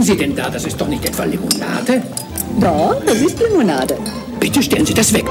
trinken 0.00 0.02
Sie 0.02 0.16
denn 0.16 0.36
da? 0.36 0.48
Das 0.50 0.64
ist 0.64 0.80
doch 0.80 0.88
nicht 0.88 1.04
etwa 1.04 1.24
Limonade? 1.24 2.02
Doch, 2.60 3.02
es 3.06 3.20
ist 3.20 3.38
Limonade. 3.40 3.96
Bitte 4.38 4.62
stellen 4.62 4.86
Sie 4.86 4.94
das 4.94 5.12
weg. 5.12 5.26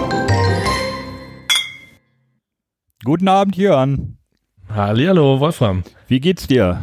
Guten 3.04 3.28
Abend, 3.28 3.56
Jörn. 3.56 4.18
Hallihallo, 4.70 5.40
Wolfram. 5.40 5.84
Wie 6.08 6.20
geht's 6.20 6.46
dir? 6.48 6.82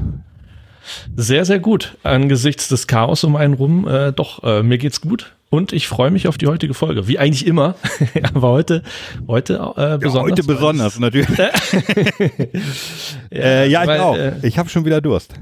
Sehr, 1.14 1.45
sehr 1.45 1.61
gut. 1.61 1.96
Angesichts 2.02 2.69
des 2.69 2.87
Chaos 2.87 3.23
um 3.25 3.37
einen 3.37 3.55
rum, 3.55 3.87
äh, 3.87 4.12
doch, 4.12 4.43
äh, 4.43 4.62
mir 4.62 4.79
geht's 4.79 5.00
gut. 5.00 5.34
Und 5.48 5.73
ich 5.73 5.87
freue 5.87 6.11
mich 6.11 6.27
auf 6.27 6.39
die 6.39 6.48
heutige 6.48 6.75
Folge. 6.75 7.07
Wie 7.07 7.21
eigentlich 7.21 7.46
immer. 7.46 7.77
Aber 8.34 8.48
heute, 8.48 8.83
heute 9.28 9.55
äh, 9.77 9.98
besonders. 9.98 10.14
Ja, 10.14 10.23
heute 10.23 10.42
besonders, 10.42 10.98
natürlich. 10.98 11.39
äh, 13.33 13.69
ja, 13.69 13.83
ich 13.83 13.89
weil, 13.89 14.00
auch. 14.00 14.16
Äh, 14.16 14.33
ich 14.42 14.59
habe 14.59 14.69
schon 14.69 14.84
wieder 14.84 15.00
Durst. 15.00 15.34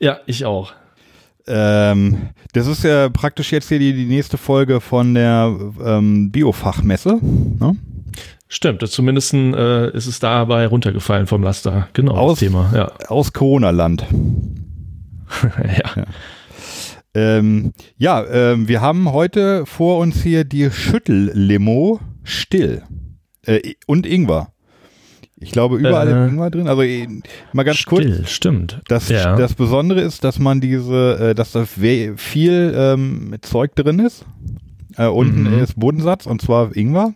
Ja, 0.00 0.20
ich 0.26 0.46
auch. 0.46 0.72
Ähm, 1.46 2.30
das 2.52 2.66
ist 2.66 2.84
ja 2.84 3.08
praktisch 3.08 3.52
jetzt 3.52 3.68
hier 3.68 3.78
die, 3.78 3.92
die 3.92 4.06
nächste 4.06 4.38
Folge 4.38 4.80
von 4.80 5.14
der 5.14 5.54
ähm, 5.84 6.30
Biofachmesse. 6.30 7.18
Ne? 7.22 7.76
Stimmt, 8.48 8.86
zumindest 8.86 9.32
äh, 9.34 9.90
ist 9.96 10.06
es 10.06 10.20
dabei 10.20 10.66
runtergefallen 10.66 11.26
vom 11.26 11.42
Laster. 11.42 11.88
Genau, 11.94 12.12
aus, 12.12 12.38
Thema. 12.38 12.70
Ja. 12.74 12.92
Aus 13.08 13.32
Corona-Land. 13.32 14.04
ja. 15.42 15.90
ja. 15.96 16.04
Ähm, 17.14 17.72
ja, 17.98 18.24
ähm, 18.26 18.68
wir 18.68 18.80
haben 18.80 19.12
heute 19.12 19.66
vor 19.66 19.98
uns 19.98 20.22
hier 20.22 20.44
die 20.44 20.70
Schüttellimo 20.70 22.00
still 22.22 22.82
äh, 23.46 23.74
und 23.86 24.06
Ingwer. 24.06 24.51
Ich 25.42 25.50
glaube, 25.52 25.76
überall 25.76 26.08
äh, 26.08 26.28
Ingwer 26.28 26.50
drin. 26.50 26.68
Also 26.68 26.82
äh, 26.82 27.08
mal 27.52 27.64
ganz 27.64 27.78
still, 27.78 28.16
kurz. 28.16 28.30
Stimmt. 28.30 28.80
Das, 28.88 29.08
ja. 29.08 29.36
das 29.36 29.54
Besondere 29.54 30.00
ist, 30.00 30.24
dass 30.24 30.38
man 30.38 30.60
diese, 30.60 31.30
äh, 31.30 31.34
dass 31.34 31.52
da 31.52 31.64
viel 31.66 32.74
ähm, 32.76 33.34
Zeug 33.42 33.74
drin 33.74 33.98
ist. 33.98 34.24
Äh, 34.96 35.06
unten 35.06 35.54
mhm. 35.54 35.62
ist 35.62 35.78
Bodensatz 35.78 36.26
und 36.26 36.40
zwar 36.42 36.76
Ingwer. 36.76 37.14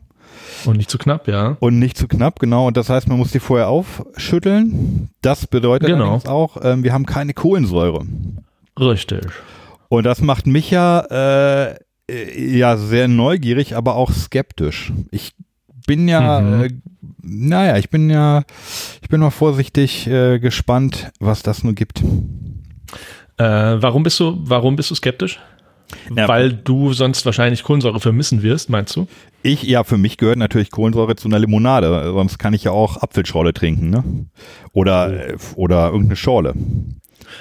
Und 0.65 0.77
nicht 0.77 0.91
zu 0.91 0.99
knapp, 0.99 1.29
ja. 1.29 1.57
Und 1.61 1.79
nicht 1.79 1.97
zu 1.97 2.09
knapp, 2.09 2.39
genau. 2.41 2.67
Und 2.67 2.77
das 2.77 2.89
heißt, 2.89 3.09
man 3.09 3.19
muss 3.19 3.31
die 3.31 3.41
vorher 3.41 3.69
aufschütteln. 3.69 5.09
Das 5.23 5.47
bedeutet 5.47 5.89
genau. 5.89 6.21
auch, 6.27 6.57
ähm, 6.63 6.83
wir 6.83 6.93
haben 6.93 7.07
keine 7.07 7.35
Kohlensäure. 7.35 8.05
Richtig. 8.79 9.27
Und 9.89 10.05
das 10.05 10.21
macht 10.21 10.47
mich 10.47 10.71
ja, 10.71 11.01
äh, 11.11 11.77
äh, 12.11 12.59
ja 12.59 12.77
sehr 12.77 13.09
neugierig, 13.09 13.77
aber 13.77 13.95
auch 13.95 14.13
skeptisch. 14.13 14.93
Ich 15.11 15.33
bin 15.87 16.09
ja, 16.09 16.41
mhm. 16.41 16.65
äh, 16.65 16.71
naja, 17.23 17.77
ich 17.77 17.91
bin 17.91 18.11
ja, 18.11 18.43
ich 19.03 19.09
bin 19.09 19.21
mal 19.21 19.31
vorsichtig 19.31 20.07
äh, 20.07 20.39
gespannt, 20.39 21.11
was 21.19 21.43
das 21.43 21.65
nur 21.65 21.75
gibt. 21.75 22.03
Äh, 23.39 23.45
warum 23.45 24.03
bist 24.03 24.19
du, 24.21 24.39
warum 24.39 24.77
bist 24.77 24.91
du 24.91 24.95
skeptisch? 24.95 25.41
Ja, 26.15 26.27
Weil 26.27 26.53
du 26.53 26.93
sonst 26.93 27.25
wahrscheinlich 27.27 27.63
Kohlensäure 27.63 28.01
vermissen 28.01 28.43
wirst, 28.43 28.71
meinst 28.71 28.97
du? 28.97 29.07
Ich, 29.43 29.63
ja, 29.63 29.85
für 29.85 29.99
mich 29.99 30.17
gehört 30.17 30.39
natürlich 30.39 30.71
Kohlensäure 30.71 31.15
zu 31.15 31.29
einer 31.29 31.39
Limonade. 31.39 32.11
Sonst 32.13 32.39
kann 32.39 32.55
ich 32.55 32.65
ja 32.65 32.73
auch 32.73 32.97
Apfelschorle 32.97 33.55
trinken, 33.55 33.91
ne? 33.91 34.03
Oder, 34.73 35.35
oh. 35.35 35.63
oder 35.63 35.87
irgendeine 35.87 36.17
Schorle. 36.17 36.55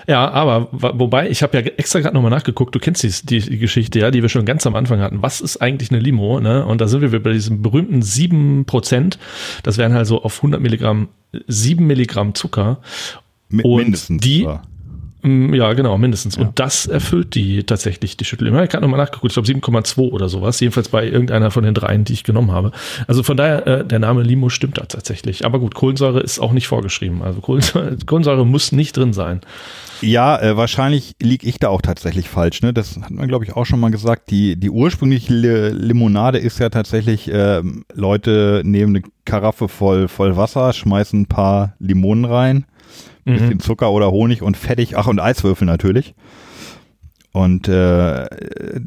Ja, 0.07 0.29
aber 0.29 0.69
wobei, 0.71 1.29
ich 1.29 1.43
habe 1.43 1.57
ja 1.57 1.63
extra 1.63 1.99
gerade 1.99 2.15
nochmal 2.15 2.31
nachgeguckt, 2.31 2.75
du 2.75 2.79
kennst 2.79 3.03
die, 3.03 3.39
die, 3.39 3.57
Geschichte, 3.57 3.99
ja, 3.99 4.11
die 4.11 4.21
wir 4.21 4.29
schon 4.29 4.45
ganz 4.45 4.65
am 4.67 4.75
Anfang 4.75 4.99
hatten. 4.99 5.21
Was 5.21 5.41
ist 5.41 5.57
eigentlich 5.57 5.91
eine 5.91 5.99
Limo? 5.99 6.39
Ne? 6.39 6.65
Und 6.65 6.81
da 6.81 6.87
sind 6.87 7.01
wir 7.01 7.23
bei 7.23 7.31
diesem 7.31 7.61
berühmten 7.61 8.01
7%. 8.01 9.17
Das 9.63 9.77
wären 9.77 9.93
halt 9.93 10.07
so 10.07 10.21
auf 10.23 10.37
100 10.37 10.61
Milligramm 10.61 11.09
7 11.47 11.85
Milligramm 11.85 12.33
Zucker. 12.33 12.79
M 13.51 13.59
und 13.61 13.83
mindestens. 13.83 14.21
Die. 14.21 14.47
Mm, 15.25 15.55
ja, 15.55 15.73
genau, 15.73 15.97
mindestens. 15.97 16.35
Ja. 16.35 16.43
Und 16.43 16.59
das 16.59 16.85
erfüllt 16.85 17.33
die 17.33 17.63
tatsächlich, 17.63 18.15
die 18.15 18.25
Schüttel. 18.25 18.47
Ich 18.47 18.53
habe 18.53 18.81
nochmal 18.81 18.99
nachgeguckt, 18.99 19.31
ich 19.31 19.33
glaube 19.33 19.47
7,2 19.47 20.11
oder 20.11 20.29
sowas. 20.29 20.59
Jedenfalls 20.59 20.89
bei 20.89 21.05
irgendeiner 21.05 21.49
von 21.49 21.63
den 21.63 21.73
dreien, 21.73 22.03
die 22.03 22.13
ich 22.13 22.23
genommen 22.23 22.51
habe. 22.51 22.71
Also 23.07 23.23
von 23.23 23.35
daher, 23.35 23.65
äh, 23.65 23.85
der 23.85 23.97
Name 23.97 24.21
Limo 24.21 24.49
stimmt 24.49 24.77
da 24.77 24.85
tatsächlich. 24.85 25.43
Aber 25.43 25.57
gut, 25.59 25.73
Kohlensäure 25.73 26.19
ist 26.19 26.37
auch 26.37 26.51
nicht 26.51 26.67
vorgeschrieben. 26.67 27.23
Also 27.23 27.41
Kohlensäure, 27.41 27.97
Kohlensäure 28.05 28.45
muss 28.45 28.71
nicht 28.71 28.95
drin 28.95 29.13
sein. 29.13 29.41
Ja, 30.01 30.39
äh, 30.39 30.55
wahrscheinlich 30.57 31.15
liege 31.19 31.47
ich 31.47 31.57
da 31.57 31.69
auch 31.69 31.81
tatsächlich 31.81 32.29
falsch. 32.29 32.61
Ne? 32.61 32.71
Das 32.71 32.95
hat 33.01 33.09
man, 33.09 33.27
glaube 33.27 33.45
ich, 33.45 33.55
auch 33.55 33.65
schon 33.65 33.79
mal 33.79 33.89
gesagt. 33.89 34.29
Die, 34.29 34.59
die 34.59 34.69
ursprüngliche 34.69 35.33
Limonade 35.69 36.37
ist 36.37 36.59
ja 36.59 36.69
tatsächlich, 36.69 37.31
äh, 37.31 37.63
Leute 37.95 38.61
nehmen 38.63 38.97
eine 38.97 39.05
Karaffe 39.25 39.69
voll, 39.69 40.07
voll 40.07 40.37
Wasser, 40.37 40.71
schmeißen 40.71 41.21
ein 41.21 41.25
paar 41.25 41.73
Limonen 41.79 42.25
rein 42.25 42.65
mhm. 43.25 43.37
bisschen 43.37 43.59
Zucker 43.59 43.91
oder 43.91 44.11
Honig 44.11 44.41
und 44.41 44.57
fertig, 44.57 44.97
ach 44.97 45.07
und 45.07 45.19
Eiswürfel 45.19 45.65
natürlich. 45.65 46.15
Und 47.31 47.67
äh, 47.67 48.27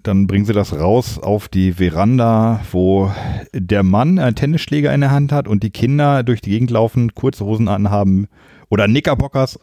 dann 0.03 0.27
bringen 0.27 0.47
sie 0.47 0.55
das 0.55 0.73
raus 0.73 1.19
auf 1.19 1.49
die 1.49 1.73
Veranda, 1.73 2.61
wo 2.73 3.13
der 3.53 3.83
Mann 3.83 4.19
einen 4.19 4.37
Tennisschläger 4.37 4.95
in 4.95 5.03
der 5.03 5.11
Hand 5.11 5.33
hat 5.33 5.47
und 5.47 5.63
die 5.63 5.71
Kinder 5.71 6.23
durch 6.23 6.41
die 6.41 6.51
Gegend 6.51 6.71
laufen, 6.71 7.15
kurze 7.15 7.45
Hosen 7.45 7.69
anhaben, 7.69 8.27
oder 8.71 8.87
Knickerbockers 8.87 9.59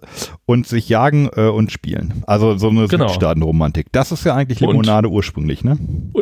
und 0.45 0.67
sich 0.67 0.89
jagen 0.89 1.29
äh, 1.35 1.47
und 1.47 1.71
spielen. 1.71 2.23
Also 2.27 2.57
so 2.57 2.69
eine 2.69 2.87
genau. 2.87 3.07
Südstaatenromantik. 3.07 3.91
Das 3.91 4.11
ist 4.11 4.25
ja 4.25 4.35
eigentlich 4.35 4.59
Limonade 4.59 5.07
und, 5.07 5.13
ursprünglich, 5.13 5.63
ne? 5.63 5.77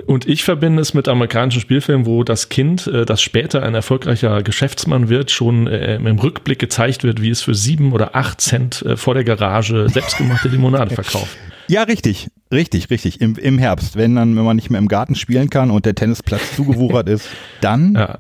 Und 0.06 0.28
ich 0.28 0.44
verbinde 0.44 0.82
es 0.82 0.94
mit 0.94 1.08
amerikanischen 1.08 1.62
Spielfilmen, 1.62 2.06
wo 2.06 2.24
das 2.24 2.50
Kind, 2.50 2.88
äh, 2.88 3.06
das 3.06 3.22
später 3.22 3.64
ein 3.64 3.76
erfolgreicher 3.76 4.44
Geschäftsmann 4.44 5.10
wird, 5.10 5.32
schon 5.32 5.68
äh, 5.68 5.96
im 5.96 6.20
Rückblick 6.20 6.60
gezeigt 6.60 7.04
wird, 7.04 7.22
wie 7.22 7.30
es 7.30 7.42
für 7.42 7.56
sieben 7.56 7.94
oder 7.94 8.16
acht 8.16 8.42
Cent 8.42 8.82
äh, 8.82 8.98
vor 8.98 9.14
der 9.14 9.24
Garage 9.24 9.88
selbstgemachte 9.90 10.50
Limonade 10.50 10.94
verkauft. 10.96 11.38
Ja, 11.70 11.84
richtig, 11.84 12.28
richtig, 12.52 12.90
richtig. 12.90 13.22
Im, 13.22 13.36
Im 13.38 13.58
Herbst, 13.58 13.96
wenn 13.96 14.16
dann, 14.16 14.36
wenn 14.36 14.44
man 14.44 14.58
nicht 14.58 14.70
mehr 14.70 14.80
im 14.80 14.90
Garten 14.90 15.16
spielen 15.16 15.50
kann 15.50 15.72
und 15.72 15.86
der 15.86 15.96
Tennisplatz 15.96 16.56
zugewuchert 16.56 17.08
ist, 17.10 17.30
dann 17.62 17.94
ja 17.94 18.20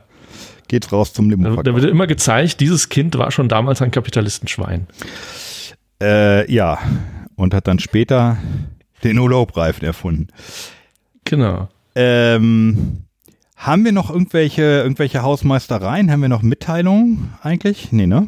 geht's 0.68 0.92
raus 0.92 1.14
zum 1.14 1.30
Limo. 1.30 1.62
Da 1.62 1.74
wird 1.74 1.86
immer 1.86 2.08
gezeigt, 2.08 2.60
dieses 2.60 2.90
Kind 2.90 3.18
war 3.18 3.32
schon 3.32 3.50
damals 3.50 3.82
ein 3.82 3.92
Kapitalistenschwein. 3.92 4.88
Äh, 6.02 6.52
ja, 6.52 6.80
und 7.36 7.54
hat 7.54 7.68
dann 7.68 7.80
später 7.80 8.38
den 9.04 9.18
Urlaubreifen 9.18 9.86
erfunden. 9.86 10.28
Genau. 11.26 11.70
Ähm, 11.96 13.04
haben 13.56 13.86
wir 13.86 13.92
noch 13.92 14.10
irgendwelche, 14.10 14.62
irgendwelche 14.62 15.22
Hausmeistereien? 15.22 16.12
Haben 16.12 16.22
wir 16.22 16.30
noch 16.30 16.42
Mitteilungen 16.42 17.34
eigentlich? 17.42 17.92
Nee, 17.92 18.08
ne? 18.08 18.28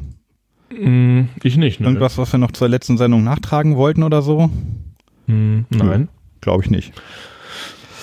Mm, 0.72 1.29
ich 1.44 1.57
nicht, 1.57 1.79
ne? 1.79 1.88
Irgendwas, 1.88 2.17
was 2.17 2.31
wir 2.34 2.38
noch 2.38 2.52
zur 2.52 2.69
letzten 2.69 2.97
Sendung 2.97 3.23
nachtragen 3.23 3.75
wollten 3.75 4.03
oder 4.03 4.22
so? 4.22 4.50
Mm, 5.28 5.62
nein. 5.69 6.09
Glaube 6.41 6.63
ich 6.63 6.69
nicht. 6.69 6.94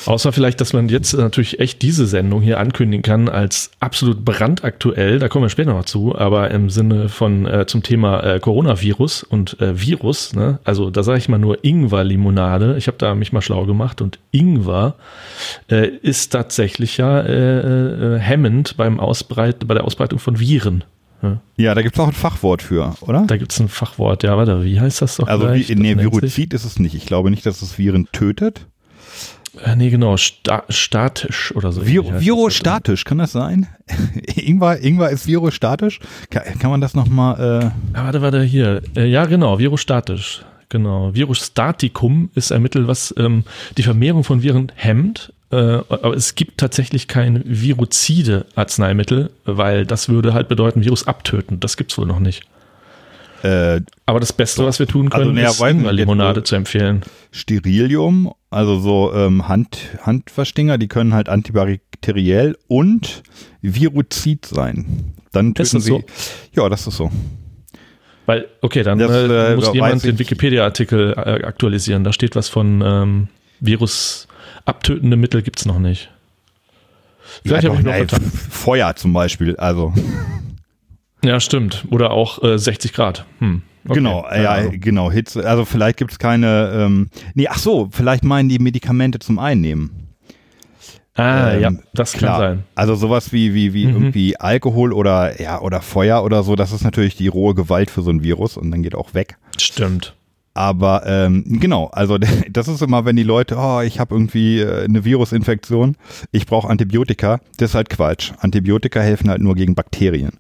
Außer 0.07 0.33
vielleicht, 0.33 0.61
dass 0.61 0.73
man 0.73 0.89
jetzt 0.89 1.15
natürlich 1.15 1.61
echt 1.61 1.83
diese 1.83 2.07
Sendung 2.07 2.43
hier 2.43 2.59
ankündigen 2.59 3.03
kann 3.03 3.29
als 3.29 3.71
absolut 3.81 4.25
brandaktuell. 4.25 5.19
Da 5.19 5.29
kommen 5.29 5.45
wir 5.45 5.51
später 5.51 5.73
noch 5.73 5.85
zu, 5.85 6.17
aber 6.17 6.51
im 6.51 6.71
Sinne 6.71 7.09
von 7.09 7.47
äh, 7.47 7.67
zum 7.67 7.83
Thema 7.83 8.23
äh, 8.23 8.41
Coronavirus 8.41 9.23
und 9.23 9.61
äh, 9.61 9.81
Virus. 9.81 10.35
Ne? 10.35 10.59
Also 10.65 10.91
da 10.91 11.03
sage 11.03 11.19
ich 11.19 11.29
mal 11.29 11.39
nur 11.39 11.65
Ingwer-Limonade. 11.65 12.77
Ich 12.77 12.87
habe 12.87 12.99
da 12.99 13.15
mich 13.15 13.33
mal 13.33 13.43
schlau 13.43 13.65
gemacht 13.67 14.01
und 14.01 14.19
Ingwer 14.31 14.95
äh, 15.71 15.89
ist 15.89 16.33
tatsächlich 16.33 16.97
ja 16.97 17.21
äh, 17.21 18.17
äh, 18.17 18.19
hemmend 18.19 18.77
beim 18.77 19.01
Ausbreit 19.01 19.67
bei 19.67 19.75
der 19.75 19.85
Ausbreitung 19.85 20.19
von 20.19 20.39
Viren. 20.39 20.85
Ja, 21.23 21.41
ja 21.57 21.75
da 21.75 21.83
gibt 21.83 21.95
es 21.95 22.01
auch 22.01 22.09
ein 22.09 22.13
Fachwort 22.13 22.63
für, 22.63 22.95
oder? 23.01 23.25
Da 23.27 23.37
gibt 23.37 23.53
es 23.53 23.61
ein 23.61 23.69
Fachwort, 23.69 24.23
ja, 24.23 24.37
warte, 24.37 24.65
wie 24.65 24.81
heißt 24.81 25.03
das 25.03 25.17
doch? 25.17 25.29
Also, 25.29 25.53
wie, 25.55 25.75
nee, 25.75 25.97
Virozid 25.97 26.53
ist 26.53 26.65
es 26.65 26.79
nicht. 26.79 26.95
Ich 26.95 27.07
glaube 27.07 27.31
nicht, 27.31 27.47
dass 27.47 27.63
es 27.63 27.79
Viren 27.79 28.09
tötet. 28.13 28.67
Äh, 29.65 29.77
nee, 29.77 29.91
genau, 29.91 30.17
sta 30.17 30.65
statisch 30.69 31.55
oder 31.55 31.73
so. 31.73 31.83
Vir 31.83 32.21
virostatisch, 32.21 33.05
kann 33.05 33.19
das 33.19 33.33
sein? 33.33 33.67
Ingwer, 34.35 34.81
Ingwer 34.83 35.11
ist 35.11 35.27
virostatisch? 35.27 36.01
Kann, 36.31 36.59
kann 36.59 36.71
man 36.71 36.81
das 36.81 36.95
nochmal. 36.95 37.63
Äh 37.63 37.97
ah, 37.97 38.05
warte, 38.05 38.23
warte, 38.23 38.43
hier. 38.43 38.83
Äh, 38.97 39.07
ja, 39.07 39.27
genau, 39.27 39.59
virostatisch. 39.59 40.43
Genau. 40.71 41.15
Virustaticum 41.15 42.31
ist 42.35 42.51
ein 42.51 42.63
Mittel, 42.63 42.89
was 42.89 43.15
ähm, 43.19 43.45
die 43.77 43.83
Vermehrung 43.83 44.25
von 44.25 44.43
Viren 44.43 44.73
hemmt. 44.75 45.35
Äh, 45.51 45.57
aber 45.57 46.15
es 46.17 46.35
gibt 46.35 46.57
tatsächlich 46.57 47.09
kein 47.09 47.43
viruzide 47.45 48.47
Arzneimittel, 48.55 49.31
weil 49.45 49.85
das 49.85 50.09
würde 50.09 50.33
halt 50.33 50.49
bedeuten, 50.49 50.83
Virus 50.83 51.07
abtöten. 51.07 51.61
Das 51.61 51.77
gibt's 51.77 51.99
wohl 51.99 52.07
noch 52.07 52.21
nicht. 52.21 52.45
Äh, 53.43 53.81
Aber 54.07 54.21
das 54.21 54.33
Beste, 54.33 54.65
was 54.65 54.79
wir 54.79 54.87
tun 54.87 55.11
können, 55.11 55.37
also, 55.39 55.67
ist 55.67 55.93
Limonade 55.93 56.45
zu 56.45 56.55
empfehlen. 56.55 57.03
Sterilium, 57.33 58.33
also 58.51 58.79
so 58.79 59.13
ähm, 59.15 59.49
Hand, 59.49 59.79
Handverstinger, 60.03 60.79
die 60.79 60.87
können 60.87 61.13
halt 61.13 61.29
antibakteriell 61.29 62.57
und 62.69 63.23
viruzid 63.61 64.47
sein. 64.47 65.15
Dann 65.33 65.55
töten 65.55 65.81
sie. 65.81 65.91
So? 65.91 66.05
Ja, 66.55 66.69
das 66.69 66.87
ist 66.87 66.97
so. 66.97 67.11
Weil, 68.27 68.47
okay, 68.61 68.85
dann 68.85 68.99
das, 68.99 69.11
äh, 69.11 69.57
muss 69.57 69.75
jemand 69.75 70.05
den 70.05 70.19
Wikipedia-Artikel 70.19 71.13
äh, 71.17 71.45
aktualisieren. 71.45 72.05
Da 72.05 72.13
steht 72.13 72.37
was 72.37 72.49
von 72.49 72.81
ähm, 72.85 73.29
Virus 73.59 74.29
abtötende 74.65 75.17
Mittel 75.17 75.43
gibt 75.43 75.59
es 75.59 75.67
noch 75.67 75.81
nicht. 75.81 76.11
Vielleicht 77.43 77.65
ja, 77.65 77.71
habe 77.71 77.81
ich 77.81 77.85
noch 77.85 77.93
nein, 77.93 78.31
Feuer 78.51 78.95
zum 78.95 79.13
Beispiel, 79.13 79.57
also. 79.57 79.93
Ja, 81.25 81.39
stimmt. 81.41 81.85
Oder 81.91 82.11
auch 82.11 82.43
äh, 82.43 82.59
60 82.59 82.93
Grad. 82.93 83.25
Hm. 83.39 83.63
Okay. 83.85 83.95
Genau, 83.95 84.25
ja, 84.33 84.51
Also, 84.53 84.71
genau, 84.75 85.11
Hitze. 85.11 85.45
Also 85.49 85.65
vielleicht 85.65 85.97
gibt 85.97 86.13
es 86.13 86.19
keine, 86.21 86.73
ähm, 86.75 87.09
nee, 87.35 87.49
ach 87.49 87.59
so, 87.59 87.89
vielleicht 87.91 88.23
meinen 88.23 88.49
die 88.49 88.59
Medikamente 88.61 89.19
zum 89.19 89.39
Einnehmen. 89.41 90.09
Ah, 91.15 91.51
Ähm, 91.53 91.61
ja, 91.61 91.71
das 91.93 92.13
Klar. 92.13 92.39
kann 92.41 92.41
sein. 92.59 92.65
Also 92.75 92.95
sowas 92.95 93.33
wie, 93.33 93.55
wie, 93.55 93.75
wie 93.75 93.87
Mhm. 93.87 93.93
irgendwie 93.95 94.37
Alkohol 94.39 94.93
oder, 94.93 95.41
ja, 95.43 95.61
oder 95.61 95.81
Feuer 95.83 96.23
oder 96.25 96.43
so, 96.43 96.55
das 96.57 96.73
ist 96.73 96.85
natürlich 96.85 97.17
die 97.17 97.29
rohe 97.29 97.55
Gewalt 97.55 97.91
für 97.91 98.03
so 98.03 98.11
ein 98.11 98.23
Virus 98.23 98.57
und 98.57 98.71
dann 98.71 98.83
geht 98.83 98.95
auch 98.95 99.13
weg. 99.15 99.37
Stimmt. 99.61 100.15
Aber 100.55 101.05
ähm, 101.07 101.45
genau, 101.61 101.87
also 101.87 102.19
das 102.51 102.69
ist 102.69 102.83
immer, 102.83 103.05
wenn 103.05 103.17
die 103.17 103.23
Leute, 103.23 103.57
oh, 103.59 103.81
ich 103.81 104.01
habe 104.01 104.15
irgendwie 104.15 104.61
äh, 104.61 104.85
eine 104.85 105.05
Virusinfektion, 105.05 105.97
ich 106.31 106.47
brauche 106.47 106.69
Antibiotika, 106.69 107.41
das 107.57 107.71
ist 107.71 107.75
halt 107.75 107.91
Quatsch. 107.91 108.33
Antibiotika 108.39 109.01
helfen 109.01 109.31
halt 109.31 109.41
nur 109.41 109.55
gegen 109.55 109.75
Bakterien. 109.75 110.33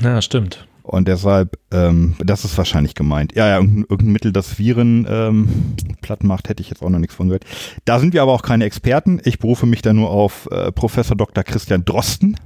Ja, 0.00 0.22
stimmt. 0.22 0.66
Und 0.82 1.06
deshalb, 1.06 1.58
ähm, 1.70 2.14
das 2.18 2.46
ist 2.46 2.56
wahrscheinlich 2.56 2.94
gemeint. 2.94 3.34
Ja, 3.34 3.46
ja, 3.46 3.56
irgendein, 3.56 3.84
irgendein 3.90 4.12
Mittel, 4.12 4.32
das 4.32 4.58
Viren 4.58 5.06
ähm, 5.06 5.74
platt 6.00 6.24
macht, 6.24 6.48
hätte 6.48 6.62
ich 6.62 6.70
jetzt 6.70 6.82
auch 6.82 6.88
noch 6.88 6.98
nichts 6.98 7.14
von 7.14 7.28
gehört. 7.28 7.44
Da 7.84 7.98
sind 7.98 8.14
wir 8.14 8.22
aber 8.22 8.32
auch 8.32 8.40
keine 8.40 8.64
Experten. 8.64 9.20
Ich 9.24 9.38
berufe 9.38 9.66
mich 9.66 9.82
da 9.82 9.92
nur 9.92 10.08
auf 10.08 10.48
äh, 10.50 10.72
Professor 10.72 11.14
Dr. 11.14 11.44
Christian 11.44 11.84
Drosten, 11.84 12.36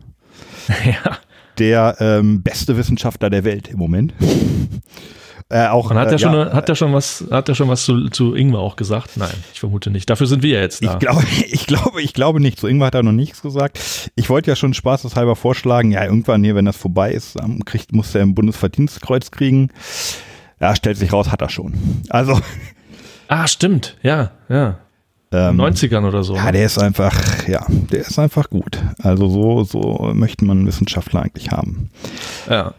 ja. 0.85 1.19
Der 1.59 1.97
ähm, 2.01 2.43
beste 2.43 2.77
Wissenschaftler 2.77 3.31
der 3.31 3.45
Welt 3.45 3.69
im 3.69 3.79
Moment. 3.79 4.15
äh, 5.49 5.67
auch, 5.69 5.91
Und 5.91 5.99
hat 5.99 6.09
äh, 6.09 6.13
er 6.13 6.19
schon, 6.19 6.33
ja, 6.33 6.53
hat 6.53 6.69
er 6.69 6.75
schon 6.75 6.93
was, 6.93 7.25
hat 7.31 7.49
er 7.49 7.55
schon 7.55 7.69
was 7.69 7.85
zu, 7.85 8.09
zu 8.09 8.35
Ingwer 8.35 8.61
auch 8.61 8.77
gesagt? 8.77 9.17
Nein, 9.17 9.35
ich 9.53 9.61
vermute 9.61 9.91
nicht. 9.91 10.09
Dafür 10.09 10.27
sind 10.27 10.43
wir 10.43 10.55
ja 10.55 10.61
jetzt 10.61 10.85
da. 10.85 10.95
Ich 10.95 10.99
glaube, 10.99 11.23
ich 11.51 11.67
glaube, 11.67 12.03
ich 12.03 12.15
glaube 12.15 12.41
nicht. 12.41 12.59
Zu 12.59 12.67
Ingwer 12.67 12.87
hat 12.87 12.95
er 12.95 13.03
noch 13.03 13.13
nichts 13.13 13.43
gesagt. 13.43 13.79
Ich 14.15 14.31
wollte 14.31 14.51
ja 14.51 14.57
schon 14.57 14.75
spaßeshalber 14.75 15.37
vorschlagen, 15.37 15.93
ja, 15.93 16.05
irgendwann 16.05 16.43
hier, 16.43 16.55
wenn 16.55 16.65
das 16.65 16.77
vorbei 16.77 17.13
ist, 17.13 17.37
kriegt, 17.67 17.93
muss 17.93 18.15
er 18.15 18.23
ein 18.23 18.35
Bundesverdienstkreuz 18.35 19.31
kriegen. 19.31 19.71
Ja, 20.61 20.77
stellt 20.77 20.97
sich 20.97 21.13
raus, 21.13 21.31
hat 21.31 21.43
er 21.43 21.49
schon. 21.49 21.75
Also, 22.09 22.41
ah, 23.29 23.47
stimmt. 23.47 23.97
Ja, 24.03 24.31
ja. 24.49 24.79
Ähm, 25.33 25.61
90ern 25.61 26.07
oder 26.07 26.23
so. 26.23 26.35
ja, 26.35 26.47
ne? 26.47 26.53
der 26.53 26.67
ist 26.67 26.79
einfach, 26.79 27.49
ja, 27.49 27.65
der 27.69 28.01
ist 28.01 28.19
einfach 28.19 28.51
gut. 28.51 28.79
Also 28.99 29.29
so, 29.29 29.65
so 29.65 30.11
möchte 30.15 30.45
man 30.45 30.67
Wissenschaftler 30.67 31.23
eigentlich 31.23 31.51
haben. 31.51 31.91
ja. 32.49 32.75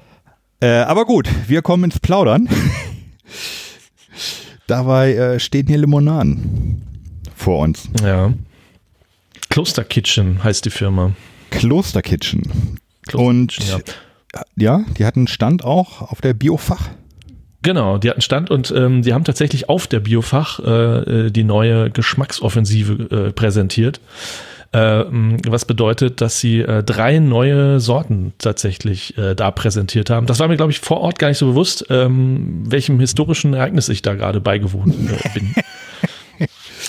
Äh, 0.60 0.84
aber 0.84 1.06
gut, 1.06 1.28
wir 1.48 1.62
kommen 1.62 1.84
ins 1.84 2.00
Plaudern. 2.00 2.48
Dabei 4.68 5.14
äh, 5.14 5.40
stehen 5.40 5.68
hier 5.68 5.78
Limonaden 5.78 6.82
vor 7.36 7.60
uns. 7.60 7.90
ja. 8.02 8.34
Kloster 9.50 9.84
Kitchen 9.84 10.44
heißt 10.44 10.66
die 10.66 10.72
Firma. 10.72 11.12
Kloster 11.52 12.02
Kitchen. 12.02 12.80
Kloster 13.06 13.28
Und 13.28 13.48
Kitchen, 13.50 13.84
ja, 14.56 14.84
die 14.98 15.06
hatten 15.06 15.20
einen 15.20 15.28
Stand 15.28 15.64
auch 15.64 16.02
auf 16.02 16.22
der 16.22 16.34
Biofach. 16.34 16.90
Genau, 17.64 17.98
die 17.98 18.10
hatten 18.10 18.22
Stand 18.22 18.52
und 18.52 18.72
ähm, 18.76 19.02
die 19.02 19.14
haben 19.14 19.24
tatsächlich 19.24 19.70
auf 19.70 19.88
der 19.88 20.02
Biofach 20.02 20.60
äh, 20.60 21.28
äh, 21.28 21.32
die 21.32 21.46
neue 21.46 21.90
Geschmacksoffensive 21.90 23.28
äh, 23.30 23.32
präsentiert. 23.32 24.02
Äh, 24.74 25.06
was 25.48 25.66
bedeutet, 25.66 26.20
dass 26.20 26.40
sie 26.40 26.60
äh, 26.60 26.84
drei 26.84 27.20
neue 27.20 27.80
Sorten 27.80 28.34
tatsächlich 28.38 29.18
äh, 29.18 29.34
da 29.34 29.50
präsentiert 29.52 30.10
haben. 30.10 30.26
Das 30.26 30.40
war 30.40 30.48
mir, 30.50 30.58
glaube 30.58 30.72
ich, 30.72 30.80
vor 30.80 31.00
Ort 31.00 31.20
gar 31.20 31.30
nicht 31.30 31.38
so 31.38 31.46
bewusst, 31.46 31.86
ähm, 31.90 32.64
welchem 32.70 33.00
historischen 33.00 33.54
Ereignis 33.54 33.88
ich 33.88 34.02
da 34.02 34.16
gerade 34.16 34.42
beigewohnt 34.42 34.96
äh, 34.96 35.30
bin. 35.34 35.56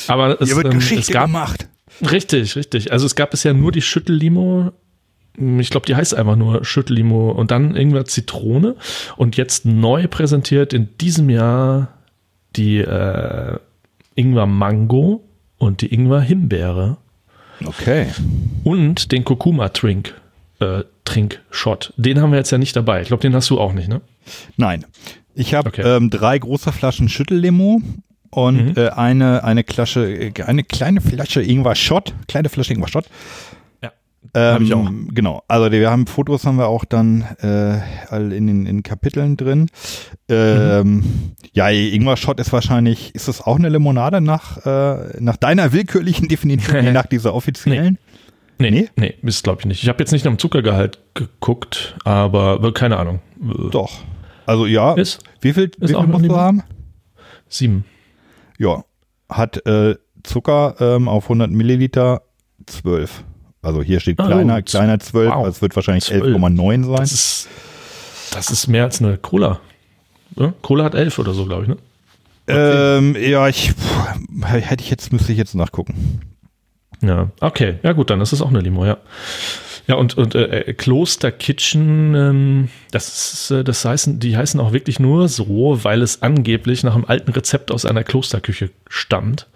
Aber 0.09 0.41
es, 0.41 0.49
Hier 0.49 0.57
wird 0.57 0.67
ähm, 0.67 0.81
Geschichte 0.81 1.01
es 1.03 1.09
gab 1.09 1.27
gemacht. 1.27 1.69
Richtig, 2.11 2.57
richtig. 2.57 2.91
Also 2.91 3.07
es 3.07 3.15
gab 3.15 3.31
bisher 3.31 3.55
nur 3.55 3.71
die 3.71 3.83
Schüttellimo. 3.83 4.73
Ich 5.37 5.71
glaube, 5.71 5.87
die 5.87 5.97
heißt 5.97 6.15
einfach 6.15 6.37
nur 6.37 6.65
Schüttellimo 6.65 7.31
und 7.33 7.51
dann 7.51 7.75
irgendwas 7.75 8.07
Zitrone. 8.07 8.77
Und 9.17 9.37
jetzt 9.37 9.65
neu 9.67 10.07
präsentiert 10.07 10.73
in 10.73 10.89
diesem 11.01 11.29
Jahr 11.31 11.89
die 12.57 12.79
äh, 12.79 13.59
Ingwer 14.15 14.47
Mango 14.47 15.25
und 15.59 15.81
die 15.83 15.93
Ingwer 15.93 16.21
Himbeere 16.21 16.99
Okay. 17.65 18.07
und 18.63 19.11
den 19.13 19.25
Kurkuma 19.25 19.71
Trink 19.71 20.15
äh, 20.61 20.83
Trinkshot. 21.05 21.93
Den 21.97 22.21
haben 22.21 22.31
wir 22.31 22.39
jetzt 22.39 22.51
ja 22.53 22.59
nicht 22.59 22.77
dabei. 22.77 23.03
Ich 23.03 23.09
glaube, 23.09 23.21
den 23.23 23.35
hast 23.35 23.51
du 23.51 23.59
auch 23.61 23.73
nicht, 23.73 23.89
ne? 23.89 24.01
Nein. 24.57 24.85
Ich 25.35 25.53
habe 25.55 25.69
Okay. 25.69 25.83
ähm, 25.83 26.11
drei 26.11 26.39
große 26.39 26.71
Flaschen 26.73 27.09
Schüttellimo 27.09 27.81
und 28.31 28.57
Mhm. 28.57 28.73
äh, 28.77 28.91
eine, 28.91 29.43
eine, 29.43 29.65
Flasche, 29.65 30.07
äh, 30.07 30.33
eine 30.45 30.63
kleine 30.63 31.01
Flasche 31.01 31.43
Ingwer 31.43 31.75
Shot. 31.75 32.15
Kleine 32.29 32.49
Flasche 32.49 32.73
Ingwer 32.73 32.89
Shot. 32.89 33.07
Ähm, 34.33 34.55
Hab 34.55 34.61
ich 34.63 34.75
auch. 34.75 34.91
Genau. 35.13 35.43
Also 35.49 35.69
die- 35.69 35.81
wir 35.81 35.91
haben 35.91 36.07
Fotos 36.07 36.45
haben 36.47 36.57
wir 36.57 36.67
auch 36.69 36.85
dann 36.85 37.23
äh, 37.41 37.79
all 38.09 38.33
in 38.33 38.47
den 38.47 38.67
in 38.67 38.83
Kapiteln 38.83 39.37
drin. 39.37 39.69
Ähm, 40.29 40.95
Mhm. 40.97 41.05
Ja, 41.53 41.69
Ingwer 41.69 42.17
Shot 42.17 42.41
ist 42.41 42.53
wahrscheinlich, 42.53 43.15
ist 43.15 43.29
das 43.29 43.41
auch 43.41 43.57
eine 43.59 43.69
Limonade 43.69 44.21
nach, 44.21 44.65
äh, 44.67 45.21
nach 45.21 45.37
deiner 45.37 45.73
willkürlichen 45.73 46.27
Definition, 46.29 46.85
nee, 46.85 46.91
nach 46.93 47.07
dieser 47.07 47.35
offiziellen? 47.35 47.99
Nee, 48.59 48.71
Nee? 48.71 48.89
nee, 48.97 49.15
ist 49.23 49.45
glaube 49.45 49.61
ich 49.61 49.67
nicht. 49.67 49.83
Ich 49.83 49.89
habe 49.89 49.99
jetzt 50.01 50.11
nicht 50.13 50.25
nach 50.25 50.33
dem 50.33 50.39
Zuckergehalt 50.39 50.99
geguckt, 51.15 51.97
aber 52.05 52.73
keine 52.73 52.97
Ahnung. 52.97 53.21
Doch. 53.71 53.93
Also 54.47 54.67
ja. 54.67 54.95
Ist, 54.95 55.23
wie 55.41 55.53
viel, 55.53 55.71
wie 55.79 55.87
viel 55.89 55.97
auch 55.97 56.07
musst 56.07 56.25
du 56.27 56.37
haben? 56.37 56.63
sieben. 57.49 57.85
Ja, 58.59 58.85
hat 59.29 59.65
äh, 59.67 59.97
Zucker 60.23 60.75
ähm, 60.81 61.09
auf 61.09 61.25
100 61.25 61.51
Milliliter 61.51 62.23
12. 62.67 63.25
Also 63.65 63.83
hier 63.83 63.99
steht 64.01 64.21
Oh, 64.21 64.27
kleiner, 64.27 64.57
z- 64.59 64.67
kleiner 64.71 65.01
12, 65.01 65.29
wow. 65.31 65.37
also 65.39 65.51
es 65.51 65.63
wird 65.63 65.75
wahrscheinlich 65.77 66.05
12. 66.05 66.37
11,9 66.37 66.85
sein. 66.85 66.97
Das 66.97 67.13
ist, 67.13 67.49
das 68.33 68.51
ist 68.51 68.67
mehr 68.69 68.85
als 68.85 69.01
eine 69.01 69.17
Cola. 69.19 69.61
Ja? 70.37 70.53
Cola 70.63 70.85
hat 70.85 70.95
elf 70.95 71.19
oder 71.19 71.33
so, 71.35 71.47
glaube 71.47 71.63
ich, 71.63 71.69
ne? 71.69 71.77
Ähm, 72.47 73.17
ja, 73.19 73.49
ich 73.49 73.73
pff, 73.73 74.45
hätte 74.45 74.83
ich 74.85 74.91
jetzt, 74.91 75.13
müsste 75.13 75.33
ich 75.33 75.39
jetzt 75.39 75.55
nachgucken. 75.55 76.21
Ja, 77.01 77.31
okay. 77.41 77.77
Ja, 77.83 77.93
gut, 77.93 78.11
dann 78.11 78.21
ist 78.21 78.33
es 78.33 78.43
auch 78.43 78.49
eine 78.51 78.61
Limo, 78.61 78.85
ja. 78.85 78.99
Ja, 79.87 79.97
und, 79.97 80.17
und 80.17 80.35
äh, 80.35 80.73
Kloster 80.73 81.31
Kitchen, 81.31 82.15
ähm, 82.15 82.69
das, 82.91 83.09
ist, 83.09 83.51
äh, 83.51 83.65
das 83.65 83.85
heißen, 83.85 84.19
die 84.19 84.37
heißen 84.37 84.59
auch 84.59 84.73
wirklich 84.73 84.99
nur 84.99 85.29
so, 85.29 85.81
weil 85.83 86.01
es 86.01 86.23
angeblich 86.23 86.83
nach 86.85 86.95
einem 86.95 87.05
alten 87.05 87.33
Rezept 87.33 87.71
aus 87.71 87.85
einer 87.85 88.03
Klosterküche 88.03 88.71
stammt. 88.89 89.47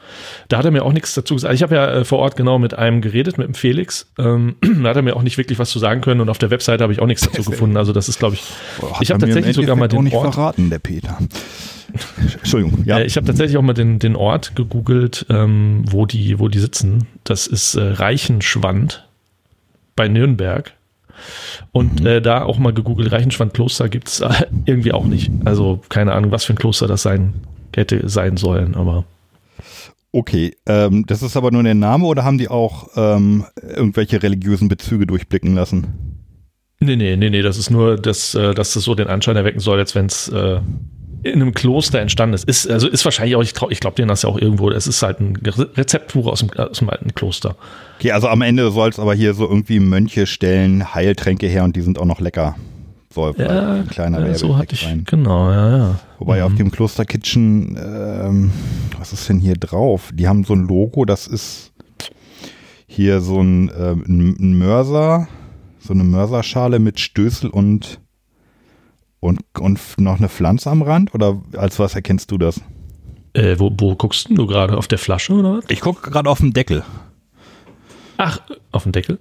Da 0.48 0.58
hat 0.58 0.66
er 0.66 0.70
mir 0.70 0.84
auch 0.84 0.92
nichts 0.92 1.14
dazu 1.14 1.34
gesagt. 1.34 1.54
Ich 1.54 1.62
habe 1.62 1.74
ja 1.74 1.90
äh, 1.90 2.04
vor 2.04 2.18
Ort 2.18 2.36
genau 2.36 2.58
mit 2.58 2.74
einem 2.74 3.00
geredet, 3.00 3.38
mit 3.38 3.46
dem 3.46 3.54
Felix. 3.54 4.10
Ähm, 4.18 4.56
da 4.82 4.90
hat 4.90 4.96
er 4.96 5.02
mir 5.02 5.16
auch 5.16 5.22
nicht 5.22 5.38
wirklich 5.38 5.58
was 5.58 5.70
zu 5.70 5.78
sagen 5.78 6.02
können 6.02 6.20
und 6.20 6.28
auf 6.28 6.38
der 6.38 6.50
Webseite 6.50 6.82
habe 6.82 6.92
ich 6.92 7.00
auch 7.00 7.06
nichts 7.06 7.22
dazu 7.22 7.42
gefunden. 7.50 7.78
Also 7.78 7.94
das 7.94 8.10
ist, 8.10 8.18
glaube 8.18 8.34
ich, 8.34 8.42
Boah, 8.80 8.98
ich 9.00 9.10
habe 9.10 9.20
tatsächlich 9.20 9.56
sogar 9.56 9.76
mal 9.76 9.86
auch 9.86 9.88
den 9.88 10.04
nicht 10.04 10.14
Ort 10.14 10.34
verraten, 10.34 10.68
der 10.68 10.78
Peter. 10.78 11.18
Entschuldigung, 12.36 12.84
ja. 12.84 12.98
Äh, 12.98 13.06
ich 13.06 13.16
habe 13.16 13.26
tatsächlich 13.26 13.56
auch 13.56 13.62
mal 13.62 13.72
den, 13.72 13.98
den 13.98 14.14
Ort 14.14 14.54
gegoogelt, 14.54 15.24
ähm, 15.30 15.84
wo, 15.88 16.04
die, 16.04 16.38
wo 16.38 16.48
die 16.48 16.58
sitzen. 16.58 17.06
Das 17.24 17.46
ist 17.46 17.76
äh, 17.76 17.80
Reichenschwand 17.80 19.07
bei 19.98 20.08
Nürnberg. 20.08 20.72
Und 21.72 22.06
äh, 22.06 22.22
da 22.22 22.44
auch 22.44 22.58
mal 22.58 22.72
gegoogelt, 22.72 23.10
Reichenschwand-Kloster 23.10 23.88
gibt 23.88 24.06
es 24.06 24.20
äh, 24.20 24.46
irgendwie 24.64 24.92
auch 24.92 25.04
nicht. 25.04 25.30
Also 25.44 25.82
keine 25.88 26.12
Ahnung, 26.12 26.30
was 26.30 26.44
für 26.44 26.54
ein 26.54 26.58
Kloster 26.58 26.86
das 26.86 27.02
sein 27.02 27.34
hätte 27.74 28.08
sein 28.08 28.36
sollen, 28.36 28.74
aber 28.76 29.04
Okay, 30.10 30.56
ähm, 30.66 31.04
das 31.06 31.22
ist 31.22 31.36
aber 31.36 31.50
nur 31.50 31.62
der 31.62 31.74
Name 31.74 32.06
oder 32.06 32.24
haben 32.24 32.38
die 32.38 32.48
auch 32.48 32.88
ähm, 32.96 33.44
irgendwelche 33.60 34.22
religiösen 34.22 34.68
Bezüge 34.68 35.06
durchblicken 35.06 35.54
lassen? 35.54 36.24
nee, 36.80 36.96
nee, 36.96 37.16
nee, 37.16 37.30
nee, 37.30 37.42
das 37.42 37.58
ist 37.58 37.70
nur, 37.70 37.96
dass, 37.96 38.34
äh, 38.34 38.54
dass 38.54 38.72
das 38.72 38.84
so 38.84 38.94
den 38.94 39.08
Anschein 39.08 39.36
erwecken 39.36 39.60
soll, 39.60 39.78
als 39.78 39.94
wenn 39.94 40.06
es 40.06 40.28
äh, 40.28 40.60
in 41.22 41.34
einem 41.42 41.52
Kloster 41.52 42.00
entstanden 42.00 42.34
ist. 42.34 42.44
ist 42.44 42.70
also 42.70 42.88
ist 42.88 43.04
wahrscheinlich 43.04 43.36
auch, 43.36 43.42
ich, 43.42 43.52
trau- 43.52 43.70
ich 43.70 43.80
glaube 43.80 43.96
denen 43.96 44.08
das 44.08 44.22
ja 44.22 44.28
auch 44.28 44.38
irgendwo, 44.38 44.70
es 44.70 44.86
ist 44.86 45.02
halt 45.02 45.20
ein 45.20 45.36
Re- 45.36 45.70
Rezeptbuch 45.76 46.26
aus 46.26 46.40
dem, 46.40 46.50
aus 46.52 46.78
dem 46.78 46.88
alten 46.90 47.14
Kloster. 47.14 47.56
Okay, 47.98 48.12
also 48.12 48.28
am 48.28 48.42
Ende 48.42 48.70
soll 48.70 48.88
es 48.90 48.98
aber 48.98 49.14
hier 49.14 49.34
so 49.34 49.48
irgendwie 49.48 49.80
Mönche 49.80 50.26
stellen 50.26 50.94
Heiltränke 50.94 51.46
her 51.46 51.64
und 51.64 51.74
die 51.76 51.80
sind 51.80 51.98
auch 51.98 52.04
noch 52.04 52.20
lecker. 52.20 52.56
Soll 53.12 53.32
vielleicht 53.34 53.50
ein 53.50 53.88
kleiner 53.88 54.26
ja, 54.26 54.34
so 54.34 54.56
hatte 54.58 54.74
ich, 54.74 54.82
sein. 54.82 55.04
genau, 55.06 55.50
ja, 55.50 55.76
ja. 55.78 56.00
Wobei 56.18 56.44
auf 56.44 56.54
dem 56.54 56.70
Kloster 56.70 57.04
Kitchen, 57.06 57.76
ähm, 57.76 58.52
was 58.98 59.12
ist 59.12 59.28
denn 59.28 59.38
hier 59.38 59.54
drauf? 59.54 60.10
Die 60.12 60.28
haben 60.28 60.44
so 60.44 60.52
ein 60.52 60.68
Logo, 60.68 61.04
das 61.06 61.26
ist 61.26 61.72
hier 62.86 63.20
so 63.20 63.40
ein, 63.40 63.70
ähm, 63.76 64.36
ein 64.38 64.58
Mörser, 64.58 65.26
so 65.80 65.94
eine 65.94 66.04
Mörserschale 66.04 66.78
mit 66.78 67.00
Stößel 67.00 67.48
und, 67.48 67.98
und, 69.20 69.40
und 69.58 69.80
noch 69.98 70.18
eine 70.18 70.28
Pflanze 70.28 70.70
am 70.70 70.82
Rand? 70.82 71.14
Oder 71.14 71.40
als 71.56 71.78
was 71.78 71.94
erkennst 71.94 72.30
du 72.30 72.38
das? 72.38 72.60
Äh, 73.34 73.56
wo, 73.58 73.72
wo 73.78 73.94
guckst 73.94 74.28
denn 74.28 74.36
du 74.36 74.46
gerade? 74.46 74.76
Auf 74.76 74.88
der 74.88 74.98
Flasche 74.98 75.32
oder 75.34 75.58
was? 75.58 75.64
Ich 75.68 75.80
gucke 75.80 76.10
gerade 76.10 76.28
auf 76.30 76.38
den 76.38 76.52
Deckel. 76.52 76.82
Ach, 78.16 78.40
auf 78.72 78.82
dem 78.84 78.92
Deckel? 78.92 79.18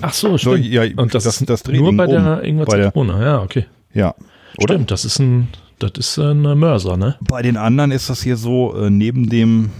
Ach 0.00 0.12
so, 0.12 0.36
So, 0.36 0.56
stimmt. 0.56 0.66
ja, 0.66 0.82
Und 0.96 1.14
das, 1.14 1.24
das- 1.24 1.38
das 1.38 1.62
dreht 1.62 1.80
nur 1.80 1.94
bei 1.96 2.04
um. 2.06 2.10
der 2.10 2.42
Ingwer 2.42 2.64
Bei 2.66 2.76
der- 2.76 2.86
Zitrone. 2.86 3.22
Ja, 3.24 3.42
okay. 3.42 3.66
Ja. 3.94 4.14
Oder? 4.58 4.74
Stimmt, 4.74 4.90
das 4.90 5.04
ist 5.04 5.18
ein, 5.18 5.48
das 5.78 5.92
ist 5.96 6.18
ein 6.18 6.40
Mörser, 6.42 6.96
ne? 6.96 7.16
Bei 7.20 7.42
den 7.42 7.56
anderen 7.56 7.90
ist 7.90 8.10
das 8.10 8.22
hier 8.22 8.36
so 8.36 8.74
äh, 8.76 8.90
neben 8.90 9.28
dem 9.28 9.70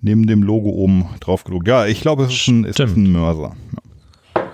neben 0.00 0.26
dem 0.26 0.42
Logo 0.42 0.68
oben 0.70 1.06
drauf 1.20 1.44
gedruckt. 1.44 1.66
Ja, 1.66 1.86
ich 1.86 2.00
glaube, 2.02 2.24
es 2.24 2.32
ist 2.32 2.46
ein, 2.48 2.64
ist 2.64 2.74
Stimmt. 2.74 2.96
ein 2.98 3.12
Mörser. 3.12 3.56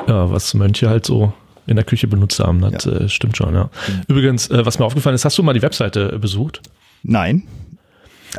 Ja, 0.07 0.31
was 0.31 0.55
Mönche 0.55 0.89
halt 0.89 1.05
so 1.05 1.33
in 1.71 1.77
der 1.77 1.85
Küche 1.85 2.09
benutzt 2.09 2.41
haben. 2.41 2.61
Das 2.61 2.85
ja. 2.85 2.93
äh, 2.93 3.09
stimmt 3.09 3.37
schon, 3.37 3.55
ja. 3.55 3.71
Übrigens, 4.09 4.51
äh, 4.51 4.67
was 4.67 4.79
mir 4.79 4.85
aufgefallen 4.85 5.15
ist, 5.15 5.25
hast 5.25 5.39
du 5.39 5.43
mal 5.43 5.53
die 5.53 5.63
Webseite 5.63 6.19
besucht? 6.19 6.61
Nein. 7.03 7.45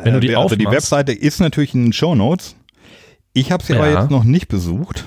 Wenn 0.04 0.14
du 0.14 0.20
die 0.20 0.30
äh, 0.30 0.36
also 0.36 0.56
die 0.56 0.66
Webseite 0.66 1.14
ist 1.14 1.40
natürlich 1.40 1.74
in 1.74 1.86
den 1.86 1.94
Show 1.94 2.14
Notes. 2.14 2.56
Ich 3.34 3.52
habe 3.52 3.64
sie 3.64 3.74
ja. 3.74 3.80
aber 3.80 3.90
jetzt 3.90 4.12
noch 4.12 4.24
nicht 4.24 4.48
besucht. 4.48 5.06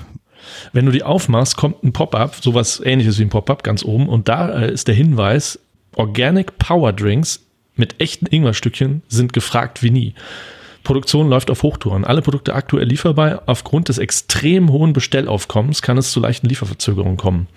Wenn 0.73 0.85
du 0.85 0.91
die 0.91 1.03
aufmachst, 1.03 1.55
kommt 1.57 1.83
ein 1.83 1.93
Pop-up, 1.93 2.35
sowas 2.35 2.81
ähnliches 2.83 3.19
wie 3.19 3.23
ein 3.23 3.29
Pop-up 3.29 3.63
ganz 3.63 3.83
oben 3.83 4.09
und 4.09 4.27
da 4.27 4.49
äh, 4.49 4.71
ist 4.71 4.87
der 4.87 4.95
Hinweis, 4.95 5.59
Organic 5.95 6.57
Power 6.57 6.93
Drinks 6.93 7.41
mit 7.75 8.01
echten 8.01 8.25
Ingwerstückchen 8.25 9.03
sind 9.07 9.33
gefragt 9.33 9.83
wie 9.83 9.91
nie. 9.91 10.13
Produktion 10.83 11.29
läuft 11.29 11.49
auf 11.49 11.63
Hochtouren. 11.63 12.05
Alle 12.05 12.21
Produkte 12.21 12.53
aktuell 12.53 12.87
lieferbar. 12.87 13.43
Aufgrund 13.47 13.89
des 13.89 13.97
extrem 13.97 14.71
hohen 14.71 14.93
Bestellaufkommens 14.93 15.81
kann 15.81 15.97
es 15.97 16.11
zu 16.11 16.19
leichten 16.19 16.47
Lieferverzögerungen 16.47 17.17
kommen. 17.17 17.47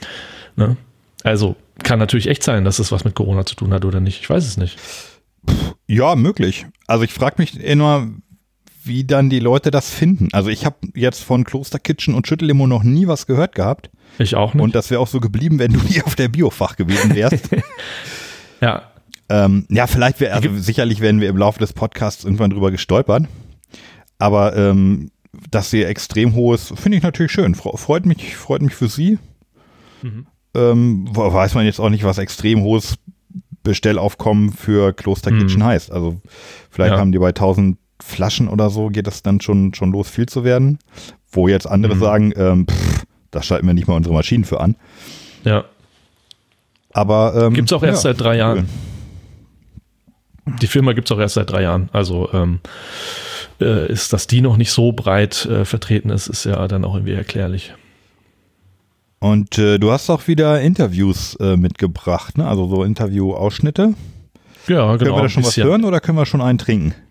Ne? 0.59 0.77
Also 1.23 1.57
kann 1.83 1.99
natürlich 1.99 2.27
echt 2.27 2.43
sein, 2.43 2.65
dass 2.65 2.79
es 2.79 2.93
was 2.93 3.05
mit 3.05 3.15
Corona 3.15 3.47
zu 3.47 3.55
tun 3.55 3.73
hat 3.73 3.85
oder 3.85 4.00
nicht. 4.00 4.21
Ich 4.21 4.29
weiß 4.29 4.45
es 4.45 4.57
nicht. 4.57 4.79
Ja, 5.87 6.17
möglich. 6.17 6.67
Also 6.87 7.05
ich 7.05 7.12
frage 7.12 7.37
mich 7.38 7.59
immer, 7.59 8.09
wie 8.83 9.05
dann 9.05 9.31
die 9.31 9.38
Leute 9.38 9.71
das 9.71 9.91
finden. 9.91 10.29
Also 10.33 10.50
ich 10.50 10.67
habe 10.67 10.77
jetzt 10.95 11.23
von 11.23 11.45
Kloster 11.45 11.79
Kitchen 11.79 12.15
und 12.15 12.27
Schüttellimo 12.27 12.67
noch 12.67 12.83
nie 12.83 13.07
was 13.07 13.27
gehört 13.27 13.55
gehabt. 13.55 13.91
Ich 14.19 14.35
auch 14.35 14.55
nicht. 14.55 14.62
Und 14.62 14.75
das 14.75 14.91
wäre 14.91 15.00
auch 15.00 15.07
so 15.07 15.21
geblieben, 15.21 15.59
wenn 15.59 15.73
du 15.73 15.79
nie 15.88 16.03
auf 16.03 16.17
der 16.17 16.29
Biofach 16.29 16.77
gewesen 16.77 17.15
wärst. 17.15 17.50
ja. 18.61 18.91
Ähm, 19.29 19.67
ja, 19.69 19.87
vielleicht 19.87 20.21
wäre, 20.21 20.35
also 20.35 20.49
sicherlich 20.57 21.00
werden 21.00 21.21
wir 21.21 21.29
im 21.29 21.37
Laufe 21.37 21.61
des 21.61 21.73
Podcasts 21.73 22.25
irgendwann 22.25 22.50
drüber 22.50 22.71
gestolpert. 22.71 23.27
Aber 24.19 24.57
ähm, 24.57 25.11
dass 25.50 25.71
sie 25.71 25.85
extrem 25.85 26.35
hohes, 26.35 26.73
finde 26.75 26.99
ich 26.99 27.05
natürlich 27.05 27.31
schön. 27.31 27.55
Freut 27.55 28.07
mich, 28.07 28.37
freut 28.37 28.62
mich 28.62 28.75
für 28.75 28.88
sie. 28.88 29.19
Mhm. 30.03 30.27
Ähm, 30.59 31.07
weiß 31.15 31.55
man 31.55 31.65
jetzt 31.65 31.79
auch 31.79 31.91
nicht, 31.91 32.05
was 32.05 32.19
extrem 32.19 32.62
hohes 32.62 32.97
Bestellaufkommen 33.62 34.53
für 34.53 34.93
Kloster 34.93 35.31
Kitchen 35.31 35.61
mhm. 35.61 35.67
heißt. 35.67 35.93
Also 35.93 36.21
vielleicht 36.71 36.95
ja. 36.95 36.99
haben 36.99 37.12
die 37.12 37.19
bei 37.19 37.29
1000 37.29 37.79
Flaschen 38.00 38.49
oder 38.49 38.71
so 38.71 38.88
geht 38.88 39.07
das 39.07 39.23
dann 39.23 39.41
schon, 39.41 39.75
schon 39.75 39.93
los, 39.93 40.09
viel 40.09 40.27
zu 40.27 40.45
werden. 40.45 40.79
Wo 41.31 41.49
jetzt 41.49 41.67
andere 41.67 41.97
mhm. 41.97 42.00
sagen, 42.00 42.33
ähm, 42.37 42.67
pff, 42.67 43.05
da 43.31 43.43
schalten 43.43 43.67
wir 43.67 43.75
nicht 43.75 43.87
mal 43.87 43.95
unsere 43.95 44.15
Maschinen 44.15 44.45
für 44.45 44.61
an. 44.61 44.77
Ja. 45.45 45.65
Aber 46.93 47.35
ähm, 47.37 47.55
gibt 47.55 47.71
es 47.71 47.73
auch 47.73 47.83
erst 47.83 48.05
ja, 48.05 48.11
seit 48.11 48.21
drei 48.21 48.37
Jahren. 48.37 48.69
Die 50.62 50.67
Firma 50.67 50.95
gibt 50.95 51.11
es 51.11 51.15
auch 51.15 51.21
erst 51.21 51.35
seit 51.35 51.50
drei 51.50 51.62
Jahren. 51.62 51.91
Also 51.93 52.31
ähm, 52.33 52.61
äh, 53.61 53.91
ist, 53.93 54.12
dass 54.12 54.27
die 54.27 54.41
noch 54.41 54.57
nicht 54.57 54.73
so 54.73 54.93
breit 54.93 55.45
äh, 55.45 55.65
vertreten 55.65 56.11
ist, 56.11 56.29
ist 56.29 56.45
ja 56.45 56.67
dann 56.69 56.85
auch 56.85 56.95
irgendwie 56.95 57.12
erklärlich. 57.12 57.75
Und 59.20 59.58
äh, 59.58 59.78
du 59.78 59.90
hast 59.90 60.10
auch 60.10 60.28
wieder 60.28 60.60
Interviews 60.60 61.34
äh, 61.37 61.56
mitgebracht, 61.56 62.38
ne? 62.38 62.46
Also 62.46 62.68
so 62.68 62.84
Interview-Ausschnitte. 62.84 63.94
Ja, 64.68 64.96
genau. 64.96 64.98
Können 64.98 65.16
wir 65.16 65.22
da 65.22 65.28
schon 65.28 65.44
was 65.44 65.56
hören 65.56 65.84
oder 65.84 66.00
können 66.00 66.18
wir 66.18 66.26
schon 66.26 66.40
einen 66.40 66.58
trinken? 66.58 66.94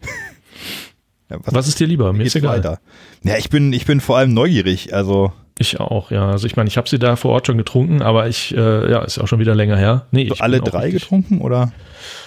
Ja, 1.29 1.39
was, 1.43 1.53
was, 1.53 1.67
ist 1.67 1.77
dir 1.81 1.87
lieber? 1.87 2.13
Mir 2.13 2.23
ist 2.23 2.37
egal. 2.37 2.59
Weiter. 2.59 2.79
Ja, 3.21 3.35
ich 3.35 3.49
bin, 3.49 3.73
ich 3.73 3.85
bin 3.85 3.99
vor 3.99 4.17
allem 4.17 4.33
neugierig. 4.33 4.93
Also 4.93 5.33
ich 5.59 5.79
auch, 5.79 6.11
ja. 6.11 6.31
Also 6.31 6.47
ich 6.47 6.55
meine, 6.55 6.69
ich 6.69 6.77
habe 6.77 6.87
sie 6.87 6.99
da 6.99 7.15
vor 7.15 7.31
Ort 7.31 7.47
schon 7.47 7.57
getrunken, 7.57 8.01
aber 8.01 8.27
ich, 8.27 8.55
äh, 8.55 8.91
ja, 8.91 9.03
ist 9.03 9.19
auch 9.19 9.27
schon 9.27 9.39
wieder 9.39 9.55
länger 9.55 9.75
her. 9.75 10.05
Nee, 10.11 10.23
ich 10.23 10.41
alle 10.41 10.61
drei 10.61 10.89
getrunken 10.89 11.41
oder? 11.41 11.73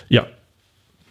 Ja. 0.08 0.26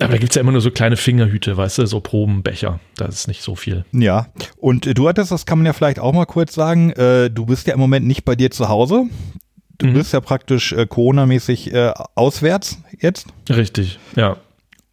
Aber 0.02 0.14
da 0.14 0.18
gibt 0.18 0.32
es 0.32 0.36
ja 0.36 0.42
immer 0.42 0.54
nur 0.54 0.62
so 0.62 0.72
kleine 0.72 0.96
Fingerhüte, 0.96 1.58
weißt 1.58 1.80
du, 1.80 1.86
so 1.86 2.00
Probenbecher. 2.00 2.80
Da 2.96 3.06
ist 3.06 3.28
nicht 3.28 3.42
so 3.42 3.56
viel. 3.56 3.84
Ja. 3.92 4.28
Und 4.58 4.88
äh, 4.88 4.94
du 4.94 5.08
hattest, 5.10 5.32
das 5.32 5.46
kann 5.46 5.58
man 5.60 5.66
ja 5.66 5.74
vielleicht 5.74 6.00
auch 6.00 6.14
mal 6.14 6.26
kurz 6.26 6.56
sagen, 6.56 6.92
äh, 6.92 7.30
du 7.30 7.46
bist 7.46 7.68
ja 7.68 7.74
im 7.74 7.80
Moment 7.80 8.08
nicht 8.08 8.24
bei 8.24 8.36
dir 8.36 8.50
zu 8.50 8.70
Hause. 8.70 9.06
Du 9.78 9.88
mhm. 9.88 9.94
bist 9.94 10.14
ja 10.14 10.22
praktisch 10.22 10.72
äh, 10.72 10.86
Corona-mäßig 10.86 11.74
äh, 11.74 11.94
auswärts 12.16 12.82
jetzt. 13.00 13.28
Richtig, 13.50 14.00
ja. 14.16 14.38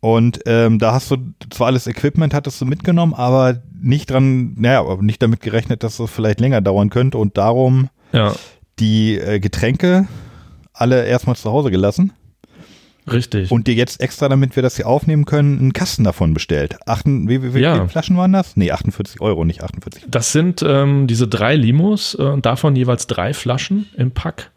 Und 0.01 0.41
ähm, 0.47 0.79
da 0.79 0.93
hast 0.93 1.11
du 1.11 1.17
zwar 1.51 1.69
alles 1.69 1.87
Equipment 1.87 2.35
hattest 2.35 2.61
du 2.61 2.65
mitgenommen, 2.65 3.15
aber 3.15 3.63
nicht 3.81 4.11
dran, 4.11 4.55
naja, 4.57 4.81
aber 4.81 5.03
nicht 5.03 5.23
damit 5.23 5.41
gerechnet, 5.41 5.83
dass 5.83 5.99
es 5.99 6.11
vielleicht 6.11 6.41
länger 6.41 6.61
dauern 6.61 6.91
könnte 6.91 7.19
und 7.19 7.39
darum 7.39 7.89
ja. 8.13 8.35
die 8.79 9.19
äh, 9.19 9.41
Getränke 9.41 10.07
alle 10.73 11.07
erstmal 11.07 11.37
zu 11.37 11.51
Hause 11.51 11.71
gelassen. 11.71 12.13
Richtig. 13.11 13.51
Und 13.51 13.67
dir 13.67 13.75
jetzt 13.75 14.01
extra, 14.01 14.29
damit 14.29 14.57
wir 14.57 14.63
das 14.63 14.77
hier 14.77 14.87
aufnehmen 14.87 15.25
können, 15.25 15.59
einen 15.59 15.73
Kasten 15.73 16.05
davon 16.05 16.35
bestellt. 16.35 16.77
Achten, 16.87 17.29
wie, 17.29 17.43
wie, 17.43 17.55
wie 17.55 17.61
ja. 17.61 17.75
viele 17.75 17.89
Flaschen 17.89 18.17
waren 18.17 18.33
das? 18.33 18.57
Nee, 18.57 18.73
48 18.73 19.21
Euro, 19.21 19.45
nicht 19.45 19.63
48. 19.63 20.05
Das 20.09 20.33
sind 20.33 20.65
ähm, 20.67 21.07
diese 21.07 21.29
drei 21.29 21.55
Limos, 21.55 22.15
äh, 22.15 22.39
davon 22.39 22.77
jeweils 22.77 23.07
drei 23.07 23.33
Flaschen 23.35 23.87
im 23.97 24.11
Pack 24.11 24.51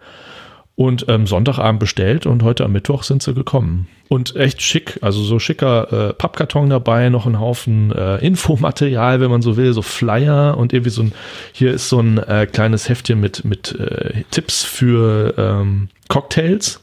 und 0.80 1.08
ähm, 1.10 1.28
Sonntagabend 1.28 1.82
bestellt 1.82 2.26
und 2.26 2.42
heute 2.42 2.64
am 2.64 2.72
Mittwoch 2.72 3.04
sind 3.04 3.22
sie 3.22 3.34
gekommen. 3.34 3.90
Und 4.08 4.38
echt 4.38 4.62
schick, 4.62 4.98
also 5.02 5.22
so 5.22 5.38
schicker 5.38 6.10
äh, 6.10 6.14
Pappkarton 6.14 6.70
dabei, 6.70 7.10
noch 7.10 7.26
ein 7.26 7.38
Haufen 7.38 7.92
äh, 7.92 8.26
Infomaterial, 8.26 9.20
wenn 9.20 9.30
man 9.30 9.42
so 9.42 9.58
will, 9.58 9.74
so 9.74 9.82
Flyer 9.82 10.58
und 10.58 10.72
irgendwie 10.72 10.90
so 10.90 11.02
ein, 11.02 11.12
hier 11.52 11.74
ist 11.74 11.90
so 11.90 12.00
ein 12.00 12.18
äh, 12.18 12.48
kleines 12.50 12.88
Heftchen 12.88 13.20
mit, 13.20 13.44
mit 13.44 13.78
äh, 13.78 14.24
Tipps 14.32 14.64
für 14.64 15.34
ähm, 15.38 15.90
Cocktails. 16.08 16.80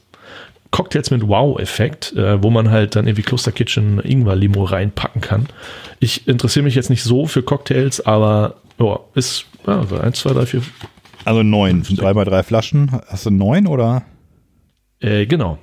Cocktails 0.70 1.11
mit 1.11 1.26
Wow-Effekt, 1.26 2.12
äh, 2.14 2.42
wo 2.42 2.50
man 2.50 2.70
halt 2.70 2.96
dann 2.96 3.06
irgendwie 3.06 3.23
Kloster 3.23 3.52
Kitchen 3.52 4.00
Ingwer-Limo 4.00 4.64
reinpacken 4.64 5.20
kann. 5.20 5.46
Ich 6.00 6.28
interessiere 6.28 6.64
mich 6.64 6.75
jetzt 6.75 6.90
nicht 6.90 7.02
so 7.02 7.26
für 7.26 7.42
Cocktails, 7.42 8.04
aber 8.04 8.56
oh, 8.78 8.99
ist 9.14 9.46
ja, 9.66 9.80
also 9.80 9.99
eins, 9.99 10.20
zwei, 10.20 10.32
drei, 10.32 10.46
vier, 10.46 10.62
also 11.26 11.42
neun. 11.42 11.82
Sind 11.82 12.00
drei 12.00 12.14
mal 12.14 12.25
drei 12.25 12.44
Flaschen. 12.44 13.00
Hast 13.08 13.26
du 13.26 13.30
neun 13.30 13.66
oder? 13.66 14.04
Äh, 15.00 15.26
genau. 15.26 15.58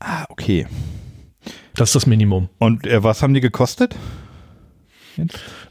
Ah, 0.00 0.24
okay. 0.30 0.66
Das 1.76 1.90
ist 1.90 1.94
das 1.94 2.06
Minimum. 2.06 2.48
Und 2.58 2.86
äh, 2.86 3.02
was 3.02 3.22
haben 3.22 3.34
die 3.34 3.42
gekostet? 3.42 3.94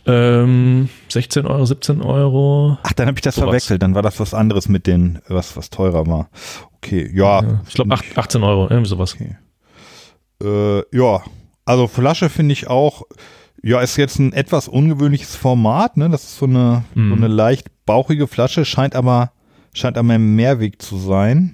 Ähm, 0.05 0.89
16 1.09 1.47
Euro, 1.47 1.65
17 1.65 2.01
Euro. 2.01 2.77
Ach, 2.83 2.93
dann 2.93 3.07
habe 3.07 3.17
ich 3.17 3.23
das 3.23 3.35
sowas. 3.35 3.47
verwechselt. 3.47 3.81
Dann 3.81 3.95
war 3.95 4.03
das 4.03 4.19
was 4.19 4.35
anderes 4.35 4.69
mit 4.69 4.85
den, 4.85 5.19
was, 5.27 5.57
was 5.57 5.71
teurer 5.71 6.05
war. 6.05 6.29
Okay, 6.83 7.09
ja. 7.13 7.41
ja 7.41 7.61
ich 7.67 7.73
glaube 7.73 7.95
18 8.15 8.43
Euro, 8.43 8.67
irgendwie 8.69 8.89
sowas. 8.89 9.15
Okay. 9.15 9.37
Äh, 10.43 10.83
ja, 10.95 11.21
also 11.65 11.87
Flasche 11.87 12.29
finde 12.29 12.53
ich 12.53 12.67
auch, 12.67 13.03
ja, 13.63 13.81
ist 13.81 13.95
jetzt 13.95 14.19
ein 14.19 14.33
etwas 14.33 14.67
ungewöhnliches 14.67 15.35
Format, 15.35 15.95
ne? 15.95 16.09
Das 16.09 16.23
ist 16.23 16.37
so 16.37 16.45
eine, 16.45 16.83
mm. 16.95 17.09
so 17.09 17.15
eine 17.15 17.27
leicht 17.27 17.67
bauchige 17.85 18.27
Flasche, 18.27 18.65
scheint 18.65 18.95
aber, 18.95 19.31
scheint 19.73 19.97
aber 19.97 20.13
ein 20.13 20.35
Mehrweg 20.35 20.81
zu 20.81 20.97
sein. 20.97 21.53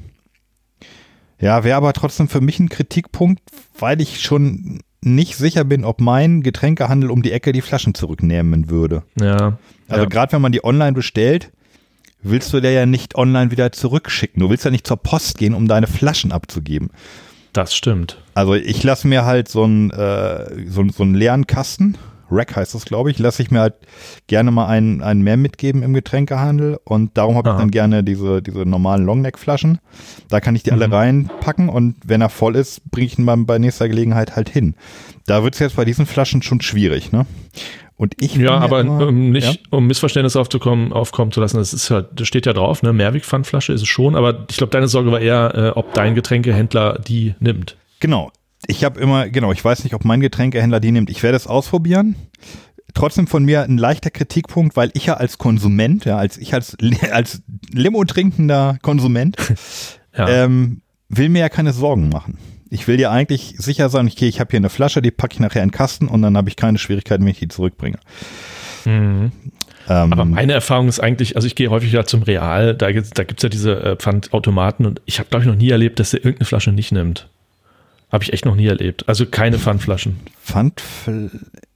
Ja, 1.40 1.64
wäre 1.64 1.78
aber 1.78 1.94
trotzdem 1.94 2.28
für 2.28 2.42
mich 2.42 2.60
ein 2.60 2.70
Kritikpunkt, 2.70 3.42
weil 3.78 4.02
ich 4.02 4.22
schon 4.22 4.82
nicht 5.02 5.38
sicher 5.38 5.64
bin, 5.64 5.86
ob 5.86 6.02
mein 6.02 6.42
Getränkehandel 6.42 7.12
um 7.12 7.22
die 7.22 7.32
Ecke 7.32 7.52
die 7.52 7.62
Flaschen 7.62 7.94
zurücknehmen 7.94 8.70
würde. 8.70 9.04
Ja. 9.20 9.58
Also 9.88 10.04
ja. 10.04 10.10
gerade 10.10 10.34
wenn 10.34 10.42
man 10.42 10.52
die 10.52 10.64
online 10.64 10.94
bestellt, 10.94 11.52
willst 12.22 12.54
du 12.54 12.60
der 12.60 12.72
ja 12.72 12.86
nicht 12.86 13.16
online 13.16 13.52
wieder 13.52 13.72
zurückschicken. 13.72 14.42
Du 14.42 14.50
willst 14.50 14.66
ja 14.66 14.72
nicht 14.72 14.88
zur 14.88 14.98
Post 14.98 15.38
gehen, 15.38 15.54
um 15.54 15.68
deine 15.68 15.88
Flaschen 15.88 16.32
abzugeben. 16.32 16.90
Das 17.54 17.76
stimmt. 17.76 18.18
Also 18.36 18.54
ich 18.54 18.84
lasse 18.84 19.08
mir 19.08 19.26
halt 19.26 19.48
so 19.48 19.64
einen, 19.64 19.90
äh, 19.92 20.70
so, 20.70 20.88
so 20.90 21.04
einen 21.04 21.16
leeren 21.16 21.48
Kasten 21.48 21.98
Rack 22.32 22.56
heißt 22.56 22.76
das, 22.76 22.86
glaube 22.86 23.12
ich, 23.12 23.20
lasse 23.20 23.42
ich 23.42 23.52
mir 23.52 23.62
halt 23.62 23.76
gerne 24.28 24.52
mal 24.52 24.68
einen, 24.68 25.02
einen 25.02 25.22
mehr 25.22 25.38
mitgeben 25.38 25.84
im 25.84 25.94
Getränkehandel 25.94 26.80
und 26.84 27.18
darum 27.18 27.36
habe 27.36 27.50
ich 27.50 27.56
dann 27.56 27.72
gerne 27.72 28.04
diese, 28.04 28.42
diese 28.42 28.60
normalen 28.60 29.06
Longneck-Flaschen. 29.06 29.80
Da 30.30 30.40
kann 30.40 30.56
ich 30.56 30.64
die 30.64 30.72
mhm. 30.72 30.82
alle 30.82 30.92
reinpacken 30.92 31.70
und 31.70 31.96
wenn 32.06 32.22
er 32.22 32.30
voll 32.30 32.56
ist, 32.56 32.90
bringe 32.92 33.08
ich 33.08 33.20
ihn 33.20 33.26
dann 33.26 33.46
bei 33.46 33.58
nächster 33.58 33.90
Gelegenheit 33.90 34.36
halt 34.36 34.50
hin. 34.50 34.76
Da 35.26 35.44
wird 35.44 35.56
es 35.56 35.60
jetzt 35.60 35.76
bei 35.76 35.86
diesen 35.86 36.06
Flaschen 36.06 36.42
schon 36.42 36.62
schwierig, 36.62 37.12
ne? 37.12 37.26
Und 37.96 38.14
ich 38.18 38.34
ja, 38.38 38.58
aber 38.58 38.80
immer, 38.80 39.08
um 39.08 39.32
nicht, 39.32 39.56
ja? 39.56 39.60
um 39.72 39.86
Missverständnisse 39.86 40.40
aufzukommen, 40.40 40.94
aufkommen 40.94 41.34
zu 41.34 41.42
lassen, 41.42 41.58
das 41.58 41.74
ist 41.74 41.92
halt, 41.92 42.08
das 42.14 42.30
steht 42.30 42.46
ja 42.46 42.54
drauf, 42.54 42.82
ne? 42.82 42.94
Mehrwegpfandflasche 42.94 43.74
ist 43.74 43.82
es 43.82 43.90
schon, 43.90 44.16
aber 44.16 44.46
ich 44.50 44.56
glaube, 44.56 44.72
deine 44.72 44.88
Sorge 44.88 45.12
war 45.12 45.20
eher, 45.20 45.54
äh, 45.54 45.70
ob 45.78 45.94
dein 45.94 46.16
Getränkehändler 46.16 47.00
die 47.00 47.36
nimmt. 47.40 47.76
Genau 48.00 48.32
ich 48.68 48.84
habe 48.84 49.00
immer, 49.00 49.30
genau, 49.30 49.52
ich 49.52 49.64
weiß 49.64 49.84
nicht, 49.84 49.94
ob 49.94 50.06
mein 50.06 50.20
Getränkehändler 50.20 50.80
die 50.80 50.92
nimmt. 50.92 51.10
Ich 51.10 51.24
werde 51.24 51.38
es 51.38 51.48
ausprobieren. 51.48 52.16
Trotzdem 52.94 53.28
von 53.28 53.46
mir 53.46 53.64
ein 53.64 53.78
leichter 53.78 54.10
Kritikpunkt, 54.10 54.76
weil 54.76 54.90
ich 54.94 55.06
ja 55.06 55.14
als 55.16 55.38
Konsument, 55.38 56.06
ja, 56.06 56.18
als 56.18 56.38
ich 56.38 56.54
als, 56.54 56.76
als 57.12 57.42
Limo 57.72 58.04
trinkender 58.04 58.78
Konsument, 58.82 59.38
ja. 60.18 60.28
ähm, 60.28 60.82
will 61.08 61.30
mir 61.30 61.40
ja 61.40 61.50
keine 61.50 61.74
Sorgen 61.74 62.10
machen. 62.10 62.38
Ich 62.72 62.88
will 62.88 62.98
dir 62.98 63.12
eigentlich 63.12 63.56
sicher 63.58 63.90
sein, 63.90 64.08
okay, 64.08 64.28
ich 64.28 64.40
habe 64.40 64.52
hier 64.52 64.60
eine 64.60 64.70
Flasche, 64.70 65.02
die 65.02 65.12
packe 65.12 65.34
ich 65.34 65.40
nachher 65.40 65.64
in 65.64 65.70
den 65.70 65.76
Kasten 65.76 66.08
und 66.08 66.22
dann 66.22 66.38
habe 66.38 66.50
ich 66.50 66.56
keine 66.56 66.78
Schwierigkeiten, 66.78 67.24
wenn 67.24 67.32
ich 67.32 67.40
die 67.40 67.48
zurückbringe. 67.48 67.98
Mhm. 68.86 69.32
Ähm, 69.90 70.14
Aber 70.14 70.26
meine 70.26 70.54
Erfahrung 70.54 70.88
ist 70.88 71.00
eigentlich, 71.00 71.36
also 71.36 71.48
ich 71.48 71.56
gehe 71.56 71.70
häufig 71.72 71.92
ja 71.92 72.06
zum 72.06 72.22
Real, 72.22 72.76
da, 72.76 72.92
da 72.92 73.24
gibt 73.24 73.40
es 73.40 73.44
ja 73.44 73.50
diese 73.50 73.82
äh, 73.82 73.96
Pfandautomaten 73.96 74.86
und 74.86 75.02
ich 75.06 75.18
habe, 75.20 75.30
glaube 75.30 75.44
ich, 75.44 75.50
noch 75.50 75.56
nie 75.56 75.70
erlebt, 75.70 76.00
dass 76.00 76.12
der 76.12 76.20
irgendeine 76.20 76.46
Flasche 76.46 76.72
nicht 76.72 76.92
nimmt. 76.92 77.28
Habe 78.12 78.24
ich 78.24 78.34
echt 78.34 78.46
noch 78.46 78.56
nie 78.56 78.66
erlebt. 78.66 79.08
Also 79.08 79.26
keine 79.26 79.60
Pfandflaschen. 79.60 80.18
Pfand, 80.44 80.82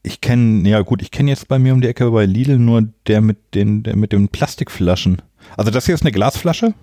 ich 0.02 0.20
kenne, 0.20 0.68
ja 0.68 0.82
gut, 0.82 1.02
ich 1.02 1.12
kenne 1.12 1.30
jetzt 1.30 1.48
bei 1.48 1.60
mir 1.60 1.74
um 1.74 1.82
die 1.82 1.88
Ecke 1.88 2.10
bei 2.10 2.26
Lidl 2.26 2.58
nur 2.58 2.88
der 3.08 3.22
mit 3.22 3.38
den, 3.54 3.84
der 3.84 3.96
mit 3.96 4.12
den 4.12 4.30
Plastikflaschen. 4.30 5.22
Also 5.58 5.70
das 5.70 5.86
hier 5.86 5.94
ist 5.94 6.02
eine 6.02 6.12
Glasflasche. 6.12 6.74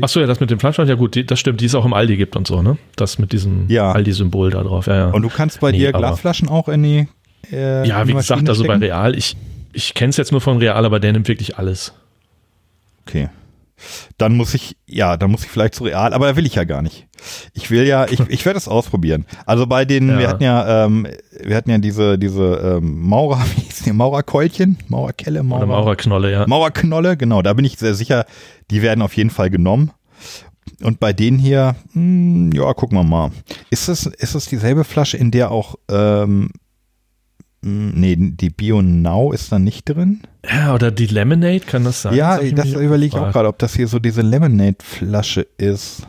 Achso, 0.00 0.20
ja, 0.20 0.26
das 0.26 0.38
mit 0.40 0.50
dem 0.50 0.60
Fleischwand, 0.60 0.88
ja 0.88 0.94
gut, 0.94 1.16
die, 1.16 1.26
das 1.26 1.40
stimmt, 1.40 1.60
die 1.60 1.66
es 1.66 1.74
auch 1.74 1.84
im 1.84 1.92
Aldi 1.92 2.16
gibt 2.16 2.36
und 2.36 2.46
so, 2.46 2.62
ne? 2.62 2.78
Das 2.96 3.18
mit 3.18 3.32
diesem 3.32 3.68
Ja. 3.68 3.92
Aldi-Symbol 3.92 4.50
da 4.50 4.62
drauf, 4.62 4.86
ja, 4.86 4.96
ja. 4.96 5.06
Und 5.10 5.22
du 5.22 5.28
kannst 5.28 5.60
bei 5.60 5.72
Nee, 5.72 5.78
dir 5.78 5.92
Glasflaschen 5.92 6.48
auch 6.48 6.68
in 6.68 6.82
die. 6.84 7.08
Äh, 7.50 7.86
ja, 7.86 8.06
wie 8.06 8.14
gesagt, 8.14 8.48
also 8.48 8.62
bei 8.62 8.76
stecken? 8.76 8.84
Real, 8.84 9.16
ich, 9.16 9.36
ich 9.72 9.94
kenne 9.94 10.10
es 10.10 10.16
jetzt 10.16 10.30
nur 10.30 10.40
von 10.40 10.58
Real, 10.58 10.84
aber 10.84 11.00
der 11.00 11.12
nimmt 11.12 11.26
wirklich 11.26 11.58
alles. 11.58 11.92
Okay. 13.06 13.28
Dann 14.18 14.36
muss 14.36 14.54
ich, 14.54 14.76
ja, 14.86 15.16
dann 15.16 15.30
muss 15.30 15.44
ich 15.44 15.50
vielleicht 15.50 15.74
zu 15.74 15.84
real, 15.84 16.12
aber 16.12 16.26
da 16.26 16.36
will 16.36 16.46
ich 16.46 16.54
ja 16.56 16.64
gar 16.64 16.82
nicht. 16.82 17.06
Ich 17.52 17.70
will 17.70 17.86
ja, 17.86 18.06
ich, 18.06 18.20
ich 18.28 18.44
werde 18.44 18.58
es 18.58 18.68
ausprobieren. 18.68 19.26
Also 19.46 19.66
bei 19.66 19.84
den, 19.84 20.08
Ja. 20.08 20.18
wir 20.18 20.28
hatten 20.28 20.42
ja, 20.42 20.84
ähm, 20.84 21.06
wir 21.42 21.56
hatten 21.56 21.70
ja 21.70 21.78
diese, 21.78 22.18
diese 22.18 22.78
ähm, 22.78 23.00
Maurer, 23.08 23.42
wie 23.56 23.62
hießen 23.62 23.84
die, 23.84 23.92
Maurerkeulchen, 23.92 24.78
Maurerkelle, 24.88 25.42
Maurer, 25.42 25.62
Oder 25.62 25.66
Maurerknolle, 25.72 26.32
ja. 26.32 26.46
Mauerknolle, 26.46 27.16
genau, 27.16 27.42
da 27.42 27.52
bin 27.52 27.64
ich 27.64 27.78
sehr 27.78 27.94
sicher, 27.94 28.26
die 28.70 28.82
werden 28.82 29.02
auf 29.02 29.14
jeden 29.16 29.30
Fall 29.30 29.50
genommen. 29.50 29.90
Und 30.82 31.00
bei 31.00 31.12
denen 31.12 31.38
hier, 31.38 31.74
hm, 31.92 32.52
ja, 32.52 32.72
gucken 32.74 32.96
wir 32.96 33.04
mal. 33.04 33.32
Ist 33.70 33.88
es, 33.88 34.06
ist 34.06 34.34
es 34.34 34.46
dieselbe 34.46 34.84
Flasche, 34.84 35.16
in 35.16 35.30
der 35.30 35.50
auch, 35.50 35.74
ähm, 35.90 36.24
hm, 36.28 36.50
nee, 37.62 38.16
die 38.16 38.50
Bio 38.50 38.82
Now 38.82 39.32
ist 39.32 39.52
da 39.52 39.58
nicht 39.58 39.88
drin? 39.88 40.20
Ja, 40.48 40.74
oder 40.74 40.90
die 40.90 41.06
Lemonade, 41.06 41.60
kann 41.60 41.84
das 41.84 42.02
sein? 42.02 42.14
Ja, 42.14 42.38
das 42.38 42.66
mich 42.66 42.74
überlege 42.74 43.16
ich 43.16 43.22
auch 43.22 43.32
gerade, 43.32 43.48
ob 43.48 43.58
das 43.58 43.74
hier 43.74 43.86
so 43.88 43.98
diese 43.98 44.22
Lemonade-Flasche 44.22 45.46
ist. 45.58 46.06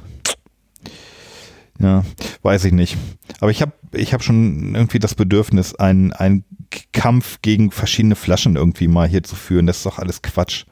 Ja, 1.79 2.03
weiß 2.43 2.65
ich 2.65 2.73
nicht. 2.73 2.97
Aber 3.39 3.51
ich 3.51 3.61
habe 3.61 3.73
ich 3.93 4.13
hab 4.13 4.23
schon 4.23 4.75
irgendwie 4.75 4.99
das 4.99 5.15
Bedürfnis, 5.15 5.75
einen, 5.75 6.13
einen 6.13 6.45
Kampf 6.93 7.39
gegen 7.41 7.71
verschiedene 7.71 8.15
Flaschen 8.15 8.55
irgendwie 8.55 8.87
mal 8.87 9.07
hier 9.07 9.23
zu 9.23 9.35
führen. 9.35 9.67
Das 9.67 9.77
ist 9.77 9.85
doch 9.85 9.99
alles 9.99 10.21
Quatsch. 10.21 10.65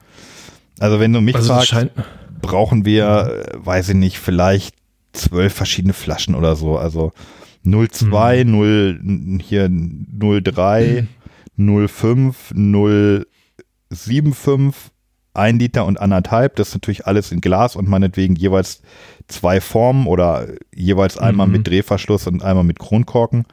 Also 0.79 0.99
wenn 0.99 1.11
du 1.11 1.19
mich 1.19 1.35
Also 1.35 1.53
das 1.53 1.67
fragst, 1.67 1.91
brauchen 2.41 2.85
wir, 2.85 3.53
äh, 3.53 3.65
weiß 3.65 3.89
ich 3.89 3.95
nicht, 3.95 4.19
vielleicht 4.19 4.75
zwölf 5.13 5.53
verschiedene 5.53 5.93
Flaschen 5.93 6.35
oder 6.35 6.55
so. 6.55 6.77
Also 6.77 7.11
02, 7.71 8.43
0, 8.45 9.39
hier 9.41 9.69
03, 9.69 11.07
05, 11.57 12.53
075, 13.91 14.91
ein 15.33 15.59
Liter 15.59 15.85
und 15.85 15.99
anderthalb. 15.99 16.55
Das 16.55 16.69
ist 16.69 16.73
natürlich 16.75 17.05
alles 17.07 17.31
in 17.31 17.41
Glas 17.41 17.75
und 17.75 17.87
meinetwegen 17.87 18.35
jeweils 18.35 18.81
zwei 19.27 19.61
Formen 19.61 20.07
oder 20.07 20.47
jeweils 20.73 21.17
einmal 21.17 21.47
Mhm. 21.47 21.53
mit 21.53 21.67
Drehverschluss 21.67 22.27
und 22.27 22.43
einmal 22.43 22.63
mit 22.63 22.79
Kronkorken. 22.79 23.45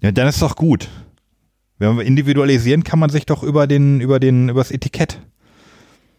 Ja, 0.00 0.12
dann 0.12 0.28
ist 0.28 0.42
doch 0.42 0.56
gut. 0.56 0.88
Wenn 1.78 1.96
wir 1.96 2.04
individualisieren, 2.04 2.84
kann 2.84 2.98
man 2.98 3.10
sich 3.10 3.24
doch 3.26 3.42
über 3.42 3.66
den, 3.66 4.00
über 4.00 4.20
den, 4.20 4.48
übers 4.50 4.70
Etikett. 4.70 5.20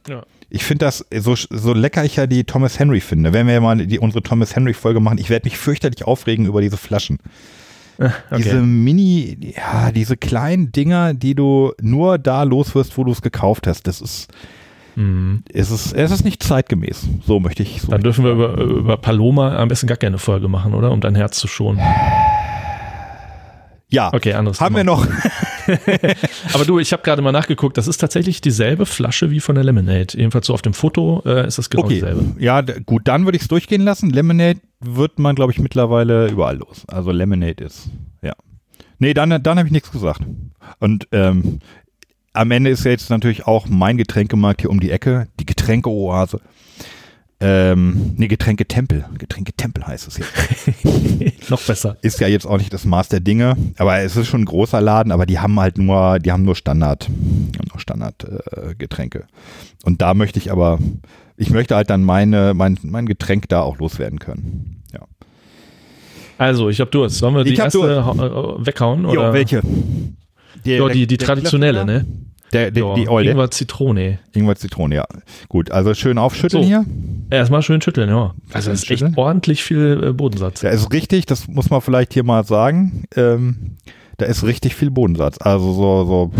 Ja. 0.07 0.23
Ich 0.49 0.63
finde 0.63 0.85
das, 0.85 1.05
so, 1.19 1.35
so 1.35 1.73
lecker 1.73 2.03
ich 2.03 2.15
ja 2.17 2.27
die 2.27 2.43
Thomas 2.43 2.77
Henry 2.79 2.99
finde. 2.99 3.31
Wenn 3.33 3.47
wir 3.47 3.53
ja 3.53 3.61
mal 3.61 3.77
die, 3.85 3.99
unsere 3.99 4.21
Thomas 4.23 4.55
Henry 4.55 4.73
Folge 4.73 4.99
machen, 4.99 5.17
ich 5.17 5.29
werde 5.29 5.45
mich 5.47 5.57
fürchterlich 5.57 6.03
aufregen 6.05 6.45
über 6.45 6.61
diese 6.61 6.77
Flaschen. 6.77 7.19
Diese 8.35 8.57
okay. 8.57 8.61
Mini, 8.61 9.53
ja, 9.55 9.91
diese 9.91 10.17
kleinen 10.17 10.71
Dinger, 10.71 11.13
die 11.13 11.35
du 11.35 11.71
nur 11.81 12.17
da 12.17 12.43
loswirst, 12.43 12.97
wo 12.97 13.03
du 13.03 13.11
es 13.11 13.21
gekauft 13.21 13.67
hast. 13.67 13.85
Das 13.87 14.01
ist, 14.01 14.27
Mhm. 14.95 15.43
es 15.53 15.71
ist, 15.71 15.93
es 15.93 16.11
ist 16.11 16.25
nicht 16.25 16.43
zeitgemäß. 16.43 17.07
So 17.25 17.39
möchte 17.39 17.63
ich. 17.63 17.81
So 17.81 17.87
Dann 17.91 18.01
dürfen 18.01 18.25
wir 18.25 18.31
über, 18.31 18.57
über 18.57 18.97
Paloma 18.97 19.55
am 19.55 19.69
besten 19.69 19.87
gar 19.87 19.95
keine 19.97 20.17
Folge 20.17 20.47
machen, 20.49 20.73
oder? 20.73 20.91
Um 20.91 20.99
dein 20.99 21.15
Herz 21.15 21.37
zu 21.37 21.47
schonen. 21.47 21.79
ja, 23.89 24.11
Okay, 24.13 24.33
anderes 24.33 24.59
haben 24.59 24.75
wir 24.75 24.81
Thema. 24.83 24.95
noch. 24.97 25.07
Aber 26.53 26.65
du, 26.65 26.79
ich 26.79 26.93
habe 26.93 27.03
gerade 27.03 27.21
mal 27.21 27.31
nachgeguckt, 27.31 27.77
das 27.77 27.87
ist 27.87 27.97
tatsächlich 27.97 28.41
dieselbe 28.41 28.85
Flasche 28.85 29.31
wie 29.31 29.39
von 29.39 29.55
der 29.55 29.63
Lemonade. 29.63 30.17
Jedenfalls 30.17 30.47
so 30.47 30.53
auf 30.53 30.61
dem 30.61 30.73
Foto 30.73 31.21
äh, 31.25 31.47
ist 31.47 31.57
das 31.57 31.69
genau 31.69 31.83
Okay, 31.83 31.95
dieselbe. 31.95 32.35
ja, 32.39 32.61
gut, 32.61 33.07
dann 33.07 33.25
würde 33.25 33.35
ich 33.35 33.43
es 33.43 33.47
durchgehen 33.47 33.81
lassen. 33.81 34.09
Lemonade 34.09 34.59
wird 34.79 35.19
man, 35.19 35.35
glaube 35.35 35.51
ich, 35.51 35.59
mittlerweile 35.59 36.27
überall 36.29 36.57
los. 36.57 36.83
Also 36.87 37.11
Lemonade 37.11 37.63
ist, 37.63 37.89
ja. 38.21 38.33
Nee, 38.99 39.13
dann, 39.13 39.41
dann 39.41 39.57
habe 39.57 39.67
ich 39.67 39.71
nichts 39.73 39.91
gesagt. 39.91 40.21
Und 40.79 41.07
ähm, 41.11 41.59
am 42.33 42.51
Ende 42.51 42.69
ist 42.69 42.85
ja 42.85 42.91
jetzt 42.91 43.09
natürlich 43.09 43.45
auch 43.47 43.67
mein 43.67 43.97
Getränkemarkt 43.97 44.61
hier 44.61 44.69
um 44.69 44.79
die 44.79 44.91
Ecke, 44.91 45.27
die 45.39 45.45
Getränkeoase. 45.45 46.39
Ähm, 47.43 48.13
nee, 48.17 48.27
Getränketempel. 48.27 49.03
Getränketempel 49.17 49.85
heißt 49.87 50.07
es 50.07 50.17
jetzt. 50.19 51.49
Noch 51.49 51.61
besser. 51.61 51.97
Ist 52.01 52.19
ja 52.19 52.27
jetzt 52.27 52.45
auch 52.45 52.57
nicht 52.59 52.71
das 52.71 52.85
Maß 52.85 53.09
der 53.09 53.19
Dinge, 53.19 53.55
aber 53.77 53.97
es 53.99 54.15
ist 54.15 54.27
schon 54.27 54.41
ein 54.41 54.45
großer 54.45 54.79
Laden, 54.79 55.11
aber 55.11 55.25
die 55.25 55.39
haben 55.39 55.59
halt 55.59 55.77
nur, 55.79 56.19
die 56.19 56.31
haben 56.31 56.43
nur 56.43 56.55
Standard, 56.55 57.07
die 57.09 57.57
nur 57.69 57.79
Standard 57.79 58.23
äh, 58.25 58.75
Getränke. 58.77 59.25
Und 59.83 60.01
da 60.01 60.13
möchte 60.13 60.37
ich 60.37 60.51
aber, 60.51 60.77
ich 61.35 61.49
möchte 61.49 61.75
halt 61.75 61.89
dann 61.89 62.03
meine, 62.03 62.53
mein, 62.53 62.77
mein 62.83 63.07
Getränk 63.07 63.49
da 63.49 63.61
auch 63.61 63.79
loswerden 63.79 64.19
können. 64.19 64.83
Ja. 64.93 65.01
Also, 66.37 66.69
ich 66.69 66.79
habe 66.79 66.91
Durst. 66.91 67.17
Sollen 67.17 67.35
wir 67.35 67.43
die 67.43 67.51
hab 67.57 67.65
erste 67.65 68.05
hau- 68.05 68.57
äh, 68.59 68.65
weghauen? 68.65 69.05
Oder? 69.05 69.27
Jo, 69.29 69.33
welche? 69.33 69.61
Der, 70.65 70.77
Ja, 70.77 70.89
die, 70.89 71.07
die 71.07 71.17
der 71.17 71.27
traditionelle, 71.27 71.85
ne? 71.85 72.05
Der, 72.53 72.71
der, 72.71 72.83
Ja, 72.85 72.95
die 72.95 73.07
Eule. 73.09 73.31
Ingwer 73.31 73.49
Zitrone. 73.51 74.19
Ingwer 74.33 74.55
Zitrone, 74.55 74.95
ja. 74.95 75.05
Gut, 75.47 75.71
also 75.71 75.93
schön 75.93 76.17
aufschütteln 76.17 76.63
So. 76.63 76.67
hier. 76.67 76.85
Erstmal 77.29 77.61
schön 77.61 77.81
schütteln, 77.81 78.09
ja. 78.09 78.33
Also, 78.51 78.69
das 78.71 78.83
ist 78.83 78.89
echt 78.91 78.99
Schütteln? 78.99 79.13
ordentlich 79.15 79.63
viel 79.63 80.01
äh, 80.03 80.13
Bodensatz. 80.13 80.61
Da 80.61 80.69
ist 80.69 80.91
richtig, 80.91 81.25
das 81.25 81.47
muss 81.47 81.69
man 81.69 81.81
vielleicht 81.81 82.13
hier 82.13 82.23
mal 82.23 82.43
sagen. 82.43 83.05
Ähm, 83.15 83.77
da 84.17 84.25
ist 84.25 84.43
richtig 84.43 84.75
viel 84.75 84.91
Bodensatz. 84.91 85.37
Also 85.39 85.73
so, 85.73 86.05
so 86.05 86.31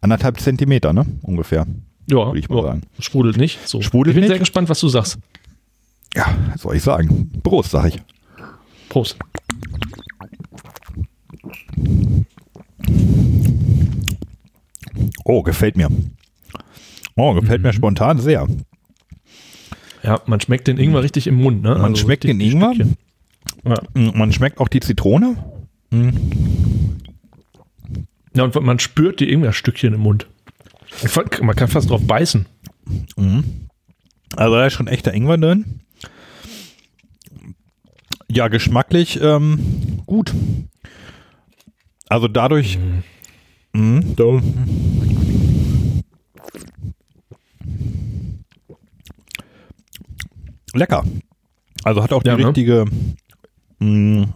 anderthalb 0.00 0.40
Zentimeter, 0.40 0.92
ne? 0.92 1.06
Ungefähr. 1.22 1.66
Ja, 2.10 2.26
Würde 2.26 2.38
ich 2.38 2.48
mal 2.48 2.56
ja. 2.58 2.62
sagen. 2.64 2.82
sprudelt 2.98 3.36
nicht. 3.36 3.66
So. 3.66 3.80
Sprudelt 3.80 4.12
ich 4.12 4.14
bin 4.16 4.22
nicht? 4.22 4.28
sehr 4.30 4.38
gespannt, 4.38 4.68
was 4.68 4.80
du 4.80 4.88
sagst. 4.88 5.18
Ja, 6.16 6.26
was 6.52 6.62
soll 6.62 6.76
ich 6.76 6.82
sagen? 6.82 7.30
Prost, 7.42 7.70
sag 7.70 7.86
ich. 7.88 7.98
Prost. 8.88 9.16
Oh, 15.24 15.42
gefällt 15.42 15.76
mir. 15.76 15.88
Oh, 17.16 17.34
gefällt 17.34 17.60
Mhm. 17.62 17.66
mir 17.68 17.72
spontan 17.72 18.18
sehr. 18.18 18.46
Ja, 20.02 20.20
man 20.26 20.40
schmeckt 20.40 20.66
den 20.68 20.78
Ingwer 20.78 21.02
richtig 21.02 21.26
im 21.26 21.36
Mund, 21.36 21.62
ne? 21.62 21.76
Man 21.76 21.96
schmeckt 21.96 22.24
den 22.24 22.40
Ingwer? 22.40 22.74
Ja. 23.64 23.74
Mm, 23.94 24.18
Man 24.18 24.32
schmeckt 24.32 24.58
auch 24.60 24.68
die 24.68 24.80
Zitrone. 24.80 25.36
ja, 28.34 28.44
und 28.44 28.54
man 28.62 28.78
spürt 28.78 29.20
die 29.20 29.30
Ingwerstückchen 29.32 29.94
im 29.94 30.00
Mund. 30.00 30.26
Man 31.42 31.56
kann 31.56 31.68
fast 31.68 31.88
drauf 31.90 32.02
beißen. 32.06 32.46
Also 34.36 34.54
da 34.54 34.66
ist 34.66 34.72
schon 34.74 34.88
echter 34.88 35.14
Ingwer 35.14 35.38
drin. 35.38 35.80
Ja, 38.28 38.48
geschmacklich 38.48 39.20
ähm, 39.22 40.02
gut. 40.06 40.34
Also 42.08 42.28
dadurch. 42.28 42.78
Mhm. 43.72 44.14
da- 44.16 44.42
Lecker. 50.74 51.04
Also 51.82 52.02
hat 52.02 52.12
auch 52.12 52.22
die 52.22 52.28
Ja, 52.30 52.36
ne? 52.36 52.46
richtige. 52.48 52.84
mh, 53.78 54.28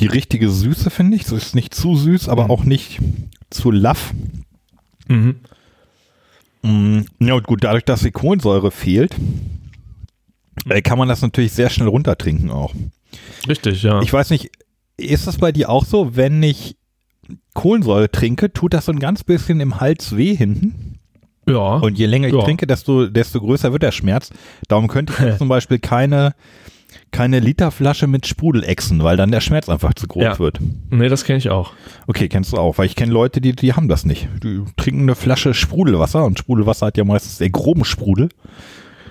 die 0.00 0.06
richtige 0.06 0.50
Süße, 0.50 0.90
finde 0.90 1.16
ich. 1.16 1.26
So 1.26 1.36
ist 1.36 1.54
nicht 1.54 1.74
zu 1.74 1.96
süß, 1.96 2.28
aber 2.28 2.44
Mhm. 2.44 2.50
auch 2.50 2.64
nicht 2.64 3.00
zu 3.50 3.70
laff. 3.70 4.12
Mhm. 5.08 5.36
Mm, 6.62 7.00
Ja, 7.20 7.34
und 7.34 7.46
gut, 7.46 7.64
dadurch, 7.64 7.84
dass 7.84 8.00
die 8.00 8.10
Kohlensäure 8.10 8.70
fehlt, 8.70 9.14
äh, 10.68 10.82
kann 10.82 10.98
man 10.98 11.08
das 11.08 11.22
natürlich 11.22 11.52
sehr 11.52 11.70
schnell 11.70 11.88
runtertrinken 11.88 12.50
auch. 12.50 12.74
Richtig, 13.48 13.82
ja. 13.82 14.02
Ich 14.02 14.12
weiß 14.12 14.30
nicht, 14.30 14.50
ist 14.96 15.26
das 15.26 15.38
bei 15.38 15.52
dir 15.52 15.70
auch 15.70 15.84
so, 15.84 16.16
wenn 16.16 16.42
ich 16.42 16.76
Kohlensäure 17.54 18.10
trinke, 18.10 18.52
tut 18.52 18.74
das 18.74 18.86
so 18.86 18.92
ein 18.92 18.98
ganz 18.98 19.24
bisschen 19.24 19.60
im 19.60 19.80
Hals 19.80 20.16
weh 20.16 20.34
hinten? 20.34 20.95
Ja. 21.48 21.76
Und 21.76 21.98
je 21.98 22.06
länger 22.06 22.28
ich 22.28 22.34
Ja. 22.34 22.42
trinke, 22.42 22.66
desto, 22.66 23.06
desto 23.06 23.40
größer 23.40 23.72
wird 23.72 23.82
der 23.82 23.92
Schmerz. 23.92 24.30
Darum 24.68 24.88
könnte 24.88 25.12
ich 25.12 25.18
jetzt 25.20 25.38
zum 25.38 25.48
Beispiel 25.48 25.78
keine, 25.78 26.34
keine 27.12 27.40
Literflasche 27.40 28.06
mit 28.06 28.26
Sprudel 28.26 28.64
exen, 28.64 29.02
weil 29.02 29.16
dann 29.16 29.30
der 29.30 29.40
Schmerz 29.40 29.68
einfach 29.68 29.94
zu 29.94 30.06
groß 30.06 30.22
Ja. 30.22 30.38
wird. 30.38 30.58
nee, 30.90 31.08
das 31.08 31.24
kenne 31.24 31.38
ich 31.38 31.50
auch. 31.50 31.72
Okay, 32.06 32.28
kennst 32.28 32.52
du 32.52 32.56
auch, 32.58 32.78
weil 32.78 32.86
ich 32.86 32.96
kenne 32.96 33.12
Leute, 33.12 33.40
die, 33.40 33.52
die 33.54 33.72
haben 33.74 33.88
das 33.88 34.04
nicht. 34.04 34.28
Die 34.42 34.62
trinken 34.76 35.02
eine 35.02 35.14
Flasche 35.14 35.54
Sprudelwasser 35.54 36.24
und 36.24 36.38
Sprudelwasser 36.38 36.86
hat 36.86 36.96
ja 36.96 37.04
meistens 37.04 37.38
sehr 37.38 37.50
groben 37.50 37.84
Sprudel. 37.84 38.28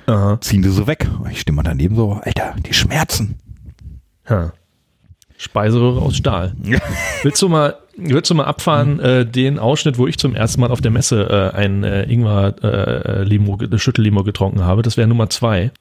Aha. 0.07 0.37
ziehen 0.39 0.61
die 0.61 0.69
so 0.69 0.85
weg. 0.85 1.09
Ich 1.31 1.41
stehe 1.41 1.55
mal 1.55 1.63
daneben 1.63 1.95
so, 1.95 2.19
Alter, 2.21 2.55
die 2.63 2.73
Schmerzen. 2.75 3.39
Ja. 4.29 4.51
Speiseröhre 5.37 5.99
aus 6.01 6.15
Stahl. 6.15 6.55
Willst 7.23 7.41
du 7.41 7.49
mal, 7.49 7.75
willst 7.97 8.29
du 8.29 8.35
mal 8.35 8.45
abfahren, 8.45 8.99
äh, 8.99 9.25
den 9.25 9.57
Ausschnitt, 9.59 9.97
wo 9.97 10.07
ich 10.07 10.17
zum 10.17 10.35
ersten 10.35 10.61
Mal 10.61 10.71
auf 10.71 10.81
der 10.81 10.91
Messe 10.91 11.51
äh, 11.53 11.57
ein 11.57 11.83
äh, 11.83 12.03
Ingwer 12.03 12.53
äh, 12.63 13.23
Limo, 13.23 13.57
äh, 13.61 13.77
Schüttellimo 13.77 14.23
getrunken 14.23 14.65
habe? 14.65 14.81
Das 14.81 14.97
wäre 14.97 15.07
Nummer 15.07 15.29
zwei. 15.29 15.71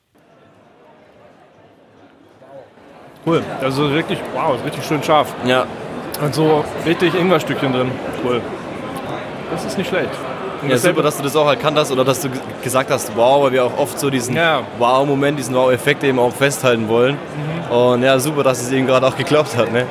Cool. 3.26 3.42
Also 3.62 3.90
wirklich, 3.90 4.18
wow, 4.34 4.56
richtig 4.64 4.84
schön 4.84 5.02
scharf. 5.02 5.32
Ja, 5.46 5.66
Und 6.22 6.34
so 6.34 6.64
richtig 6.84 7.14
Ingwerstückchen 7.14 7.72
drin. 7.72 7.90
Cool. 8.24 8.40
Das 9.50 9.64
ist 9.64 9.78
nicht 9.78 9.88
schlecht. 9.88 10.10
Und 10.62 10.70
Ja, 10.70 10.76
super, 10.78 11.02
dass 11.02 11.16
du 11.16 11.22
das 11.22 11.34
auch 11.36 11.48
erkannt 11.48 11.78
hast 11.78 11.90
oder 11.90 12.04
dass 12.04 12.20
du 12.20 12.28
ge- 12.28 12.38
gesagt 12.62 12.90
hast, 12.90 13.16
wow, 13.16 13.44
weil 13.44 13.52
wir 13.52 13.64
auch 13.64 13.78
oft 13.78 13.98
so 13.98 14.10
diesen 14.10 14.36
Ja. 14.36 14.62
Wow-Moment, 14.78 15.38
diesen 15.38 15.54
Wow-Effekt 15.54 16.04
eben 16.04 16.18
auch 16.18 16.32
festhalten 16.34 16.86
wollen. 16.88 17.14
Mhm. 17.70 17.74
Und 17.74 18.02
ja, 18.02 18.18
super, 18.18 18.42
dass 18.42 18.60
es 18.62 18.70
eben 18.72 18.86
gerade 18.86 19.06
auch 19.06 19.16
geklappt 19.16 19.56
hat. 19.56 19.72
Ne? 19.72 19.86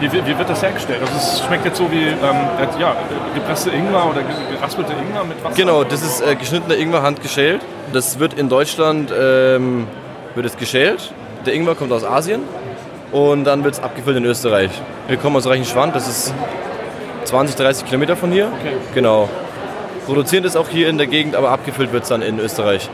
Wie, 0.00 0.12
wie, 0.12 0.38
wird 0.38 0.48
das 0.48 0.62
hergestellt? 0.62 1.00
Also 1.00 1.12
es 1.16 1.42
schmeckt 1.46 1.64
jetzt 1.64 1.78
so 1.78 1.90
wie 1.90 2.04
ähm, 2.06 2.14
äh, 2.22 2.80
ja, 2.80 2.94
gepresste 3.34 3.70
Ingwer 3.70 4.04
oder 4.10 4.20
ge- 4.22 4.56
geraspelte 4.56 4.92
Ingwer 4.92 5.24
mit 5.24 5.42
Wasser? 5.42 5.54
Genau, 5.56 5.84
das 5.84 6.02
ist 6.02 6.20
äh, 6.20 6.34
geschnittener 6.36 6.76
Ingwer 6.76 7.02
handgeschält. 7.02 7.60
Das 7.92 8.18
wird 8.18 8.34
in 8.34 8.48
Deutschland 8.48 9.12
ähm, 9.18 9.86
wird 10.34 10.46
es 10.46 10.56
geschält. 10.56 11.12
Der 11.44 11.54
Ingwer 11.54 11.74
kommt 11.74 11.92
aus 11.92 12.04
Asien 12.04 12.42
und 13.12 13.44
dann 13.44 13.64
wird 13.64 13.74
es 13.74 13.80
abgefüllt 13.80 14.16
in 14.16 14.24
Österreich. 14.24 14.70
Wir 15.08 15.16
kommen 15.16 15.36
aus 15.36 15.46
Reichenschwand, 15.46 15.94
das 15.94 16.08
ist 16.08 16.34
20, 17.24 17.56
30 17.56 17.86
Kilometer 17.86 18.16
von 18.16 18.30
hier. 18.32 18.46
Okay. 18.60 18.74
Genau. 18.94 19.28
Produzieren 20.06 20.44
das 20.44 20.56
auch 20.56 20.68
hier 20.68 20.88
in 20.88 20.98
der 20.98 21.06
Gegend, 21.08 21.34
aber 21.34 21.50
abgefüllt 21.50 21.92
wird 21.92 22.04
es 22.04 22.08
dann 22.08 22.22
in 22.22 22.38
Österreich. 22.38 22.88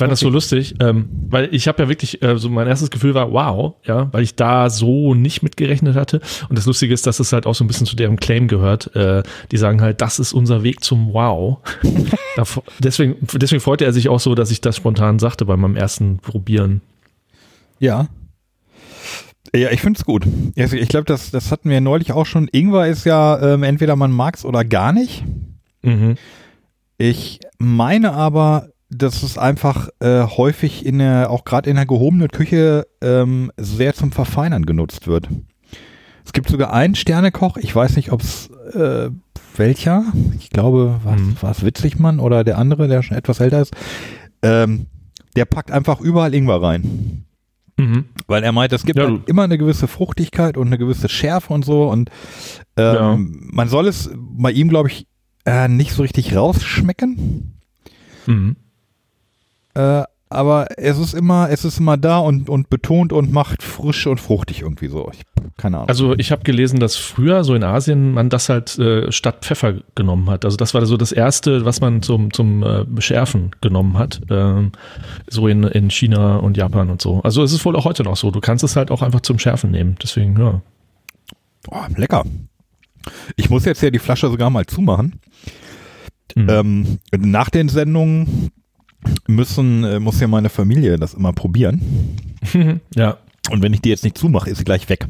Ich 0.00 0.02
fand 0.02 0.12
das 0.12 0.20
so 0.20 0.30
lustig, 0.30 0.76
ähm, 0.80 1.10
weil 1.28 1.50
ich 1.52 1.68
habe 1.68 1.82
ja 1.82 1.88
wirklich, 1.90 2.22
äh, 2.22 2.38
so 2.38 2.48
mein 2.48 2.66
erstes 2.66 2.90
Gefühl 2.90 3.12
war, 3.12 3.32
wow, 3.32 3.74
ja, 3.84 4.10
weil 4.14 4.22
ich 4.22 4.34
da 4.34 4.70
so 4.70 5.12
nicht 5.12 5.42
mitgerechnet 5.42 5.94
hatte. 5.94 6.22
Und 6.48 6.56
das 6.56 6.64
Lustige 6.64 6.94
ist, 6.94 7.06
dass 7.06 7.20
es 7.20 7.34
halt 7.34 7.44
auch 7.44 7.54
so 7.54 7.62
ein 7.64 7.66
bisschen 7.66 7.86
zu 7.86 7.96
deren 7.96 8.16
Claim 8.16 8.48
gehört. 8.48 8.96
Äh, 8.96 9.22
die 9.52 9.58
sagen 9.58 9.82
halt, 9.82 10.00
das 10.00 10.18
ist 10.18 10.32
unser 10.32 10.62
Weg 10.62 10.82
zum 10.82 11.12
Wow. 11.12 11.58
Deswegen, 12.78 13.16
deswegen 13.34 13.60
freute 13.60 13.84
er 13.84 13.92
sich 13.92 14.08
auch 14.08 14.20
so, 14.20 14.34
dass 14.34 14.50
ich 14.50 14.62
das 14.62 14.74
spontan 14.74 15.18
sagte 15.18 15.44
bei 15.44 15.58
meinem 15.58 15.76
ersten 15.76 16.16
Probieren. 16.16 16.80
Ja. 17.78 18.08
Ja, 19.54 19.70
ich 19.70 19.82
finde 19.82 19.98
es 19.98 20.06
gut. 20.06 20.24
Ich 20.54 20.88
glaube, 20.88 21.04
das, 21.04 21.30
das 21.30 21.52
hatten 21.52 21.68
wir 21.68 21.82
neulich 21.82 22.12
auch 22.12 22.24
schon. 22.24 22.48
Ingwer 22.48 22.86
ist 22.86 23.04
ja 23.04 23.38
ähm, 23.54 23.64
entweder 23.64 23.96
man 23.96 24.12
mag 24.12 24.36
es 24.36 24.46
oder 24.46 24.64
gar 24.64 24.94
nicht. 24.94 25.24
Mhm. 25.82 26.14
Ich 26.96 27.40
meine 27.58 28.14
aber, 28.14 28.70
dass 28.90 29.22
es 29.22 29.38
einfach 29.38 29.88
äh, 30.00 30.22
häufig 30.22 30.84
in 30.84 30.98
der, 30.98 31.30
auch 31.30 31.44
gerade 31.44 31.70
in 31.70 31.76
der 31.76 31.86
gehobenen 31.86 32.28
Küche 32.28 32.86
ähm, 33.00 33.52
sehr 33.56 33.94
zum 33.94 34.12
Verfeinern 34.12 34.66
genutzt 34.66 35.06
wird. 35.06 35.28
Es 36.24 36.32
gibt 36.32 36.48
sogar 36.50 36.72
einen 36.72 36.94
Sternekoch, 36.94 37.56
ich 37.56 37.74
weiß 37.74 37.96
nicht, 37.96 38.12
ob 38.12 38.20
es 38.22 38.50
äh, 38.74 39.10
welcher, 39.56 40.04
ich 40.38 40.50
glaube, 40.50 41.00
war 41.04 41.16
Mhm. 41.16 41.36
es 41.42 41.64
Witzigmann 41.64 42.20
oder 42.20 42.44
der 42.44 42.58
andere, 42.58 42.88
der 42.88 43.02
schon 43.02 43.16
etwas 43.16 43.40
älter 43.40 43.62
ist, 43.62 43.74
ähm, 44.42 44.86
der 45.36 45.44
packt 45.44 45.70
einfach 45.70 46.00
überall 46.00 46.34
Ingwer 46.34 46.62
rein. 46.62 47.24
Mhm. 47.76 48.04
Weil 48.26 48.42
er 48.42 48.52
meint, 48.52 48.72
es 48.72 48.84
gibt 48.84 48.98
Ja, 48.98 49.06
halt 49.06 49.28
immer 49.28 49.42
eine 49.44 49.56
gewisse 49.58 49.88
Fruchtigkeit 49.88 50.56
und 50.56 50.66
eine 50.66 50.78
gewisse 50.78 51.08
Schärfe 51.08 51.52
und 51.52 51.64
so. 51.64 51.88
Und 51.88 52.10
ähm, 52.76 53.48
man 53.52 53.68
soll 53.68 53.88
es 53.88 54.10
bei 54.16 54.52
ihm, 54.52 54.68
glaube 54.68 54.88
ich, 54.88 55.06
äh, 55.46 55.68
nicht 55.68 55.92
so 55.92 56.02
richtig 56.02 56.36
rausschmecken. 56.36 57.58
Mhm. 58.26 58.56
Äh, 59.74 60.04
aber 60.32 60.68
es 60.76 60.96
ist 60.96 61.12
immer, 61.12 61.50
es 61.50 61.64
ist 61.64 61.80
immer 61.80 61.96
da 61.96 62.18
und, 62.18 62.48
und 62.48 62.70
betont 62.70 63.12
und 63.12 63.32
macht 63.32 63.64
frisch 63.64 64.06
und 64.06 64.20
fruchtig 64.20 64.62
irgendwie 64.62 64.86
so. 64.86 65.10
Ich, 65.12 65.22
keine 65.56 65.78
Ahnung. 65.78 65.88
Also 65.88 66.14
ich 66.16 66.30
habe 66.30 66.44
gelesen, 66.44 66.78
dass 66.78 66.94
früher 66.94 67.42
so 67.42 67.56
in 67.56 67.64
Asien 67.64 68.12
man 68.12 68.28
das 68.28 68.48
halt 68.48 68.78
äh, 68.78 69.10
statt 69.10 69.38
Pfeffer 69.44 69.74
genommen 69.96 70.30
hat. 70.30 70.44
Also 70.44 70.56
das 70.56 70.72
war 70.72 70.86
so 70.86 70.96
das 70.96 71.10
erste, 71.10 71.64
was 71.64 71.80
man 71.80 72.02
zum 72.02 72.32
zum 72.32 72.62
äh, 72.62 72.84
Beschärfen 72.86 73.50
genommen 73.60 73.98
hat. 73.98 74.20
Ähm, 74.30 74.70
so 75.28 75.48
in, 75.48 75.64
in 75.64 75.90
China 75.90 76.36
und 76.36 76.56
Japan 76.56 76.90
und 76.90 77.02
so. 77.02 77.20
Also 77.22 77.42
es 77.42 77.52
ist 77.52 77.64
wohl 77.64 77.74
auch 77.74 77.84
heute 77.84 78.04
noch 78.04 78.16
so. 78.16 78.30
Du 78.30 78.40
kannst 78.40 78.62
es 78.62 78.76
halt 78.76 78.92
auch 78.92 79.02
einfach 79.02 79.22
zum 79.22 79.40
Schärfen 79.40 79.72
nehmen. 79.72 79.96
Deswegen 80.00 80.38
ja. 80.38 80.62
Boah, 81.64 81.88
lecker. 81.96 82.24
Ich 83.34 83.50
muss 83.50 83.64
jetzt 83.64 83.82
ja 83.82 83.90
die 83.90 83.98
Flasche 83.98 84.28
sogar 84.28 84.48
mal 84.48 84.66
zumachen. 84.66 85.18
Mhm. 86.36 86.46
Ähm, 86.48 86.98
nach 87.18 87.50
den 87.50 87.68
Sendungen 87.68 88.52
müssen, 89.26 89.84
äh, 89.84 90.00
muss 90.00 90.20
ja 90.20 90.28
meine 90.28 90.48
Familie 90.48 90.98
das 90.98 91.14
immer 91.14 91.32
probieren. 91.32 92.16
ja. 92.94 93.18
Und 93.50 93.62
wenn 93.62 93.72
ich 93.72 93.80
die 93.80 93.88
jetzt 93.88 94.04
nicht 94.04 94.18
zumache, 94.18 94.50
ist 94.50 94.58
sie 94.58 94.64
gleich 94.64 94.88
weg. 94.88 95.06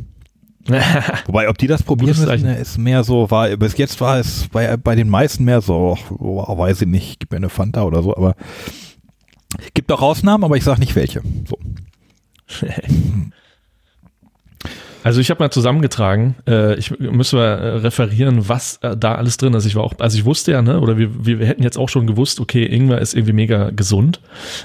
Wobei, 1.26 1.48
ob 1.48 1.58
die 1.58 1.66
das 1.66 1.82
probieren 1.82 2.18
müssen, 2.18 2.46
ist 2.46 2.78
mehr 2.78 3.02
so, 3.02 3.30
war, 3.30 3.48
bis 3.56 3.76
jetzt 3.76 4.00
war 4.00 4.18
es 4.18 4.46
bei, 4.48 4.76
bei 4.76 4.94
den 4.94 5.08
meisten 5.08 5.44
mehr 5.44 5.60
so, 5.60 5.96
oh, 6.10 6.58
weiß 6.58 6.82
ich 6.82 6.88
nicht, 6.88 7.20
gib 7.20 7.30
mir 7.30 7.38
eine 7.38 7.48
Fanta 7.48 7.82
oder 7.82 8.02
so, 8.02 8.14
aber 8.16 8.36
gibt 9.74 9.90
auch 9.90 10.02
Ausnahmen, 10.02 10.44
aber 10.44 10.56
ich 10.56 10.64
sag 10.64 10.78
nicht 10.78 10.94
welche. 10.94 11.22
So. 11.48 11.58
Also 15.02 15.20
ich 15.20 15.30
habe 15.30 15.42
mal 15.42 15.50
zusammengetragen, 15.50 16.36
äh, 16.46 16.74
ich 16.74 16.98
müsste 16.98 17.36
mal 17.36 17.42
äh, 17.44 17.68
referieren, 17.78 18.48
was 18.48 18.76
äh, 18.82 18.96
da 18.96 19.14
alles 19.14 19.36
drin 19.38 19.54
ist. 19.54 19.64
Ich 19.64 19.74
war 19.74 19.82
auch, 19.82 19.94
also 19.98 20.18
ich 20.18 20.24
wusste 20.24 20.52
ja, 20.52 20.62
ne, 20.62 20.80
oder 20.80 20.98
wir, 20.98 21.24
wir 21.24 21.46
hätten 21.46 21.62
jetzt 21.62 21.78
auch 21.78 21.88
schon 21.88 22.06
gewusst, 22.06 22.38
okay, 22.40 22.66
Ingwer 22.66 22.98
ist 23.00 23.14
irgendwie 23.14 23.32
mega 23.32 23.70
gesund. 23.70 24.20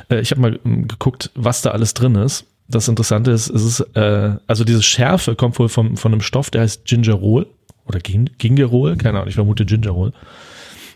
Äh, 0.10 0.20
ich 0.20 0.32
habe 0.32 0.42
mal 0.42 0.60
ähm, 0.66 0.88
geguckt, 0.88 1.32
was 1.36 1.62
da 1.62 1.72
alles 1.72 1.94
drin 1.94 2.16
ist. 2.16 2.46
Das 2.68 2.88
Interessante 2.88 3.32
ist, 3.32 3.50
es 3.50 3.64
ist, 3.64 3.80
äh, 3.96 4.36
also 4.48 4.64
diese 4.64 4.84
Schärfe 4.84 5.36
kommt 5.36 5.58
wohl 5.60 5.70
vom, 5.70 5.96
von 5.98 6.12
einem 6.12 6.22
Stoff, 6.22 6.50
der 6.50 6.62
heißt 6.62 6.86
Gingerol 6.86 7.48
oder 7.86 8.00
Gin- 8.00 8.32
Gingerol, 8.38 8.98
keine 8.98 9.20
Ahnung, 9.20 9.30
ich 9.30 9.36
vermute 9.36 9.66
Gingerol. 9.66 10.12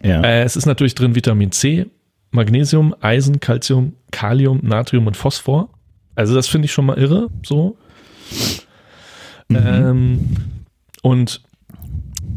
Ja. 0.04 0.22
Äh, 0.22 0.44
es 0.44 0.56
ist 0.56 0.66
natürlich 0.66 0.96
drin 0.96 1.16
Vitamin 1.16 1.52
C, 1.52 1.86
Magnesium, 2.32 2.96
Eisen, 3.00 3.40
Calcium, 3.40 3.94
Kalium, 4.12 4.60
Natrium 4.64 5.08
und 5.08 5.16
Phosphor. 5.16 5.70
Also 6.16 6.36
das 6.36 6.48
finde 6.48 6.66
ich 6.66 6.72
schon 6.74 6.86
mal 6.88 6.98
irre, 6.98 7.30
so. 7.46 7.78
Ähm, 9.50 10.36
und 11.02 11.42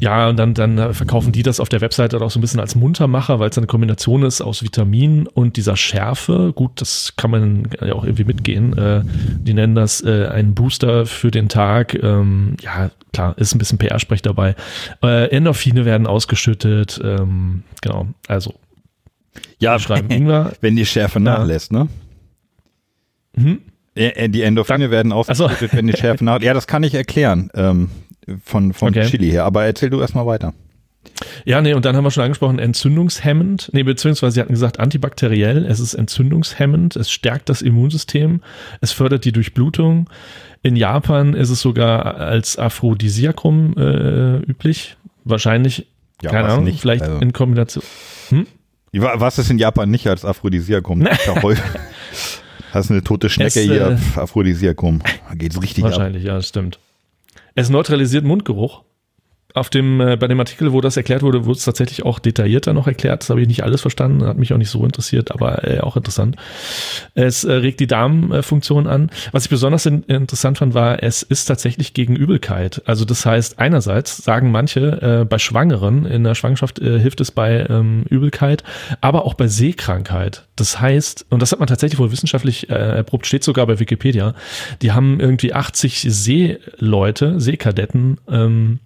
ja, 0.03 0.29
und 0.29 0.37
dann, 0.37 0.55
dann 0.55 0.95
verkaufen 0.95 1.31
die 1.31 1.45
das 1.45 1.61
auf 1.61 1.69
der 1.69 1.81
Webseite 1.81 2.21
auch 2.21 2.31
so 2.31 2.39
ein 2.39 2.43
bisschen 2.43 2.59
als 2.59 2.75
Muntermacher, 2.75 3.39
weil 3.39 3.51
es 3.51 3.57
eine 3.57 3.69
Kombination 3.69 4.25
ist 4.25 4.41
aus 4.41 4.65
Vitaminen 4.65 5.29
und 5.29 5.57
dieser 5.57 5.77
Schärfe. 5.77 6.53
Gut, 6.53 6.81
das 6.81 7.15
kann 7.17 7.31
man 7.31 7.69
ja 7.81 7.93
auch 7.95 8.03
irgendwie 8.03 8.25
mitgehen. 8.25 8.77
Äh, 8.77 9.03
die 9.05 9.55
nennen 9.55 9.77
das 9.77 10.03
äh, 10.03 10.27
einen 10.27 10.55
Booster 10.55 11.07
für 11.07 11.31
den 11.31 11.49
Tag. 11.49 11.95
Ähm, 12.03 12.57
ja, 12.63 12.91
klar, 13.13 13.39
ist 13.39 13.55
ein 13.55 13.59
bisschen 13.59 13.79
PR-Sprech 13.79 14.23
dabei. 14.23 14.57
Äh, 15.05 15.29
Endorphine 15.29 15.85
werden 15.85 16.09
ausgeschüttet. 16.09 17.01
Ähm, 17.05 17.63
genau, 17.81 18.09
also 18.27 18.55
ja, 19.61 19.79
schreiben 19.79 20.11
Ingwer. 20.11 20.53
wenn 20.61 20.75
die 20.75 20.87
Schärfe 20.87 21.21
nachlässt, 21.21 21.71
ne? 21.71 21.87
Mhm. 23.37 23.61
Äh, 23.95 24.07
äh, 24.25 24.29
Die 24.29 24.43
Endorphine 24.43 24.91
werden 24.91 25.13
ausgeschüttet, 25.13 25.75
wenn 25.75 25.87
die 25.87 25.97
Schärfe 25.97 26.25
nach. 26.25 26.41
Ja, 26.41 26.55
das 26.55 26.67
kann 26.67 26.83
ich 26.83 26.95
erklären 26.95 27.51
ähm, 27.55 27.91
von, 28.45 28.73
von 28.73 28.89
Okay. 28.89 29.07
Chili 29.07 29.31
her. 29.31 29.45
Aber 29.45 29.65
erzähl 29.65 29.91
du 29.91 30.01
erstmal 30.01 30.27
weiter. 30.27 30.55
Ja, 31.45 31.61
nee, 31.61 31.75
und 31.75 31.85
dann 31.85 31.97
haben 31.97 32.05
wir 32.05 32.11
schon 32.13 32.23
angesprochen, 32.23 32.59
entzündungshemmend. 32.59 33.71
Nee, 33.73 33.83
beziehungsweise 33.83 34.35
sie 34.35 34.41
hatten 34.41 34.53
gesagt, 34.53 34.79
antibakteriell. 34.81 35.67
Es 35.67 35.81
ist 35.81 35.95
entzündungshemmend. 35.95 36.95
Es 36.97 37.11
stärkt 37.11 37.49
das 37.49 37.61
Immunsystem. 37.61 38.41
Es 38.81 38.93
fördert 38.93 39.25
die 39.25 39.33
Durchblutung. 39.33 40.09
In 40.63 40.77
Japan 40.77 41.35
ist 41.35 41.51
es 41.51 41.61
sogar 41.61 42.17
als 42.17 42.57
Aphrodisiakum 42.57 43.75
äh, 43.77 44.37
üblich. 44.49 44.97
Wahrscheinlich, 45.25 45.87
Ja, 46.23 46.31
keine 46.31 46.49
Ahnung, 46.49 46.65
nicht, 46.65 46.81
vielleicht 46.81 47.03
also. 47.03 47.19
in 47.19 47.33
Kombination. 47.33 47.85
Wa- 48.93 49.15
Was 49.17 49.39
ist 49.39 49.51
in 49.51 49.59
Japan 49.59 49.91
nicht 49.91 50.07
als 50.07 50.25
Aphrodisiakum? 50.25 51.03
Ja, 51.27 51.43
häufig- 51.43 51.65
Hast 52.73 52.91
eine 52.91 53.03
tote 53.05 53.29
Schnecke 53.29 53.61
Es, 53.61 53.67
hier, 53.67 53.99
äh, 54.17 54.19
Aphrodisiakum. 54.19 55.01
Da 55.29 55.35
geht's 55.35 55.61
richtig 55.61 55.85
ab. 55.85 55.91
Wahrscheinlich, 55.91 56.25
ja, 56.25 56.37
das 56.37 56.49
stimmt. 56.49 56.79
Es 57.55 57.69
neutralisiert 57.69 58.25
Mundgeruch. 58.25 58.83
Auf 59.55 59.71
dem, 59.71 60.01
äh, 60.01 60.17
bei 60.17 60.29
dem 60.29 60.39
Artikel, 60.41 60.73
wo 60.73 60.81
das 60.81 60.97
erklärt 60.97 61.23
wurde, 61.23 61.45
wurde 61.45 61.59
es 61.59 61.65
tatsächlich 61.65 62.05
auch 62.05 62.19
detaillierter 62.19 62.73
noch 62.73 62.87
erklärt. 62.87 63.23
Das 63.23 63.31
habe 63.31 63.43
ich 63.43 63.49
nicht 63.49 63.63
alles 63.63 63.81
verstanden, 63.81 64.25
hat 64.25 64.39
mich 64.39 64.53
auch 64.53 64.59
nicht 64.59 64.71
so 64.71 64.85
interessiert, 64.85 65.31
aber 65.31 65.69
äh, 65.69 65.81
auch 65.81 65.97
interessant. 65.97 66.37
Es 67.15 67.45
äh, 67.45 67.53
regt 67.53 67.81
die 67.81 67.87
Darmfunktion 67.87 68.87
an. 68.87 69.11
Was 69.33 69.45
ich 69.45 69.51
besonders 69.51 69.87
in, 69.87 70.03
interessant 70.05 70.59
fand, 70.59 70.75
war, 70.75 71.03
es 71.03 71.23
ist 71.23 71.45
tatsächlich 71.47 71.95
gegen 71.95 72.17
Übelkeit. 72.17 72.83
Also 72.87 73.05
das 73.05 73.27
heißt, 73.27 73.59
einerseits 73.59 74.19
sagen 74.19 74.51
manche, 74.51 75.21
äh, 75.21 75.25
bei 75.25 75.39
Schwangeren 75.39 76.07
in 76.07 76.25
der 76.25 76.35
Schwangerschaft 76.35 76.79
äh, 76.79 76.99
hilft 76.99 77.21
es 77.21 77.31
bei 77.31 77.67
ähm, 77.69 78.05
Übelkeit, 78.09 78.63
aber 79.01 79.25
auch 79.25 79.35
bei 79.35 79.49
Seekrankheit. 79.49 80.47
Das 80.57 80.81
heißt, 80.81 81.27
und 81.31 81.43
das 81.43 81.53
hat 81.53 81.59
man 81.59 81.69
tatsächlich 81.69 81.99
wohl 81.99 82.13
wissenschaftlich 82.13 82.71
äh, 82.71 82.75
erprobt, 82.75 83.27
steht 83.27 83.45
sogar 83.45 83.67
bei 83.67 83.79
Wikipedia, 83.79 84.35
die 84.81 84.93
haben 84.93 85.21
irgendwie 85.21 85.53
80 85.53 86.07
Seeleute, 86.09 87.41
Seekadetten, 87.41 88.19
ähm, 88.29 88.79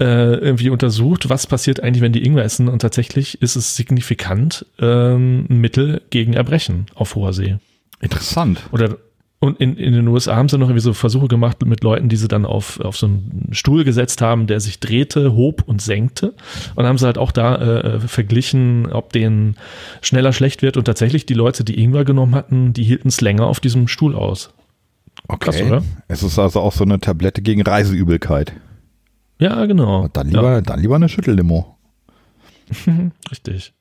äh, 0.00 0.34
irgendwie 0.34 0.70
untersucht, 0.70 1.28
was 1.28 1.46
passiert 1.46 1.80
eigentlich, 1.80 2.02
wenn 2.02 2.12
die 2.12 2.24
Ingwer 2.24 2.44
essen 2.44 2.68
und 2.68 2.80
tatsächlich 2.80 3.40
ist 3.42 3.56
es 3.56 3.76
signifikant 3.76 4.66
ähm, 4.78 5.46
ein 5.50 5.60
Mittel 5.60 6.02
gegen 6.10 6.34
Erbrechen 6.34 6.86
auf 6.94 7.14
hoher 7.14 7.32
See. 7.32 7.56
Interessant. 8.00 8.60
Oder 8.72 8.96
und 9.44 9.60
in, 9.60 9.76
in 9.76 9.92
den 9.92 10.08
USA 10.08 10.36
haben 10.36 10.48
sie 10.48 10.56
noch 10.56 10.68
irgendwie 10.68 10.80
so 10.80 10.94
Versuche 10.94 11.28
gemacht 11.28 11.64
mit 11.66 11.84
Leuten, 11.84 12.08
die 12.08 12.16
sie 12.16 12.28
dann 12.28 12.46
auf, 12.46 12.80
auf 12.80 12.96
so 12.96 13.06
einen 13.06 13.48
Stuhl 13.50 13.84
gesetzt 13.84 14.22
haben, 14.22 14.46
der 14.46 14.58
sich 14.58 14.80
drehte, 14.80 15.34
hob 15.34 15.64
und 15.66 15.82
senkte. 15.82 16.32
Und 16.76 16.86
haben 16.86 16.96
sie 16.96 17.04
halt 17.04 17.18
auch 17.18 17.30
da 17.30 17.56
äh, 17.56 18.00
verglichen, 18.00 18.90
ob 18.90 19.12
denen 19.12 19.56
schneller 20.00 20.32
schlecht 20.32 20.62
wird. 20.62 20.78
Und 20.78 20.84
tatsächlich 20.84 21.26
die 21.26 21.34
Leute, 21.34 21.62
die 21.62 21.78
Ingwer 21.78 22.06
genommen 22.06 22.34
hatten, 22.34 22.72
die 22.72 22.84
hielten 22.84 23.08
es 23.08 23.20
länger 23.20 23.46
auf 23.46 23.60
diesem 23.60 23.86
Stuhl 23.86 24.14
aus. 24.14 24.54
Okay. 25.28 25.68
Krass? 25.68 25.84
Es 26.08 26.22
ist 26.22 26.38
also 26.38 26.60
auch 26.60 26.72
so 26.72 26.84
eine 26.84 26.98
Tablette 26.98 27.42
gegen 27.42 27.60
Reiseübelkeit. 27.60 28.54
Ja, 29.44 29.66
genau. 29.66 30.08
Dann 30.08 30.28
lieber, 30.28 30.62
dann 30.62 30.80
lieber 30.80 30.96
eine 30.96 31.10
Schüttellimo. 31.10 31.76
Richtig. 33.30 33.74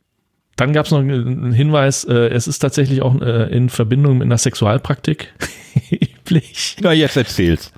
Dann 0.57 0.73
gab 0.73 0.85
es 0.85 0.91
noch 0.91 0.99
einen 0.99 1.53
Hinweis, 1.53 2.03
äh, 2.03 2.27
es 2.27 2.47
ist 2.47 2.59
tatsächlich 2.59 3.01
auch 3.01 3.19
äh, 3.21 3.49
in 3.55 3.69
Verbindung 3.69 4.17
mit 4.17 4.25
einer 4.25 4.37
Sexualpraktik 4.37 5.33
üblich. 5.89 6.75
Na, 6.81 6.91
jetzt 6.91 7.15
erzähl's. 7.15 7.71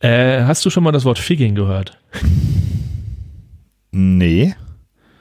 Äh, 0.00 0.42
hast 0.42 0.64
du 0.66 0.70
schon 0.70 0.82
mal 0.82 0.90
das 0.90 1.04
Wort 1.04 1.20
Figging 1.20 1.54
gehört? 1.54 1.96
Nee. 3.92 4.56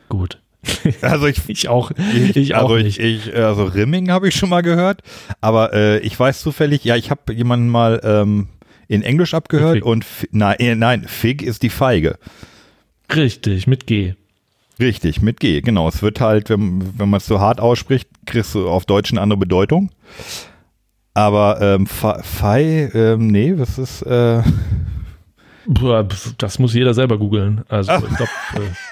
Gut. 0.10 0.42
Also 1.04 1.28
ich, 1.28 1.42
Ich 1.50 1.70
auch. 1.70 1.92
Ich, 2.34 2.56
auch 2.56 2.64
also 2.72 2.78
nicht. 2.78 3.00
Ich, 3.00 3.28
ich, 3.28 3.36
also 3.36 3.66
Rimming 3.66 4.10
habe 4.10 4.28
ich 4.28 4.36
schon 4.36 4.50
mal 4.50 4.62
gehört, 4.62 5.04
aber 5.40 5.72
äh, 5.74 6.00
ich 6.00 6.20
weiß 6.20 6.42
zufällig, 6.42 6.84
ja, 6.84 6.96
ich 6.96 7.12
habe 7.12 7.32
jemanden 7.32 7.70
mal 7.70 8.02
ähm, 8.04 8.48
in 8.92 9.04
Englisch 9.04 9.34
abgehört 9.34 9.84
und 9.84 10.06
nein, 10.32 10.58
äh, 10.60 10.76
nein, 10.76 11.06
Fig 11.08 11.42
ist 11.42 11.64
die 11.64 11.70
Feige. 11.70 12.18
Richtig, 13.16 13.66
mit 13.66 13.88
G. 13.88 14.16
Richtig, 14.80 15.22
mit 15.22 15.40
G, 15.40 15.62
genau. 15.62 15.88
Es 15.88 16.02
wird 16.02 16.20
halt, 16.20 16.50
wenn, 16.50 17.00
wenn 17.00 17.10
man 17.10 17.20
es 17.20 17.26
so 17.26 17.40
hart 17.40 17.62
ausspricht, 17.62 18.10
kriegst 18.26 18.54
du 18.54 18.68
auf 18.68 18.86
Deutsch 18.86 19.12
eine 19.12 19.22
andere 19.22 19.38
Bedeutung. 19.38 19.92
Aber 21.14 21.62
ähm, 21.62 21.88
Fe, 21.88 22.20
Fei, 22.22 22.92
ähm, 22.94 23.28
nee, 23.28 23.54
was 23.56 23.78
ist, 23.78 24.02
äh, 24.02 24.42
Das 26.38 26.60
muss 26.60 26.74
jeder 26.74 26.94
selber 26.94 27.18
googeln. 27.18 27.64
Also 27.70 27.94
ich 27.94 28.16
glaube, 28.18 28.32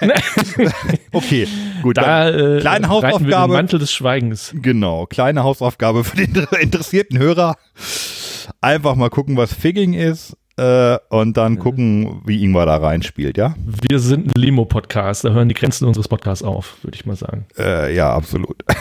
äh, 0.00 0.68
okay, 1.12 1.48
gut. 1.82 1.98
da 1.98 2.28
äh, 2.30 2.60
kleine 2.60 2.62
reiten 2.62 2.62
wir 2.62 2.78
den 2.78 2.88
Hausaufgabe. 2.88 3.52
Mantel 3.52 3.78
des 3.80 3.92
Schweigens. 3.92 4.54
Genau, 4.54 5.06
kleine 5.06 5.42
Hausaufgabe 5.42 6.04
für 6.04 6.16
den 6.16 6.46
interessierten 6.60 7.18
Hörer. 7.18 7.56
Einfach 8.60 8.94
mal 8.94 9.08
gucken, 9.08 9.36
was 9.36 9.54
Figging 9.54 9.94
ist 9.94 10.36
äh, 10.56 10.98
und 11.08 11.36
dann 11.36 11.58
gucken, 11.58 12.20
wie 12.26 12.44
Ingwer 12.44 12.66
da 12.66 12.76
reinspielt, 12.76 13.38
ja? 13.38 13.54
Wir 13.64 13.98
sind 13.98 14.26
ein 14.26 14.40
Limo-Podcast, 14.40 15.24
da 15.24 15.30
hören 15.30 15.48
die 15.48 15.54
Grenzen 15.54 15.86
unseres 15.86 16.08
Podcasts 16.08 16.44
auf, 16.44 16.76
würde 16.82 16.94
ich 16.94 17.06
mal 17.06 17.16
sagen. 17.16 17.46
Äh, 17.58 17.94
ja, 17.94 18.12
absolut. 18.12 18.62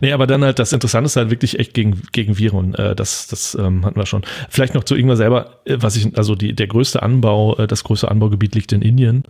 Nee, 0.00 0.12
aber 0.12 0.26
dann 0.26 0.44
halt 0.44 0.58
das 0.58 0.74
Interessante 0.74 1.06
ist 1.06 1.16
halt 1.16 1.30
wirklich 1.30 1.58
echt 1.58 1.72
gegen, 1.72 2.02
gegen 2.12 2.36
Viren. 2.38 2.74
Äh, 2.74 2.94
das 2.94 3.28
das 3.28 3.54
ähm, 3.54 3.84
hatten 3.84 3.98
wir 3.98 4.04
schon. 4.04 4.24
Vielleicht 4.50 4.74
noch 4.74 4.84
zu 4.84 4.94
Ingwer 4.94 5.16
selber, 5.16 5.60
äh, 5.64 5.78
was 5.80 5.96
ich, 5.96 6.16
also 6.18 6.34
die, 6.34 6.54
der 6.54 6.66
größte 6.66 7.02
Anbau, 7.02 7.56
äh, 7.56 7.66
das 7.66 7.82
größte 7.82 8.10
Anbaugebiet 8.10 8.54
liegt 8.54 8.72
in 8.72 8.82
Indien. 8.82 9.24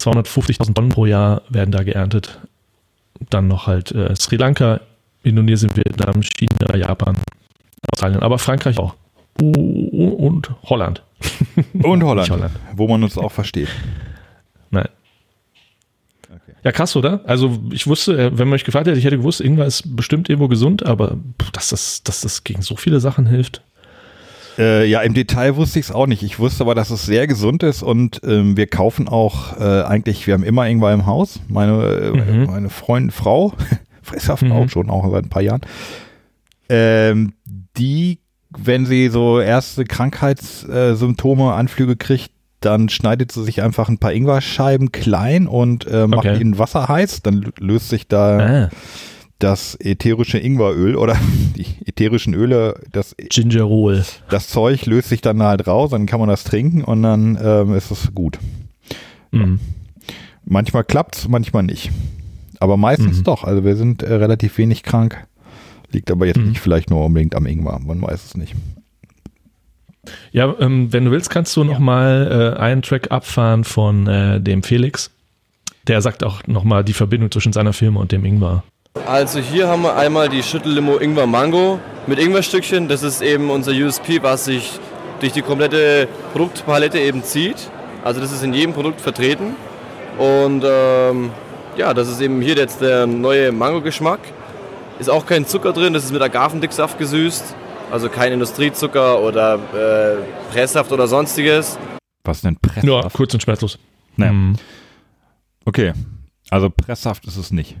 250.000 0.00 0.74
Tonnen 0.74 0.88
pro 0.88 1.04
Jahr 1.04 1.42
werden 1.50 1.72
da 1.72 1.82
geerntet. 1.82 2.40
Dann 3.30 3.46
noch 3.46 3.66
halt 3.66 3.94
Sri 4.16 4.36
Lanka, 4.36 4.80
Indonesien, 5.24 5.70
Vietnam, 5.76 6.22
China, 6.22 6.76
Japan, 6.76 7.16
Australien, 7.92 8.20
aber 8.22 8.38
Frankreich 8.38 8.78
auch. 8.78 8.94
Und 9.40 10.50
Holland. 10.64 11.02
Und 11.82 12.02
Holland, 12.04 12.30
Holland. 12.30 12.52
wo 12.76 12.86
man 12.86 13.02
uns 13.02 13.18
auch 13.18 13.32
versteht. 13.32 13.68
Nein. 14.70 14.88
Okay. 16.24 16.52
Ja, 16.62 16.72
krass, 16.72 16.94
oder? 16.96 17.20
Also 17.26 17.58
ich 17.72 17.86
wusste, 17.86 18.12
äh, 18.16 18.30
wenn 18.32 18.48
man 18.48 18.50
mich 18.56 18.64
gefragt 18.64 18.86
hätte, 18.86 18.98
ich 18.98 19.04
hätte 19.04 19.16
gewusst, 19.18 19.40
Ingwer 19.40 19.66
ist 19.66 19.96
bestimmt 19.96 20.28
irgendwo 20.28 20.48
gesund, 20.48 20.84
aber 20.86 21.16
dass 21.52 21.70
das, 21.70 22.02
dass 22.04 22.20
das 22.20 22.44
gegen 22.44 22.62
so 22.62 22.76
viele 22.76 23.00
Sachen 23.00 23.26
hilft. 23.26 23.62
Äh, 24.56 24.88
ja, 24.88 25.00
im 25.00 25.14
Detail 25.14 25.56
wusste 25.56 25.80
ich 25.80 25.86
es 25.86 25.92
auch 25.92 26.06
nicht. 26.06 26.22
Ich 26.22 26.38
wusste 26.38 26.62
aber, 26.62 26.76
dass 26.76 26.90
es 26.90 27.04
sehr 27.04 27.26
gesund 27.26 27.64
ist 27.64 27.82
und 27.82 28.20
ähm, 28.24 28.56
wir 28.56 28.68
kaufen 28.68 29.08
auch 29.08 29.58
äh, 29.58 29.82
eigentlich, 29.82 30.26
wir 30.28 30.34
haben 30.34 30.44
immer 30.44 30.68
Ingwer 30.68 30.92
im 30.92 31.06
Haus. 31.06 31.40
Meine, 31.48 31.82
äh, 31.82 32.10
Mhm. 32.32 32.44
meine 32.46 32.70
Freundin, 32.70 33.10
Frau, 33.10 33.52
Fresshaft 34.14 34.42
Mhm. 34.42 34.52
auch 34.52 34.68
schon, 34.68 34.90
auch 34.90 35.10
seit 35.10 35.24
ein 35.24 35.28
paar 35.30 35.42
Jahren, 35.42 35.60
ähm, 36.68 37.32
die, 37.76 38.18
wenn 38.56 38.86
sie 38.86 39.08
so 39.08 39.40
erste 39.40 39.84
Krankheitssymptome, 39.84 41.52
Anflüge 41.52 41.96
kriegt, 41.96 42.30
dann 42.60 42.88
schneidet 42.88 43.30
sie 43.32 43.44
sich 43.44 43.62
einfach 43.62 43.88
ein 43.88 43.98
paar 43.98 44.12
Ingwerscheiben 44.12 44.90
klein 44.92 45.46
und 45.46 45.86
äh, 45.86 46.06
macht 46.06 46.20
Okay. 46.26 46.36
die 46.36 46.42
in 46.42 46.58
Wasser 46.58 46.88
heiß. 46.88 47.20
Dann 47.22 47.52
löst 47.58 47.90
sich 47.90 48.08
da 48.08 48.38
Ah, 48.64 48.70
das 49.38 49.76
ätherische 49.80 50.38
Ingweröl 50.38 50.96
oder 50.96 51.16
die 51.56 51.66
ätherischen 51.84 52.32
Öle, 52.32 52.80
das 52.92 53.14
Gingerol. 53.18 54.04
das 54.30 54.48
Zeug 54.48 54.86
löst 54.86 55.10
sich 55.10 55.20
dann 55.20 55.42
halt 55.42 55.66
raus, 55.66 55.90
dann 55.90 56.06
kann 56.06 56.20
man 56.20 56.28
das 56.30 56.44
trinken 56.44 56.82
und 56.82 57.02
dann 57.02 57.38
ähm, 57.42 57.74
ist 57.74 57.90
es 57.90 58.14
gut. 58.14 58.38
Mhm. 59.32 59.60
Manchmal 60.46 60.84
klappt's, 60.84 61.28
manchmal 61.28 61.64
nicht. 61.64 61.90
Aber 62.64 62.78
meistens 62.78 63.18
Mhm. 63.18 63.24
doch. 63.24 63.44
Also 63.44 63.62
wir 63.62 63.76
sind 63.76 64.02
äh, 64.02 64.14
relativ 64.14 64.56
wenig 64.56 64.82
krank. 64.82 65.26
Liegt 65.92 66.10
aber 66.10 66.24
jetzt 66.26 66.38
Mhm. 66.38 66.48
nicht 66.48 66.60
vielleicht 66.60 66.88
nur 66.88 67.04
unbedingt 67.04 67.34
am 67.34 67.44
Ingwer. 67.46 67.78
Man 67.84 68.00
weiß 68.00 68.24
es 68.24 68.34
nicht. 68.36 68.54
Ja, 70.32 70.54
ähm, 70.60 70.90
wenn 70.92 71.04
du 71.04 71.10
willst, 71.10 71.28
kannst 71.30 71.54
du 71.56 71.62
noch 71.64 71.78
mal 71.78 72.54
äh, 72.56 72.60
einen 72.60 72.80
Track 72.82 73.10
abfahren 73.10 73.64
von 73.64 74.06
äh, 74.06 74.40
dem 74.40 74.62
Felix. 74.62 75.10
Der 75.86 76.00
sagt 76.00 76.24
auch 76.24 76.46
noch 76.46 76.64
mal 76.64 76.82
die 76.82 76.94
Verbindung 76.94 77.30
zwischen 77.30 77.52
seiner 77.52 77.74
Firma 77.74 78.00
und 78.00 78.12
dem 78.12 78.24
Ingwer. 78.24 78.64
Also 79.06 79.40
hier 79.40 79.68
haben 79.68 79.82
wir 79.82 79.96
einmal 79.96 80.30
die 80.30 80.42
Schüttellimo 80.42 80.96
Ingwer 80.98 81.26
Mango 81.26 81.78
mit 82.06 82.18
Ingwerstückchen. 82.18 82.88
Das 82.88 83.02
ist 83.02 83.20
eben 83.20 83.50
unser 83.50 83.72
USP, 83.72 84.22
was 84.22 84.46
sich 84.46 84.78
durch 85.20 85.32
die 85.32 85.42
komplette 85.42 86.08
Produktpalette 86.32 86.98
eben 86.98 87.22
zieht. 87.22 87.68
Also 88.02 88.20
das 88.20 88.32
ist 88.32 88.42
in 88.42 88.54
jedem 88.54 88.72
Produkt 88.72 89.00
vertreten. 89.02 89.54
Und 90.18 90.64
ähm, 90.66 91.30
ja, 91.76 91.94
das 91.94 92.08
ist 92.08 92.20
eben 92.20 92.40
hier 92.40 92.54
jetzt 92.56 92.80
der 92.80 93.06
neue 93.06 93.52
Mango-Geschmack. 93.52 94.20
Ist 94.98 95.10
auch 95.10 95.26
kein 95.26 95.46
Zucker 95.46 95.72
drin, 95.72 95.92
das 95.92 96.04
ist 96.04 96.12
mit 96.12 96.22
Agavendicksaft 96.22 96.98
gesüßt. 96.98 97.54
Also 97.90 98.08
kein 98.08 98.32
Industriezucker 98.32 99.20
oder 99.20 99.54
äh, 99.54 100.52
Presssaft 100.52 100.90
oder 100.92 101.06
sonstiges. 101.06 101.78
Was 102.24 102.40
denn 102.40 102.56
Presssaft? 102.56 102.86
Ja, 102.86 103.08
kurz 103.12 103.34
und 103.34 103.42
schmerzlos. 103.42 103.78
Naja. 104.16 104.32
Mhm. 104.32 104.56
Okay. 105.64 105.92
Also 106.50 106.70
Presssaft 106.70 107.26
ist 107.26 107.36
es 107.36 107.50
nicht. 107.50 107.76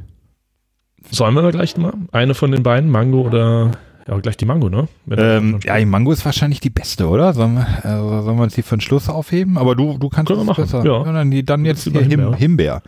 Sollen 1.10 1.34
wir 1.34 1.42
da 1.42 1.50
gleich 1.50 1.76
mal 1.76 1.92
eine 2.12 2.34
von 2.34 2.50
den 2.50 2.62
beiden, 2.62 2.90
Mango 2.90 3.22
oder 3.22 3.72
ja 4.06 4.18
gleich 4.18 4.36
die 4.36 4.44
Mango, 4.44 4.68
ne? 4.68 4.88
Ähm, 5.10 5.60
ja, 5.64 5.78
die 5.78 5.86
Mango 5.86 6.12
ist 6.12 6.24
wahrscheinlich 6.24 6.60
die 6.60 6.70
beste, 6.70 7.08
oder? 7.08 7.32
Sollen 7.32 7.54
wir, 7.54 7.66
äh, 7.84 8.22
sollen 8.22 8.36
wir 8.36 8.42
uns 8.42 8.54
die 8.54 8.62
für 8.62 8.76
den 8.76 8.80
Schluss 8.80 9.08
aufheben? 9.08 9.56
Aber 9.56 9.74
du, 9.74 9.98
du 9.98 10.08
kannst 10.08 10.28
Können 10.28 10.40
es 10.40 10.46
machen, 10.46 10.64
besser. 10.64 10.84
ja. 10.84 11.04
dann, 11.04 11.30
die, 11.30 11.44
dann 11.44 11.64
jetzt 11.64 11.84
hier 11.84 11.92
Him 12.00 12.10
Himbeer. 12.10 12.36
Himbeer. 12.36 12.82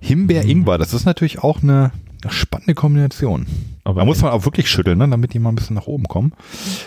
Himbeer-Ingwer, 0.00 0.78
das 0.78 0.92
ist 0.92 1.04
natürlich 1.04 1.42
auch 1.42 1.62
eine, 1.62 1.92
spannende 2.28 2.74
Kombination. 2.74 3.46
aber 3.84 4.00
Da 4.00 4.04
muss 4.04 4.20
man 4.20 4.32
auch 4.32 4.44
wirklich 4.44 4.68
schütteln, 4.68 4.98
ne, 4.98 5.08
damit 5.08 5.32
die 5.32 5.38
mal 5.38 5.50
ein 5.50 5.54
bisschen 5.54 5.76
nach 5.76 5.86
oben 5.86 6.04
kommen. 6.04 6.32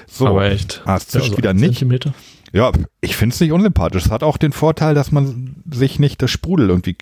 So. 0.07 0.27
aber 0.27 0.51
echt. 0.51 0.81
Ah, 0.85 0.97
es 0.97 1.07
zischt 1.07 1.31
so 1.31 1.37
wieder 1.37 1.51
ein 1.51 1.55
nicht. 1.55 1.79
Zentimeter. 1.79 2.13
Ja, 2.51 2.71
ich 3.01 3.15
finde 3.15 3.33
es 3.33 3.39
nicht 3.39 3.51
unsympathisch. 3.51 4.05
Es 4.05 4.11
hat 4.11 4.23
auch 4.23 4.37
den 4.37 4.51
Vorteil, 4.51 4.95
dass 4.95 5.11
man 5.11 5.63
sich 5.71 5.99
nicht 5.99 6.21
das 6.21 6.31
Sprudel 6.31 6.69
irgendwie 6.69 6.97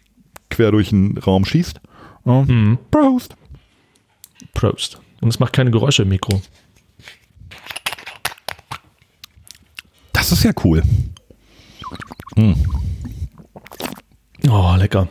quer 0.49 0.71
durch 0.71 0.89
den 0.89 1.17
Raum 1.17 1.45
schießt. 1.45 1.79
Ja. 2.25 2.43
Mhm. 2.43 2.77
Prost. 2.91 3.35
Prost. 4.53 4.99
Und 5.21 5.29
es 5.29 5.39
macht 5.39 5.53
keine 5.53 5.71
Geräusche 5.71 6.03
im 6.03 6.09
Mikro. 6.09 6.41
Das 10.29 10.39
ist 10.39 10.43
ja 10.43 10.51
cool. 10.65 10.83
Oh, 14.49 14.75
lecker. 14.77 15.07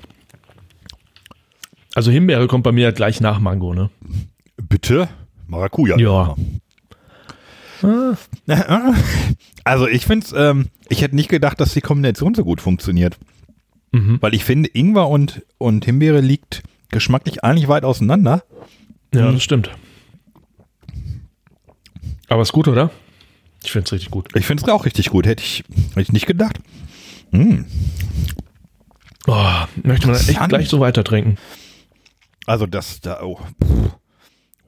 Also 1.94 2.10
Himbeere 2.10 2.46
kommt 2.48 2.64
bei 2.64 2.72
mir 2.72 2.92
gleich 2.92 3.22
nach 3.22 3.40
Mango, 3.40 3.72
ne? 3.72 3.88
Bitte? 4.58 5.08
Maracuja. 5.46 5.96
Ja. 5.96 6.36
Also 9.64 9.88
ich 9.88 10.04
finde 10.04 10.26
es, 10.26 10.34
ähm, 10.36 10.66
ich 10.90 11.00
hätte 11.00 11.16
nicht 11.16 11.30
gedacht, 11.30 11.60
dass 11.60 11.72
die 11.72 11.80
Kombination 11.80 12.34
so 12.34 12.44
gut 12.44 12.60
funktioniert. 12.60 13.16
Mhm. 13.92 14.18
Weil 14.20 14.34
ich 14.34 14.44
finde, 14.44 14.68
Ingwer 14.68 15.08
und, 15.08 15.46
und 15.56 15.86
Himbeere 15.86 16.20
liegt 16.20 16.62
geschmacklich 16.90 17.42
eigentlich 17.42 17.68
weit 17.68 17.84
auseinander. 17.84 18.44
Ja, 19.14 19.32
das 19.32 19.42
stimmt. 19.42 19.70
Aber 22.28 22.42
ist 22.42 22.52
gut, 22.52 22.68
oder? 22.68 22.90
Ich 23.66 23.72
finde 23.72 23.86
es 23.86 23.92
richtig 23.92 24.10
gut. 24.10 24.28
Ich 24.34 24.46
finde 24.46 24.62
es 24.62 24.68
auch 24.68 24.84
richtig 24.84 25.10
gut. 25.10 25.26
Hätte 25.26 25.42
ich, 25.42 25.64
hätte 25.90 26.00
ich 26.02 26.12
nicht 26.12 26.26
gedacht. 26.26 26.58
Mm. 27.32 27.62
Oh, 29.26 29.44
möchte 29.82 30.06
man 30.06 30.16
echt 30.16 30.48
gleich 30.48 30.68
so 30.68 30.78
weiter 30.78 31.02
trinken. 31.02 31.36
Also 32.46 32.66
das 32.66 33.00
da, 33.00 33.20
oh. 33.22 33.40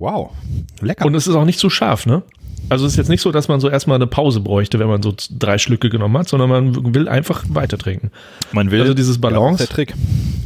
Wow. 0.01 0.33
Lecker. 0.81 1.07
Und 1.07 1.15
es 1.15 1.27
ist 1.29 1.35
auch 1.37 1.45
nicht 1.45 1.61
zu 1.61 1.71
scharf, 1.71 2.07
ne? 2.07 2.23
Also 2.69 2.87
es 2.87 2.93
ist 2.93 2.97
jetzt 2.99 3.09
nicht 3.09 3.21
so, 3.21 3.31
dass 3.33 3.47
man 3.49 3.61
so 3.61 3.71
erstmal 3.71 3.95
eine 3.97 4.07
Pause 4.09 4.41
bräuchte, 4.41 4.79
wenn 4.81 4.89
man 4.89 5.01
so 5.03 5.15
drei 5.31 5.59
Schlücke 5.59 5.89
genommen 5.91 6.19
hat, 6.19 6.29
sondern 6.29 6.49
man 6.51 6.95
will 6.95 7.09
einfach 7.09 7.45
weiter 7.49 7.79
trinken. 7.79 8.11
man 8.53 8.71
will, 8.73 8.81
also 8.81 8.95
dieses 8.95 9.21
Balance- 9.21 9.59
Das 9.59 9.61
ist 9.63 9.69
der 9.71 9.75
Trick. 9.77 9.95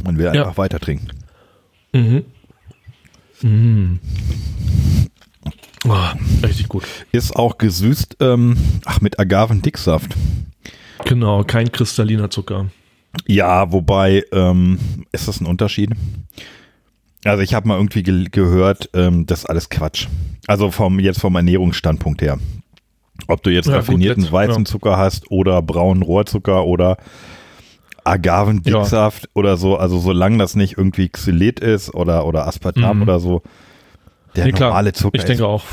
Man 0.03 0.17
will 0.19 0.25
Ja. 0.25 0.31
einfach 0.43 0.57
weiter 0.57 0.79
trinken. 0.79 1.07
Mhm. 1.91 2.23
Mhm. 3.41 3.99
Oh, 5.85 5.95
richtig 6.43 6.69
gut. 6.69 6.83
Ist 7.11 7.35
auch 7.35 7.57
gesüßt, 7.57 8.17
ähm, 8.21 8.57
ach, 8.85 9.01
mit 9.01 9.19
Agavendicksaft. 9.19 10.15
Genau, 11.05 11.43
kein 11.43 11.71
kristalliner 11.71 12.29
Zucker. 12.29 12.67
Ja, 13.27 13.71
wobei, 13.71 14.23
ähm, 14.31 14.79
ist 15.11 15.27
das 15.27 15.41
ein 15.41 15.45
Unterschied? 15.45 15.91
Also 17.25 17.41
ich 17.43 17.53
habe 17.53 17.67
mal 17.67 17.75
irgendwie 17.77 18.03
ge 18.03 18.25
gehört, 18.31 18.89
ähm, 18.93 19.25
das 19.25 19.39
ist 19.39 19.45
alles 19.45 19.69
Quatsch. 19.69 20.07
Also 20.47 20.71
vom 20.71 20.99
jetzt 20.99 21.19
vom 21.21 21.35
Ernährungsstandpunkt 21.35 22.21
her. 22.21 22.37
Ob 23.27 23.43
du 23.43 23.49
jetzt 23.49 23.67
Ja, 23.67 23.73
gut, 23.73 23.79
raffinierten 23.81 24.23
jetzt, 24.23 24.33
Weizenzucker 24.33 24.97
hast 24.97 25.29
oder 25.31 25.61
braunen 25.61 26.01
Rohrzucker 26.03 26.65
oder 26.65 26.97
Agavendicksaft 28.03 29.29
oder 29.33 29.55
so, 29.57 29.77
also 29.77 29.99
solange 29.99 30.37
das 30.37 30.55
nicht 30.55 30.77
irgendwie 30.77 31.07
Xylit 31.09 31.59
ist 31.59 31.93
oder, 31.93 32.25
oder 32.25 32.47
Aspartam 32.47 32.97
Mhm. 32.97 33.03
oder 33.03 33.19
so. 33.19 33.43
Der 34.35 34.45
Nee, 34.45 34.51
klar. 34.51 34.69
normale 34.69 34.93
Zucker 34.93 35.17
Ich 35.17 35.25
denke 35.25 35.45
auch. 35.45 35.63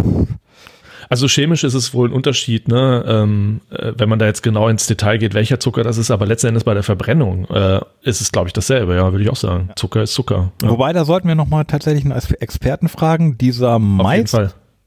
Also 1.08 1.26
chemisch 1.26 1.64
ist 1.64 1.74
es 1.74 1.92
wohl 1.92 2.08
ein 2.08 2.12
Unterschied, 2.12 2.68
ne? 2.68 3.04
ähm, 3.06 3.62
äh, 3.70 3.92
wenn 3.96 4.08
man 4.08 4.20
da 4.20 4.26
jetzt 4.26 4.44
genau 4.44 4.68
ins 4.68 4.86
Detail 4.86 5.18
geht, 5.18 5.34
welcher 5.34 5.58
Zucker 5.58 5.82
das 5.82 5.98
ist, 5.98 6.12
aber 6.12 6.24
letzten 6.24 6.46
Endes 6.46 6.62
bei 6.62 6.72
der 6.72 6.84
Verbrennung 6.84 7.46
äh, 7.46 7.80
ist 8.02 8.20
es, 8.20 8.30
glaube 8.30 8.46
ich, 8.46 8.52
dasselbe, 8.52 8.94
ja, 8.94 9.10
würde 9.10 9.24
ich 9.24 9.28
auch 9.28 9.36
sagen. 9.36 9.70
Zucker 9.74 10.02
ist 10.02 10.14
Zucker. 10.14 10.52
Ja, 10.62 10.70
Wobei, 10.70 10.92
da 10.92 11.04
sollten 11.04 11.26
wir 11.26 11.34
nochmal 11.34 11.64
tatsächlich 11.64 12.04
einen 12.04 12.14
Experten 12.38 12.88
fragen. 12.88 13.36
Dieser 13.38 13.80
Mais, 13.80 14.36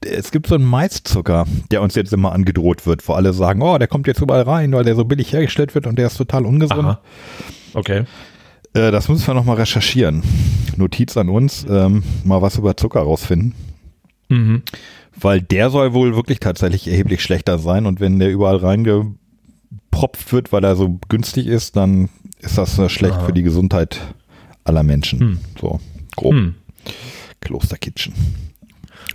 es 0.00 0.30
gibt 0.30 0.46
so 0.46 0.54
einen 0.54 0.64
Maiszucker, 0.64 1.46
der 1.70 1.82
uns 1.82 1.94
jetzt 1.94 2.12
immer 2.14 2.32
angedroht 2.32 2.86
wird, 2.86 3.06
wo 3.06 3.12
alle 3.12 3.34
sagen, 3.34 3.60
oh, 3.62 3.76
der 3.76 3.88
kommt 3.88 4.06
jetzt 4.06 4.20
überall 4.22 4.42
rein, 4.42 4.72
weil 4.72 4.84
der 4.84 4.94
so 4.94 5.04
billig 5.04 5.30
hergestellt 5.30 5.74
wird 5.74 5.86
und 5.86 5.98
der 5.98 6.06
ist 6.06 6.16
total 6.16 6.46
ungesund. 6.46 6.84
Aha. 6.84 7.00
Okay. 7.74 8.04
Äh, 8.74 8.90
das 8.90 9.08
müssen 9.08 9.26
wir 9.26 9.34
nochmal 9.34 9.56
recherchieren. 9.56 10.22
Notiz 10.76 11.16
an 11.16 11.28
uns, 11.28 11.64
ähm, 11.68 12.02
mal 12.24 12.42
was 12.42 12.58
über 12.58 12.76
Zucker 12.76 13.00
rausfinden. 13.00 13.54
Mhm. 14.28 14.62
Weil 15.16 15.40
der 15.40 15.70
soll 15.70 15.94
wohl 15.94 16.16
wirklich 16.16 16.40
tatsächlich 16.40 16.88
erheblich 16.88 17.22
schlechter 17.22 17.58
sein 17.58 17.86
und 17.86 18.00
wenn 18.00 18.18
der 18.18 18.32
überall 18.32 18.56
reingepropft 18.56 20.32
wird, 20.32 20.52
weil 20.52 20.64
er 20.64 20.74
so 20.74 20.98
günstig 21.08 21.46
ist, 21.46 21.76
dann 21.76 22.08
ist 22.40 22.58
das 22.58 22.78
äh, 22.78 22.88
schlecht 22.88 23.14
Aha. 23.14 23.26
für 23.26 23.32
die 23.32 23.44
Gesundheit 23.44 24.00
aller 24.64 24.82
Menschen. 24.82 25.20
Hm. 25.20 25.38
So, 25.60 25.80
grob. 26.16 26.34
Hm. 26.34 26.54
Klosterkitchen. 27.40 28.14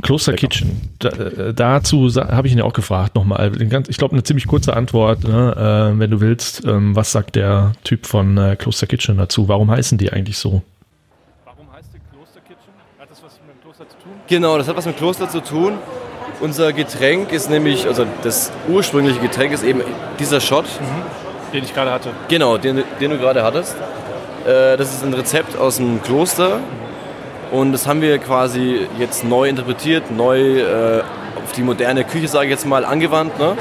Kloster 0.02 0.34
Kitchen. 0.34 0.82
Da, 1.00 1.10
äh, 1.10 1.54
dazu 1.54 2.10
habe 2.16 2.48
ich 2.48 2.54
ihn 2.54 2.60
ja 2.60 2.66
auch 2.66 2.74
gefragt 2.74 3.16
nochmal. 3.16 3.52
Ich 3.88 3.98
glaube, 3.98 4.14
eine 4.14 4.24
ziemlich 4.24 4.48
kurze 4.48 4.76
Antwort, 4.76 5.24
ne? 5.24 5.92
äh, 5.96 6.00
wenn 6.00 6.10
du 6.10 6.22
willst. 6.22 6.66
Ähm, 6.66 6.96
was 6.96 7.12
sagt 7.12 7.36
der 7.36 7.74
Typ 7.84 8.06
von 8.06 8.38
äh, 8.38 8.56
Kloster 8.56 8.88
Kitchen 8.88 9.18
dazu? 9.18 9.48
Warum 9.48 9.70
heißen 9.70 9.98
die 9.98 10.12
eigentlich 10.12 10.38
so? 10.38 10.62
Warum 11.46 11.66
heißt 11.74 11.90
die 11.94 12.00
Kloster 12.16 12.40
Kitchen? 12.42 12.74
Hat 13.00 13.10
das 13.10 13.24
was 13.24 13.40
mit 13.46 13.56
dem 13.56 13.62
Kloster 13.62 13.90
zu 13.90 13.98
tun? 13.98 14.12
Genau, 14.28 14.58
das 14.58 14.68
hat 14.68 14.78
was 14.78 14.86
mit 14.86 14.98
Kloster 14.98 15.30
zu 15.30 15.42
tun. 15.42 15.74
Unser 16.42 16.72
Getränk 16.72 17.34
ist 17.34 17.50
nämlich, 17.50 17.86
also 17.86 18.06
das 18.24 18.52
ursprüngliche 18.70 19.20
Getränk 19.20 19.54
ist 19.54 19.64
eben 19.64 19.82
dieser 20.20 20.40
Shot. 20.40 20.66
Den 21.54 21.64
ich 21.64 21.74
gerade 21.74 21.92
hatte. 21.92 22.12
Genau, 22.28 22.58
den, 22.58 22.84
den 23.02 23.12
du 23.12 23.18
gerade 23.18 23.44
hattest. 23.44 23.76
Äh, 24.46 24.78
das 24.78 24.94
ist 24.94 25.04
ein 25.04 25.14
Rezept 25.14 25.58
aus 25.58 25.78
dem 25.78 26.02
Kloster. 26.04 26.60
Und 27.52 27.72
das 27.72 27.88
haben 27.88 28.02
wir 28.02 28.18
quasi 28.20 28.88
jetzt 28.98 29.24
neu 29.24 29.50
interpretiert, 29.50 30.12
neu 30.12 30.60
äh, 30.60 31.02
auf 31.44 31.52
die 31.54 31.62
moderne 31.62 32.04
Küche, 32.04 32.28
sage 32.28 32.46
ich 32.46 32.52
jetzt 32.52 32.66
mal, 32.66 32.86
angewandt. 32.86 33.40
Ne? 33.40 33.58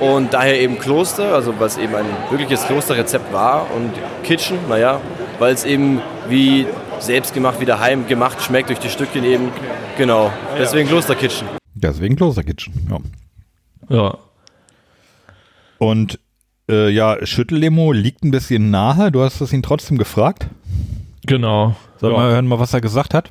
Und 0.00 0.32
daher 0.32 0.60
eben 0.60 0.78
Kloster, 0.78 1.34
also 1.34 1.58
weil 1.58 1.66
es 1.66 1.78
eben 1.78 1.94
ein 1.94 2.06
wirkliches 2.30 2.66
Klosterrezept 2.66 3.32
war. 3.32 3.66
Und 3.74 3.92
Kitchen, 4.24 4.58
naja, 4.68 5.00
weil 5.38 5.54
es 5.54 5.64
eben 5.64 6.00
wie 6.28 6.66
selbstgemacht, 6.98 7.60
wie 7.60 7.64
daheim 7.64 8.06
gemacht 8.06 8.42
schmeckt 8.42 8.68
durch 8.68 8.78
die 8.78 8.90
Stückchen 8.90 9.24
eben. 9.24 9.48
Genau, 9.96 10.32
deswegen 10.58 10.88
Kloster 10.88 11.14
Kitchen. 11.14 11.48
Deswegen 11.74 12.16
Klosterkitchen, 12.16 12.74
ja. 12.90 13.96
Ja. 13.96 14.18
Und 15.78 16.18
äh, 16.70 16.90
ja, 16.90 17.24
Schüttellimo 17.24 17.92
liegt 17.92 18.22
ein 18.22 18.30
bisschen 18.30 18.70
nahe. 18.70 19.10
Du 19.10 19.22
hast 19.22 19.40
es 19.40 19.52
ihn 19.52 19.62
trotzdem 19.62 19.98
gefragt. 19.98 20.46
Genau. 21.26 21.74
Sollen 21.98 22.14
wir 22.14 22.18
ja. 22.18 22.24
mal 22.24 22.32
hören, 22.32 22.46
mal, 22.46 22.58
was 22.58 22.72
er 22.72 22.80
gesagt 22.80 23.14
hat? 23.14 23.30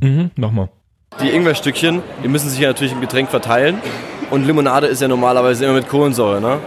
Mhm, 0.00 0.30
mach 0.36 0.50
mal. 0.50 0.68
Die 1.22 1.30
Ingwerstückchen, 1.30 2.02
die 2.22 2.28
müssen 2.28 2.48
sich 2.48 2.58
ja 2.58 2.68
natürlich 2.68 2.92
im 2.92 3.00
Getränk 3.00 3.30
verteilen. 3.30 3.78
Und 4.30 4.46
Limonade 4.46 4.86
ist 4.86 5.02
ja 5.02 5.08
normalerweise 5.08 5.64
immer 5.64 5.74
mit 5.74 5.88
Kohlensäure. 5.88 6.40
Ne? 6.40 6.58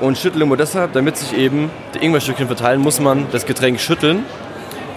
Und 0.00 0.18
Schüttellimo 0.18 0.56
deshalb, 0.56 0.92
damit 0.92 1.16
sich 1.16 1.36
eben 1.36 1.70
die 1.94 2.04
Ingwerstückchen 2.04 2.46
verteilen, 2.46 2.80
muss 2.80 3.00
man 3.00 3.26
das 3.32 3.46
Getränk 3.46 3.80
schütteln. 3.80 4.24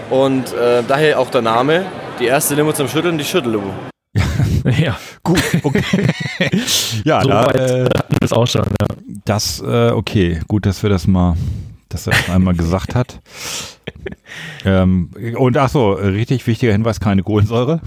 Und 0.10 0.54
äh, 0.54 0.84
daher 0.88 1.19
auch 1.19 1.30
der 1.30 1.41
Name. 1.41 1.86
Die 2.19 2.25
erste 2.25 2.54
Limo 2.56 2.73
zum 2.73 2.88
Schütteln, 2.88 3.17
die 3.17 3.23
Schüttellimo. 3.23 3.73
Ja, 4.78 4.97
Gut, 5.23 5.41
okay. 5.63 5.84
ja, 7.04 7.21
so 7.21 7.30
da, 7.30 7.45
weit 7.45 7.56
äh, 7.56 7.84
hatten 7.86 8.15
wir 8.19 8.25
es 8.25 8.34
auch 8.34 8.47
schon. 8.47 8.63
Ja. 8.63 8.88
das, 9.25 9.62
äh, 9.62 9.91
okay, 9.91 10.39
gut, 10.47 10.65
dass 10.65 10.82
wir 10.82 10.89
das 10.89 11.08
mal, 11.08 11.36
dass 11.89 12.08
er 12.08 12.12
das 12.13 12.30
einmal 12.30 12.54
gesagt 12.56 12.95
hat. 12.95 13.19
Ähm, 14.65 15.10
und 15.38 15.58
ach 15.58 15.69
so, 15.69 15.91
richtig 15.93 16.45
wichtiger 16.47 16.71
Hinweis, 16.71 16.99
keine 16.99 17.23
Kohlensäure. 17.23 17.82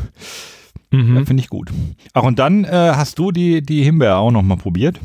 Ja, 0.90 0.98
Mhm. 0.98 1.26
Finde 1.26 1.40
ich 1.42 1.48
gut. 1.48 1.70
Ach, 2.12 2.22
und 2.22 2.38
dann 2.38 2.64
äh, 2.64 2.68
hast 2.94 3.18
du 3.18 3.32
die, 3.32 3.62
die 3.62 3.82
Himbeere 3.82 4.16
auch 4.16 4.30
noch 4.30 4.42
mal 4.42 4.58
probiert. 4.58 5.00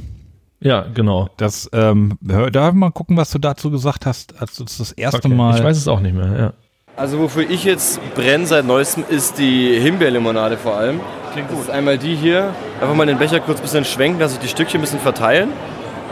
ja, 0.59 0.85
genau. 0.93 1.29
Das, 1.37 1.69
ähm, 1.71 2.17
ich 2.21 2.73
mal 2.73 2.91
gucken, 2.91 3.15
was 3.15 3.29
du 3.31 3.39
dazu 3.39 3.71
gesagt 3.71 4.05
hast, 4.05 4.41
als 4.41 4.57
du 4.57 4.65
das 4.65 4.79
das 4.79 4.91
erste 4.91 5.19
Okay. 5.19 5.29
Mal. 5.29 5.55
Ich 5.57 5.63
weiß 5.63 5.77
es 5.77 5.87
auch 5.87 6.01
nicht 6.01 6.13
mehr. 6.13 6.37
Ja. 6.37 6.53
Also 6.97 7.19
wofür 7.19 7.49
ich 7.49 7.63
jetzt 7.63 8.01
brenne 8.15 8.45
seit 8.47 8.65
neuestem, 8.65 9.05
ist 9.07 9.37
die 9.37 9.79
Himbeerlimonade 9.79 10.57
vor 10.57 10.75
allem. 10.75 10.99
Klingt 11.31 11.47
Das 11.51 11.55
gut. 11.55 11.65
ist 11.67 11.71
einmal 11.71 11.97
die 11.97 12.15
hier. 12.17 12.53
Einfach 12.81 12.95
mal 12.95 13.05
den 13.07 13.17
Becher 13.17 13.39
kurz 13.39 13.59
ein 13.59 13.61
bisschen 13.61 13.85
schwenken, 13.85 14.19
dass 14.19 14.31
sich 14.31 14.41
die 14.41 14.49
Stückchen 14.49 14.79
ein 14.79 14.81
bisschen 14.81 14.99
verteilen. 14.99 15.51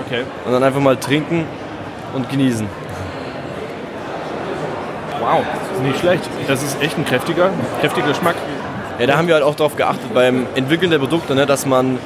Okay. 0.05 0.21
Und 0.45 0.53
dann 0.53 0.63
einfach 0.63 0.79
mal 0.79 0.95
trinken 0.95 1.43
und 2.15 2.29
genießen. 2.29 2.67
Wow, 5.19 5.43
nicht 5.83 5.99
schlecht. 5.99 6.23
Das 6.47 6.63
ist 6.63 6.81
echt 6.81 6.97
ein 6.97 7.05
kräftiger, 7.05 7.49
kräftiger 7.81 8.07
Geschmack. 8.07 8.35
Ja, 8.99 9.07
da 9.07 9.17
haben 9.17 9.27
wir 9.27 9.35
halt 9.35 9.43
auch 9.43 9.55
darauf 9.55 9.75
geachtet 9.75 10.13
beim 10.13 10.45
Entwickeln 10.55 10.91
der 10.91 10.99
Produkte, 10.99 11.35
ne, 11.35 11.45
dass 11.45 11.65
man 11.65 11.99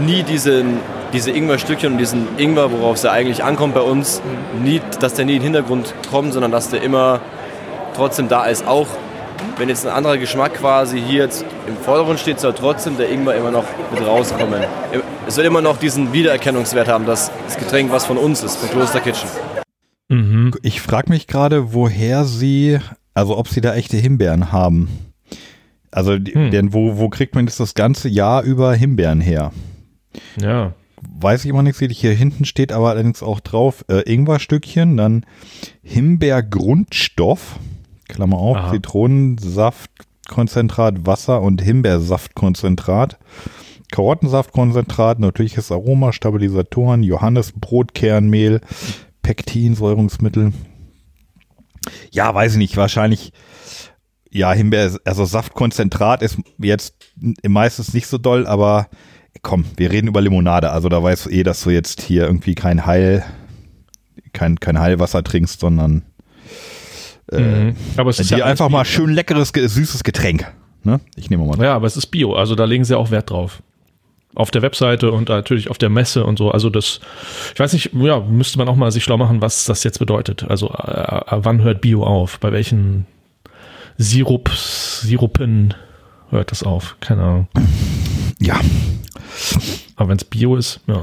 nie 0.00 0.22
diesen, 0.22 0.80
diese 1.12 1.30
Ingwerstückchen 1.30 1.92
und 1.92 1.98
diesen 1.98 2.26
Ingwer, 2.38 2.72
worauf 2.72 2.96
es 2.96 3.02
ja 3.04 3.12
eigentlich 3.12 3.44
ankommt 3.44 3.74
bei 3.74 3.80
uns, 3.80 4.20
nie, 4.60 4.80
dass 5.00 5.14
der 5.14 5.24
nie 5.24 5.36
in 5.36 5.38
den 5.38 5.54
Hintergrund 5.54 5.94
kommt, 6.10 6.32
sondern 6.32 6.50
dass 6.50 6.70
der 6.70 6.82
immer 6.82 7.20
trotzdem 7.94 8.28
da 8.28 8.46
ist. 8.46 8.66
Auch 8.66 8.88
wenn 9.58 9.68
jetzt 9.68 9.86
ein 9.86 9.92
anderer 9.92 10.18
Geschmack 10.18 10.54
quasi 10.54 11.00
hier 11.00 11.24
jetzt 11.24 11.44
im 11.66 11.76
Vordergrund 11.76 12.18
steht, 12.18 12.40
soll 12.40 12.52
trotzdem 12.52 12.96
der 12.96 13.10
Ingwer 13.10 13.34
immer 13.34 13.50
noch 13.50 13.64
mit 13.92 14.06
rauskommen. 14.06 14.64
Es 15.26 15.34
soll 15.34 15.44
immer 15.44 15.60
noch 15.60 15.76
diesen 15.78 16.12
Wiedererkennungswert 16.12 16.86
haben, 16.88 17.04
dass 17.04 17.32
das 17.46 17.58
Getränk 17.58 17.90
was 17.90 18.06
von 18.06 18.16
uns 18.16 18.44
ist, 18.44 18.56
von 18.56 18.70
Kloster 18.70 19.00
Kitchen. 19.00 19.28
Mhm. 20.08 20.54
Ich 20.62 20.80
frage 20.80 21.10
mich 21.10 21.26
gerade, 21.26 21.74
woher 21.74 22.24
sie, 22.24 22.78
also 23.12 23.36
ob 23.36 23.48
sie 23.48 23.60
da 23.60 23.74
echte 23.74 23.96
Himbeeren 23.96 24.52
haben. 24.52 24.88
Also, 25.90 26.12
Hm. 26.12 26.52
denn 26.52 26.72
wo, 26.72 26.98
wo 26.98 27.08
kriegt 27.08 27.34
man 27.34 27.46
jetzt 27.46 27.58
das 27.58 27.74
ganze 27.74 28.08
Jahr 28.08 28.44
über 28.44 28.72
Himbeeren 28.74 29.20
her? 29.20 29.50
Ja. 30.40 30.74
Weiß 31.18 31.44
ich 31.44 31.50
immer 31.50 31.62
nicht, 31.62 31.80
wie 31.80 31.88
hier 31.88 32.12
hinten 32.12 32.44
steht, 32.44 32.70
aber 32.70 32.90
allerdings 32.90 33.20
auch 33.22 33.40
drauf 33.40 33.84
äh, 33.88 34.02
Ingwerstückchen, 34.02 34.96
dann 34.96 35.26
Himbeergrundstoff, 35.82 37.56
Klammer 38.08 38.36
auf, 38.38 38.56
Aha. 38.58 38.70
Zitronensaftkonzentrat, 38.72 41.04
Wasser 41.06 41.42
und 41.42 41.60
Himbeersaftkonzentrat, 41.62 43.18
Karottensaftkonzentrat, 43.96 45.20
natürliches 45.20 45.72
Aroma, 45.72 46.12
Stabilisatoren, 46.12 47.02
Johannesbrotkernmehl, 47.02 48.60
Pektin, 49.22 49.74
Säurungsmittel. 49.74 50.52
Ja, 52.10 52.34
weiß 52.34 52.52
ich 52.52 52.58
nicht, 52.58 52.76
wahrscheinlich 52.76 53.32
ja, 54.30 54.52
Himbeer, 54.52 54.98
also 55.06 55.24
Saftkonzentrat 55.24 56.20
ist 56.20 56.36
jetzt 56.58 56.94
meistens 57.48 57.94
nicht 57.94 58.06
so 58.06 58.18
doll, 58.18 58.46
aber 58.46 58.88
komm, 59.40 59.64
wir 59.78 59.90
reden 59.90 60.08
über 60.08 60.20
Limonade. 60.20 60.72
Also 60.72 60.90
da 60.90 61.02
weißt 61.02 61.24
du 61.24 61.30
eh, 61.30 61.42
dass 61.42 61.62
du 61.62 61.70
jetzt 61.70 62.02
hier 62.02 62.24
irgendwie 62.24 62.54
kein 62.54 62.84
Heil, 62.84 63.24
kein, 64.34 64.60
kein 64.60 64.78
Heilwasser 64.78 65.24
trinkst, 65.24 65.58
sondern 65.58 66.02
äh, 67.32 67.40
Mhm. 67.40 67.76
Aber 67.96 68.10
es 68.10 68.20
ist 68.20 68.30
ja 68.30 68.44
einfach 68.44 68.68
mal 68.68 68.84
schön 68.84 69.08
leckeres, 69.08 69.52
süßes 69.54 70.04
Getränk. 70.04 70.52
Ne? 70.84 71.00
Ich 71.16 71.30
nehme 71.30 71.46
mal. 71.46 71.58
Ja, 71.64 71.74
aber 71.74 71.86
es 71.86 71.96
ist 71.96 72.08
Bio, 72.08 72.34
also 72.34 72.54
da 72.54 72.66
legen 72.66 72.84
sie 72.84 72.94
auch 72.94 73.10
Wert 73.10 73.30
drauf. 73.30 73.62
Auf 74.36 74.52
der 74.52 74.62
Webseite 74.62 75.10
und 75.10 75.28
natürlich 75.30 75.70
auf 75.70 75.78
der 75.78 75.88
Messe 75.88 76.24
und 76.24 76.38
so. 76.38 76.50
Also 76.52 76.70
das, 76.70 77.00
ich 77.54 77.58
weiß 77.58 77.72
nicht, 77.72 77.90
ja, 77.94 78.20
müsste 78.20 78.58
man 78.58 78.68
auch 78.68 78.76
mal 78.76 78.92
sich 78.92 79.02
schlau 79.02 79.16
machen, 79.16 79.40
was 79.40 79.64
das 79.64 79.82
jetzt 79.82 79.98
bedeutet. 79.98 80.44
Also 80.48 80.68
äh, 80.68 81.00
äh, 81.00 81.22
wann 81.42 81.62
hört 81.62 81.80
Bio 81.80 82.04
auf? 82.04 82.38
Bei 82.38 82.52
welchen 82.52 83.06
Sirup, 83.96 84.50
Sirupen 84.50 85.72
hört 86.30 86.50
das 86.50 86.62
auf? 86.62 86.96
Keine 87.00 87.22
Ahnung. 87.22 87.48
Ja. 88.38 88.60
Aber 89.96 90.10
wenn 90.10 90.18
es 90.18 90.24
Bio 90.24 90.56
ist, 90.56 90.80
ja. 90.86 91.02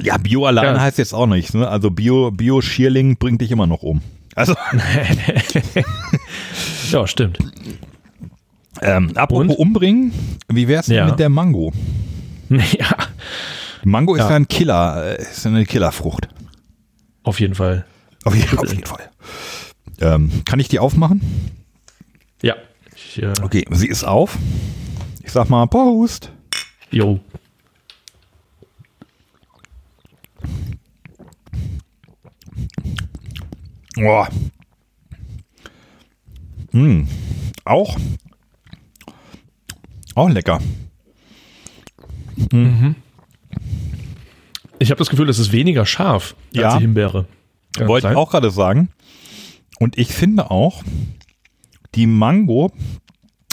Ja, 0.00 0.16
Bio 0.16 0.46
allein 0.46 0.76
Ja. 0.76 0.80
heißt 0.80 0.96
jetzt 0.98 1.12
auch 1.12 1.26
nichts. 1.26 1.52
Ne? 1.54 1.68
Also 1.68 1.90
Bio, 1.90 2.30
Bio-Schierling 2.30 3.18
bringt 3.18 3.42
dich 3.42 3.50
immer 3.50 3.66
noch 3.66 3.82
um. 3.82 4.00
Also, 4.34 4.54
Ja, 6.90 7.06
stimmt. 7.06 7.38
Ähm, 8.82 9.16
apropos 9.16 9.48
Und? 9.48 9.58
umbringen, 9.58 10.12
wie 10.48 10.68
wär's 10.68 10.86
denn 10.86 10.96
Ja. 10.96 11.06
mit 11.06 11.18
der 11.18 11.28
Mango? 11.28 11.72
Ja, 12.50 12.96
Mango 13.84 14.14
ist 14.14 14.20
Ja. 14.22 14.28
ein 14.28 14.48
Killer, 14.48 15.18
äh, 15.18 15.22
ist 15.22 15.46
eine 15.46 15.64
Killerfrucht. 15.66 16.28
auf 17.24 17.40
jeden 17.40 17.54
Fall. 17.54 17.84
Auf 18.24 18.34
jeden, 18.34 18.58
auf 18.58 18.68
jeden 18.72 18.86
Fall. 18.86 19.10
Ähm, 20.00 20.30
kann 20.44 20.58
ich 20.60 20.68
die 20.68 20.78
aufmachen? 20.78 21.20
Ja. 22.42 22.54
Ich, 22.94 23.22
äh, 23.22 23.32
Okay, 23.42 23.64
sie 23.70 23.86
ist 23.88 24.04
auf. 24.04 24.36
Ich 25.22 25.32
sag 25.32 25.48
mal 25.50 25.66
Prost. 25.66 26.32
jo. 26.90 27.20
Boah. 33.96 34.28
Mm. 36.72 37.02
Auch. 37.64 37.96
Auch 40.18 40.28
lecker. 40.28 40.58
Ich 44.80 44.90
habe 44.90 44.98
das 44.98 45.10
Gefühl, 45.10 45.28
es 45.28 45.38
ist 45.38 45.52
weniger 45.52 45.86
scharf 45.86 46.34
als 46.54 46.60
Ja. 46.60 46.76
die 46.76 46.82
Himbeere. 46.82 47.26
Kann 47.76 47.86
Wollte 47.88 48.08
ich 48.10 48.16
auch 48.16 48.30
gerade 48.30 48.50
sagen. 48.50 48.88
Und 49.78 49.96
ich 49.96 50.08
finde 50.08 50.50
auch, 50.50 50.82
die 51.94 52.06
Mango 52.08 52.72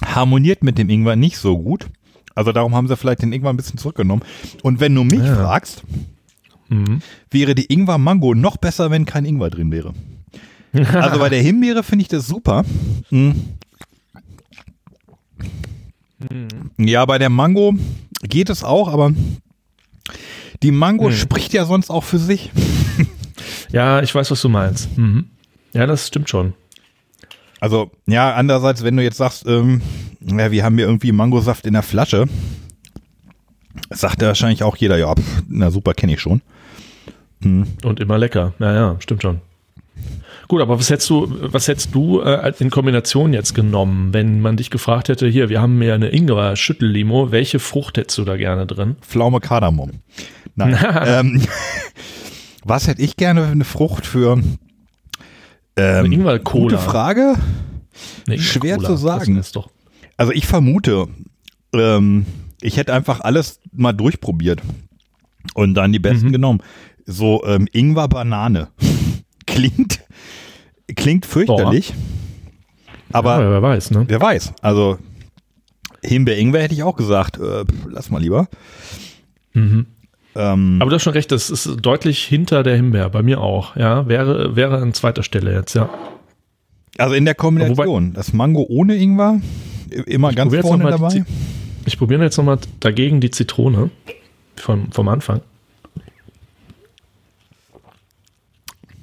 harmoniert 0.03 0.63
mit 0.63 0.77
dem 0.79 0.89
Ingwer 0.89 1.15
nicht 1.15 1.37
so 1.37 1.57
gut. 1.57 1.87
Also 2.33 2.51
darum 2.51 2.73
haben 2.75 2.87
sie 2.87 2.97
vielleicht 2.97 3.21
den 3.21 3.31
Ingwer 3.31 3.51
ein 3.51 3.57
bisschen 3.57 3.77
zurückgenommen. 3.77 4.23
Und 4.63 4.79
wenn 4.79 4.93
du 4.95 5.03
mich 5.03 5.19
Ja. 5.23 5.35
fragst, 5.35 5.83
Mhm. 6.69 7.01
wäre 7.29 7.53
die 7.53 7.71
Ingwer-Mango 7.71 8.33
noch 8.33 8.57
besser, 8.57 8.89
wenn 8.89 9.05
kein 9.05 9.25
Ingwer 9.25 9.51
drin 9.51 9.71
wäre. 9.71 9.93
Also 10.73 11.19
bei 11.19 11.29
der 11.29 11.41
Himbeere 11.43 11.83
finde 11.83 12.01
ich 12.01 12.07
das 12.09 12.25
super. 12.27 12.65
Mhm. 13.11 13.35
Ja, 16.77 17.05
bei 17.05 17.17
der 17.17 17.29
Mango 17.29 17.73
geht 18.21 18.49
es 18.49 18.63
auch, 18.63 18.87
aber 18.87 19.11
die 20.63 20.71
Mango 20.71 21.11
spricht 21.11 21.53
ja 21.53 21.65
sonst 21.65 21.89
auch 21.89 22.03
für 22.03 22.19
sich. 22.19 22.51
Ja, 23.71 24.01
ich 24.01 24.13
weiß, 24.13 24.31
was 24.31 24.41
du 24.41 24.49
meinst. 24.49 24.97
Mhm. 24.97 25.29
Ja, 25.73 25.85
das 25.85 26.07
stimmt 26.07 26.29
schon. 26.29 26.53
Also, 27.59 27.91
ja, 28.05 28.33
andererseits, 28.33 28.83
wenn 28.83 28.95
du 28.95 29.03
jetzt 29.03 29.17
sagst, 29.17 29.45
ähm, 29.47 29.81
ja, 30.21 30.51
wir 30.51 30.63
haben 30.63 30.77
hier 30.77 30.85
irgendwie 30.85 31.11
Mangosaft 31.11 31.65
in 31.65 31.73
der 31.73 31.83
Flasche, 31.83 32.27
sagt 33.89 34.21
ja 34.21 34.29
wahrscheinlich 34.29 34.63
auch 34.63 34.77
jeder, 34.77 34.97
ja, 34.97 35.13
pf, 35.13 35.43
na 35.47 35.71
super, 35.71 35.93
kenne 35.93 36.13
ich 36.13 36.21
schon. 36.21 36.41
Und 37.43 37.99
immer 37.99 38.17
lecker. 38.17 38.53
Ja, 38.59 38.73
ja, 38.73 38.95
stimmt 38.99 39.21
schon. 39.21 39.41
Gut, 40.47 40.61
aber 40.61 40.77
was 40.77 40.89
hättest 40.89 41.09
du, 41.09 41.27
was 41.41 41.67
hättest 41.67 41.95
du 41.95 42.21
äh, 42.21 42.53
in 42.59 42.69
Kombination 42.69 43.33
jetzt 43.33 43.55
genommen, 43.55 44.13
wenn 44.13 44.41
man 44.41 44.57
dich 44.57 44.69
gefragt 44.69 45.09
hätte, 45.09 45.27
hier, 45.27 45.49
wir 45.49 45.61
haben 45.61 45.81
ja 45.81 45.95
eine 45.95 46.09
Ingwer-Schüttellimo, 46.09 47.31
welche 47.31 47.59
Frucht 47.59 47.97
hättest 47.97 48.17
du 48.19 48.25
da 48.25 48.37
gerne 48.37 48.65
drin? 48.65 48.95
Pflaume 49.01 49.39
Kardamom. 49.39 49.91
Nein. 50.55 50.77
ähm, 51.05 51.41
was 52.63 52.87
hätte 52.87 53.01
ich 53.01 53.17
gerne 53.17 53.45
für 53.45 53.51
eine 53.51 53.65
Frucht 53.65 54.05
für? 54.05 54.41
Ähm, 55.77 56.11
Ingwer-Cola. 56.11 56.63
Gute 56.63 56.77
Frage. 56.77 57.35
Eine 58.27 58.39
Schwer 58.39 58.79
zu 58.79 58.95
sagen. 58.95 59.41
Also 60.17 60.31
ich 60.31 60.47
vermute, 60.47 61.07
ähm, 61.73 62.25
ich 62.61 62.77
hätte 62.77 62.93
einfach 62.93 63.21
alles 63.21 63.59
mal 63.71 63.93
durchprobiert 63.93 64.61
und 65.53 65.73
dann 65.73 65.91
die 65.91 65.99
besten 65.99 66.27
Mhm. 66.27 66.31
genommen. 66.33 66.61
So 67.05 67.43
ähm, 67.45 67.67
Ingwer 67.71 68.07
Banane 68.07 68.69
klingt 69.47 70.04
klingt 70.93 71.25
fürchterlich, 71.25 71.93
aber 73.11 73.41
ja, 73.41 73.51
wer 73.51 73.61
weiß, 73.61 73.91
ne? 73.91 74.05
wer 74.07 74.21
weiß. 74.21 74.53
Also 74.61 74.97
Himbeer 76.03 76.37
Ingwer 76.37 76.61
hätte 76.61 76.73
ich 76.73 76.83
auch 76.83 76.95
gesagt. 76.95 77.39
Äh, 77.39 77.65
lass 77.89 78.09
mal 78.09 78.21
lieber. 78.21 78.47
Mhm. 79.53 79.87
Ähm, 80.35 80.77
Aber 80.81 80.89
du 80.89 80.95
hast 80.95 81.03
schon 81.03 81.13
recht, 81.13 81.31
das 81.31 81.49
ist 81.49 81.77
deutlich 81.81 82.23
hinter 82.23 82.61
der 82.61 82.75
Himbeer, 82.75 83.09
bei 83.09 83.23
mir 83.23 83.39
auch. 83.39 83.75
Ja, 83.77 84.07
wäre, 84.07 84.55
wäre 84.55 84.77
an 84.77 84.93
zweiter 84.93 85.23
Stelle 85.23 85.53
jetzt, 85.53 85.75
ja. 85.75 85.89
also 86.97 87.15
in 87.15 87.23
der 87.23 87.35
Kombination, 87.35 88.13
das 88.13 88.33
Mango 88.33 88.65
ohne 88.67 88.95
Ingwer 88.95 89.39
immer 90.05 90.33
ganz 90.33 90.53
vorne 90.57 90.83
mal 90.83 90.91
die 90.91 90.99
dabei. 90.99 91.25
Ich 91.85 91.97
probiere 91.97 92.23
jetzt 92.23 92.37
nochmal 92.37 92.59
dagegen 92.81 93.21
die 93.21 93.31
Zitrone 93.31 93.91
vom, 94.57 94.91
vom 94.91 95.07
Anfang. 95.07 95.41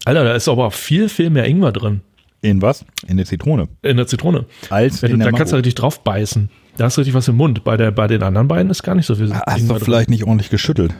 Alter, 0.05 0.25
da 0.25 0.35
ist 0.35 0.49
aber 0.49 0.71
viel, 0.71 1.09
viel 1.09 1.31
mehr 1.31 1.47
Ingwer 1.47 1.73
drin 1.73 2.01
In 2.41 2.61
was? 2.63 2.85
In 3.07 3.17
der 3.17 3.27
Zitrone. 3.27 3.69
in 3.83 3.97
der 3.97 4.07
Zitrone. 4.07 4.47
Als 4.71 5.03
Wenn 5.03 5.13
in 5.13 5.19
du, 5.19 5.25
der 5.25 5.33
da 5.33 5.39
kannst 5.39 5.53
du 5.53 5.57
richtig 5.57 5.75
drauf 5.77 6.03
beißen. 6.03 6.51
Da 6.77 6.85
hast 6.87 6.97
du 6.97 7.01
richtig 7.03 7.15
was 7.15 7.29
im 7.29 7.37
Mund. 7.37 7.65
Bei, 7.65 7.77
der, 7.77 7.91
bei 7.91 8.07
den 8.07 8.23
anderen 8.23 8.49
beiden 8.49 8.71
ist 8.71 8.83
gar 8.83 8.95
nicht 8.95 9.07
so 9.07 9.15
viel 9.15 9.33
Hast 9.35 9.59
Ingwer 9.59 9.75
du 9.75 9.79
drin. 9.79 9.85
vielleicht 9.85 10.11
nicht 10.11 10.25
ordentlich 10.25 10.51
geschüttelt? 10.51 10.95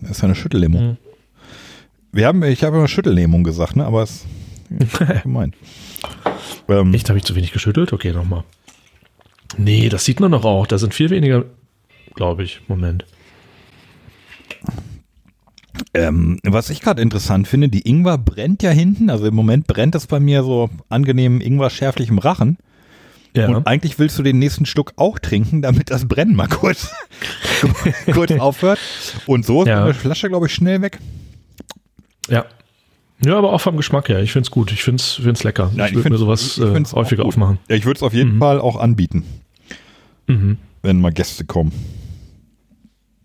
Das 0.00 0.12
ist 0.12 0.18
ja 0.18 0.24
eine 0.24 0.34
Schüttellimo. 0.34 0.80
Mhm. 0.80 0.96
Wir 2.12 2.26
haben, 2.26 2.42
ich 2.44 2.64
habe 2.64 2.76
immer 2.78 2.88
Schüttellähmung 2.88 3.44
gesagt, 3.44 3.76
ne? 3.76 3.84
Aber 3.84 4.02
es 4.02 4.24
ist 4.70 4.98
gemein. 5.24 5.52
Ähm, 6.68 6.94
Echt, 6.94 7.08
habe 7.10 7.18
ich 7.18 7.24
zu 7.24 7.34
wenig 7.34 7.52
geschüttelt? 7.52 7.92
Okay, 7.92 8.12
nochmal. 8.12 8.44
Nee, 9.56 9.88
das 9.88 10.04
sieht 10.04 10.20
man 10.20 10.30
doch 10.32 10.44
auch. 10.44 10.66
Da 10.66 10.78
sind 10.78 10.94
viel 10.94 11.10
weniger, 11.10 11.44
glaube 12.14 12.44
ich. 12.44 12.60
Moment. 12.68 13.04
Ähm, 15.94 16.38
was 16.44 16.70
ich 16.70 16.80
gerade 16.80 17.02
interessant 17.02 17.48
finde, 17.48 17.68
die 17.68 17.88
Ingwer 17.88 18.18
brennt 18.18 18.62
ja 18.62 18.70
hinten. 18.70 19.10
Also 19.10 19.26
im 19.26 19.34
Moment 19.34 19.66
brennt 19.66 19.94
es 19.94 20.06
bei 20.06 20.20
mir 20.20 20.42
so 20.42 20.70
angenehm 20.88 21.40
Ingwer-schärflich 21.40 22.08
im 22.08 22.18
Rachen. 22.18 22.58
Ja. 23.36 23.48
Und 23.48 23.66
eigentlich 23.66 23.98
willst 23.98 24.18
du 24.18 24.22
den 24.22 24.38
nächsten 24.38 24.66
Schluck 24.66 24.92
auch 24.96 25.18
trinken, 25.18 25.62
damit 25.62 25.90
das 25.90 26.08
Brennen 26.08 26.34
mal 26.34 26.48
kurz, 26.48 26.90
kurz 28.12 28.32
aufhört. 28.32 28.78
Und 29.26 29.44
so 29.44 29.62
ist 29.62 29.68
Ja. 29.68 29.84
eine 29.84 29.94
Flasche, 29.94 30.28
glaube 30.28 30.46
ich, 30.46 30.54
schnell 30.54 30.80
weg. 30.82 30.98
Ja. 32.28 32.46
Ja, 33.24 33.36
aber 33.36 33.52
auch 33.52 33.60
vom 33.60 33.76
Geschmack 33.76 34.08
her. 34.08 34.20
Ich 34.22 34.32
finde 34.32 34.46
es 34.46 34.50
gut. 34.50 34.70
Ich 34.72 34.82
finde 34.82 35.02
es 35.02 35.44
lecker. 35.44 35.70
ich 35.74 35.94
würde 35.94 36.10
mir 36.10 36.18
sowas 36.18 36.58
äh, 36.58 36.82
häufiger 36.92 37.24
aufmachen. 37.24 37.58
Ja, 37.68 37.76
ich 37.76 37.84
würde 37.84 37.98
es 37.98 38.02
auf 38.02 38.14
jeden 38.14 38.36
Mhm. 38.36 38.38
Fall 38.38 38.60
auch 38.60 38.76
anbieten, 38.76 39.24
Mhm. 40.28 40.56
wenn 40.82 41.00
mal 41.00 41.12
Gäste 41.12 41.44
kommen. 41.44 41.72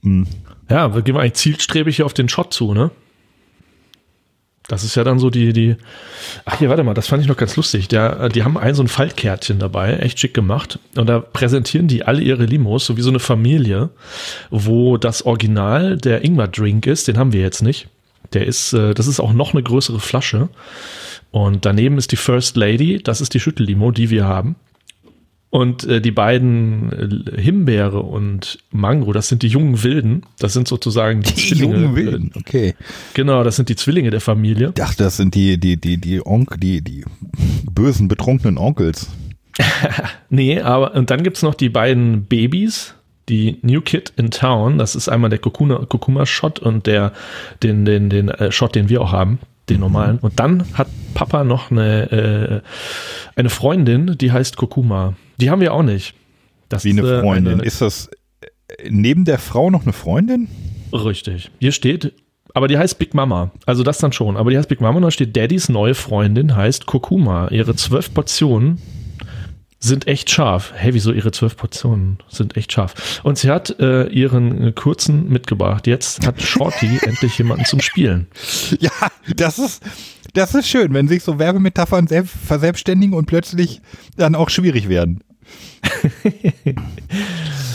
Hm. 0.03 0.27
Ja, 0.69 0.95
wir 0.95 1.01
gehen 1.01 1.17
eigentlich 1.17 1.33
zielstrebig 1.33 1.97
hier 1.97 2.05
auf 2.05 2.13
den 2.13 2.29
Shot 2.29 2.53
zu, 2.53 2.73
ne? 2.73 2.91
Das 4.67 4.85
ist 4.85 4.95
ja 4.95 5.03
dann 5.03 5.19
so 5.19 5.29
die, 5.29 5.51
die. 5.51 5.75
Ach 6.45 6.57
hier, 6.57 6.69
warte 6.69 6.83
mal, 6.83 6.93
das 6.93 7.07
fand 7.07 7.21
ich 7.21 7.27
noch 7.27 7.35
ganz 7.35 7.57
lustig. 7.57 7.89
Der, 7.89 8.21
äh, 8.21 8.29
die 8.29 8.43
haben 8.43 8.57
ein 8.57 8.75
so 8.75 8.81
ein 8.81 8.87
Faltkärtchen 8.87 9.59
dabei, 9.59 9.97
echt 9.97 10.19
schick 10.19 10.33
gemacht. 10.33 10.79
Und 10.95 11.07
da 11.07 11.19
präsentieren 11.19 11.87
die 11.87 12.03
alle 12.03 12.21
ihre 12.21 12.45
Limos, 12.45 12.85
so 12.85 12.95
wie 12.95 13.01
so 13.01 13.09
eine 13.09 13.19
Familie, 13.19 13.89
wo 14.49 14.97
das 14.97 15.25
Original 15.25 15.97
der 15.97 16.23
Ingwer-Drink 16.23 16.87
ist, 16.87 17.09
den 17.09 17.17
haben 17.17 17.33
wir 17.33 17.41
jetzt 17.41 17.61
nicht. 17.61 17.89
Der 18.31 18.47
ist, 18.47 18.71
äh, 18.73 18.93
das 18.93 19.07
ist 19.07 19.19
auch 19.19 19.33
noch 19.33 19.53
eine 19.53 19.63
größere 19.63 19.99
Flasche. 19.99 20.47
Und 21.31 21.65
daneben 21.65 21.97
ist 21.97 22.11
die 22.11 22.15
First 22.15 22.55
Lady, 22.55 23.01
das 23.03 23.19
ist 23.19 23.33
die 23.33 23.39
Schüttellimo, 23.39 23.91
die 23.91 24.09
wir 24.09 24.25
haben. 24.25 24.55
Und 25.53 25.83
äh, 25.83 26.01
die 26.01 26.09
beiden 26.09 27.29
äh, 27.35 27.39
Himbeere 27.39 27.99
und 28.01 28.57
Mango, 28.71 29.13
das 29.13 29.27
sind 29.27 29.43
die 29.43 29.47
jungen 29.49 29.83
Wilden. 29.83 30.23
Das 30.39 30.53
sind 30.53 30.67
sozusagen 30.67 31.21
die, 31.21 31.31
Die 31.31 31.49
Zwillinge. 31.49 31.75
jungen 31.75 31.95
Wilden, 31.95 32.31
okay. 32.35 32.69
Äh, 32.69 32.73
genau, 33.13 33.43
das 33.43 33.57
sind 33.57 33.69
die 33.69 33.75
Zwillinge 33.75 34.09
der 34.09 34.19
Familie. 34.19 34.69
Ich 34.69 34.73
dachte, 34.73 35.03
das 35.03 35.17
sind 35.17 35.35
die, 35.35 35.59
die, 35.59 35.77
die, 35.79 35.97
die 35.99 36.25
Onkel, 36.25 36.57
die, 36.59 36.81
die 36.81 37.05
bösen, 37.71 38.07
betrunkenen 38.07 38.57
Onkels. 38.57 39.09
Nee, 40.29 40.59
aber 40.59 40.95
und 40.95 41.11
dann 41.11 41.21
gibt's 41.21 41.43
noch 41.43 41.53
die 41.53 41.69
beiden 41.69 42.25
Babys, 42.25 42.95
die 43.29 43.59
New 43.61 43.81
Kid 43.81 44.11
in 44.17 44.31
Town. 44.31 44.79
Das 44.79 44.95
ist 44.95 45.07
einmal 45.07 45.29
der 45.29 45.39
Kokuna- 45.39 45.85
Kurkuma-Shot 45.85 46.57
und 46.57 46.87
der, 46.87 47.13
den, 47.61 47.85
den, 47.85 48.09
den 48.09 48.29
äh, 48.29 48.51
Shot, 48.51 48.73
den 48.73 48.89
wir 48.89 49.01
auch 49.01 49.11
haben, 49.11 49.37
den 49.69 49.79
normalen. 49.79 50.19
Und 50.19 50.39
dann 50.39 50.63
hat 50.73 50.87
Papa 51.13 51.43
noch 51.43 51.71
eine, 51.71 52.11
äh, 52.11 52.61
eine 53.39 53.49
Freundin, 53.49 54.17
die 54.17 54.31
heißt 54.31 54.57
Kurkuma. 54.57 55.13
Die 55.39 55.49
haben 55.49 55.61
wir 55.61 55.73
auch 55.73 55.83
nicht. 55.83 56.13
Das 56.69 56.83
Wie 56.83 56.91
eine 56.91 57.01
ist, 57.01 57.09
äh, 57.09 57.21
Freundin. 57.21 57.53
eine- 57.55 57.63
Ist 57.63 57.81
das 57.81 58.09
äh, 58.41 58.89
neben 58.89 59.25
der 59.25 59.37
Frau 59.39 59.69
noch 59.69 59.83
eine 59.83 59.93
Freundin? 59.93 60.47
Richtig. 60.91 61.49
Hier 61.59 61.71
steht, 61.71 62.13
aber 62.53 62.67
die 62.67 62.77
heißt 62.77 62.99
Big 62.99 63.13
Mama. 63.13 63.51
Also 63.65 63.83
das 63.83 63.97
dann 63.99 64.11
schon. 64.11 64.37
Aber 64.37 64.51
die 64.51 64.57
heißt 64.57 64.69
Big 64.69 64.81
Mama 64.81 64.97
und 64.97 65.03
da 65.03 65.11
steht, 65.11 65.35
Daddys 65.35 65.69
neue 65.69 65.95
Freundin 65.95 66.55
heißt 66.55 66.85
Kurkuma. 66.85 67.47
Ihre 67.49 67.75
zwölf 67.75 68.13
Portionen 68.13 68.79
sind 69.83 70.07
echt 70.07 70.29
scharf. 70.29 70.71
Hä, 70.75 70.91
wieso 70.93 71.11
ihre 71.11 71.31
zwölf 71.31 71.57
Portionen 71.57 72.17
sind 72.29 72.55
echt 72.55 72.71
scharf? 72.71 73.21
Und 73.23 73.37
sie 73.37 73.51
hat 73.51 73.79
äh, 73.79 74.07
ihren 74.07 74.67
äh, 74.67 74.71
kurzen 74.71 75.27
mitgebracht. 75.27 75.87
Jetzt 75.87 76.25
hat 76.25 76.41
Shorty 76.41 76.99
endlich 77.01 77.37
jemanden 77.37 77.65
zum 77.65 77.81
Spielen. 77.81 78.27
Ja, 78.79 78.91
das 79.35 79.59
ist, 79.59 79.83
das 80.33 80.55
ist 80.55 80.69
schön, 80.69 80.93
wenn 80.93 81.09
sich 81.09 81.21
so 81.23 81.37
Werbemetaphern 81.37 82.07
selbst 82.07 82.33
verselbstständigen 82.45 83.13
und 83.13 83.25
plötzlich 83.25 83.81
dann 84.15 84.35
auch 84.35 84.49
schwierig 84.49 84.87
werden. 84.87 85.21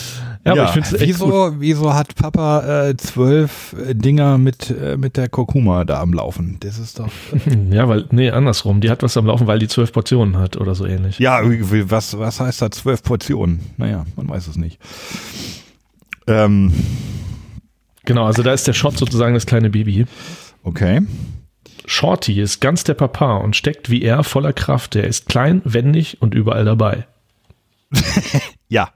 Ja, 0.49 0.63
aber 0.63 0.65
ich 0.65 0.71
finde 0.71 0.97
es 0.97 1.01
wieso, 1.01 1.55
wieso 1.59 1.95
hat 1.95 2.15
Papa 2.15 2.89
äh, 2.89 2.97
zwölf 2.97 3.75
äh, 3.87 3.95
Dinger 3.95 4.39
mit, 4.39 4.71
äh, 4.71 4.97
mit 4.97 5.17
der 5.17 5.29
Kurkuma 5.29 5.85
da 5.85 6.01
am 6.01 6.13
Laufen? 6.13 6.57
Das 6.61 6.79
ist 6.79 6.99
doch. 6.99 7.09
Ja, 7.71 7.89
weil, 7.89 8.07
nee, 8.11 8.31
andersrum. 8.31 8.81
Die 8.81 8.91
hat 8.91 9.03
was 9.03 9.17
am 9.17 9.27
Laufen, 9.27 9.47
weil 9.47 9.59
die 9.59 9.69
zwölf 9.69 9.93
Portionen 9.93 10.39
hat 10.39 10.57
oder 10.57 10.75
so 10.75 10.87
ähnlich. 10.87 11.19
Ja, 11.19 11.41
was, 11.43 12.19
was 12.19 12.41
heißt 12.41 12.63
da 12.63 12.71
zwölf 12.71 13.03
Portionen? 13.03 13.61
Naja, 13.77 14.05
man 14.17 14.29
weiß 14.29 14.47
es 14.49 14.57
nicht. 14.57 14.79
Ähm, 16.27 16.73
Genau, 18.09 18.25
also 18.25 18.43
da 18.43 18.55
ist 18.55 18.67
der 18.67 18.73
Shot 18.73 18.97
sozusagen 18.97 19.35
das 19.35 19.45
kleine 19.45 19.69
Baby. 19.69 20.07
okay. 20.63 21.03
Shorty 21.85 22.41
ist 22.41 22.61
ganz 22.61 22.83
der 22.85 22.95
Papa 22.95 23.37
und 23.37 23.55
steckt 23.55 23.91
wie 23.91 24.01
er 24.01 24.25
voller 24.25 24.55
Kraft. 24.55 24.97
Er 24.97 25.05
ist 25.05 25.29
klein, 25.29 25.61
wendig 25.67 26.17
und 26.23 26.35
überall 26.35 26.65
dabei. 26.65 27.07
Ja. 28.71 28.91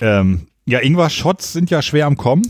Ähm, 0.00 0.48
ja, 0.66 0.80
Ingwer-Shots 0.80 1.52
sind 1.52 1.70
ja 1.70 1.82
schwer 1.82 2.06
am 2.06 2.16
Kommen. 2.16 2.42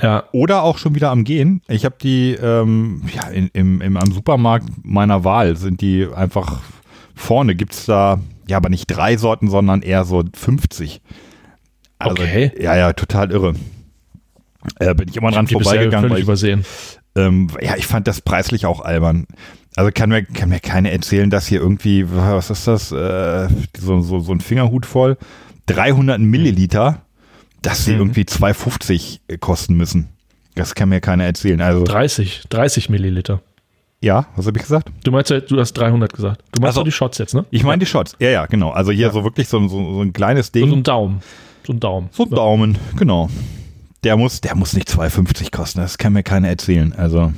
Ja, 0.00 0.24
Oder 0.32 0.62
auch 0.62 0.78
schon 0.78 0.94
wieder 0.94 1.10
am 1.10 1.24
Gehen. 1.24 1.62
Ich 1.68 1.84
habe 1.84 1.94
die 2.00 2.32
ähm, 2.32 3.02
ja, 3.14 3.28
in, 3.28 3.48
im, 3.52 3.80
im, 3.80 3.96
am 3.96 4.12
Supermarkt 4.12 4.66
meiner 4.82 5.24
Wahl 5.24 5.56
sind 5.56 5.80
die 5.80 6.08
einfach 6.12 6.60
vorne. 7.14 7.54
Gibt 7.54 7.72
es 7.74 7.86
da, 7.86 8.20
ja, 8.48 8.56
aber 8.56 8.68
nicht 8.68 8.86
drei 8.86 9.16
Sorten, 9.16 9.48
sondern 9.48 9.82
eher 9.82 10.04
so 10.04 10.24
50. 10.34 11.00
Also, 11.98 12.22
Okay. 12.22 12.52
Ja, 12.60 12.76
ja, 12.76 12.92
total 12.92 13.30
irre. 13.30 13.54
Äh, 14.78 14.94
bin 14.94 15.08
ich 15.08 15.16
immer 15.16 15.30
dran 15.30 15.46
die 15.46 15.54
bisher 15.54 15.72
vorbeigegangen, 15.72 16.08
völlig 16.08 16.22
ich, 16.22 16.26
übersehen. 16.28 16.64
ähm, 17.16 17.48
ja, 17.60 17.76
ich 17.76 17.86
fand 17.86 18.06
das 18.08 18.20
preislich 18.20 18.66
auch 18.66 18.80
albern. 18.80 19.26
Also 19.76 19.90
kann 19.92 20.10
mir, 20.10 20.24
kann 20.24 20.48
mir 20.48 20.60
keiner 20.60 20.90
erzählen, 20.90 21.30
dass 21.30 21.46
hier 21.46 21.60
irgendwie, 21.60 22.04
was 22.08 22.50
ist 22.50 22.66
das, 22.66 22.92
äh, 22.92 23.48
so, 23.78 24.00
so, 24.00 24.20
so 24.20 24.32
ein 24.32 24.40
Fingerhut 24.40 24.84
voll, 24.84 25.16
300 25.66 26.20
Milliliter, 26.20 27.02
dass 27.62 27.84
sie 27.84 27.92
Mhm. 27.92 27.98
irgendwie 28.00 28.24
2,50 28.24 29.20
kosten 29.40 29.74
müssen. 29.74 30.08
Das 30.54 30.74
kann 30.74 30.88
mir 30.88 31.00
keiner 31.00 31.24
erzählen. 31.24 31.60
Also, 31.60 31.84
30, 31.84 32.42
30 32.50 32.88
Milliliter. 32.90 33.40
ja, 34.00 34.26
was 34.36 34.46
habe 34.46 34.58
ich 34.58 34.64
gesagt? 34.64 34.90
Du 35.04 35.10
meinst 35.12 35.30
ja, 35.30 35.40
du 35.40 35.58
hast 35.60 35.72
300 35.74 36.12
gesagt. 36.12 36.42
Du 36.52 36.60
meinst 36.60 36.76
Also, 36.76 36.84
die 36.84 36.90
Shots 36.92 37.18
jetzt, 37.18 37.34
ne? 37.34 37.44
Ich 37.50 37.62
meine 37.62 37.78
die 37.78 37.86
Shots. 37.86 38.16
Ja, 38.18 38.30
ja, 38.30 38.46
genau. 38.46 38.70
Also 38.70 38.90
hier 38.90 39.10
so 39.12 39.22
wirklich 39.24 39.48
so, 39.48 39.60
so, 39.68 39.94
so 39.94 40.02
ein 40.02 40.12
kleines 40.12 40.48
So, 40.48 40.58
so 40.60 40.66
Ding. 40.66 40.72
ein 40.78 40.82
Daumen. 40.82 41.22
So 41.64 41.72
ein 41.72 41.78
Daumen. 41.80 42.08
So 42.12 42.24
ein 42.24 42.30
Daumen, 42.30 42.78
genau. 42.96 43.30
Der 44.02 44.16
muss, 44.16 44.40
der 44.40 44.56
muss 44.56 44.72
nicht 44.72 44.88
2,50 44.88 45.52
kosten, 45.52 45.78
das 45.80 45.96
kann 45.96 46.12
mir 46.12 46.24
keiner 46.24 46.48
erzählen. 46.48 46.92
Also 46.92 47.32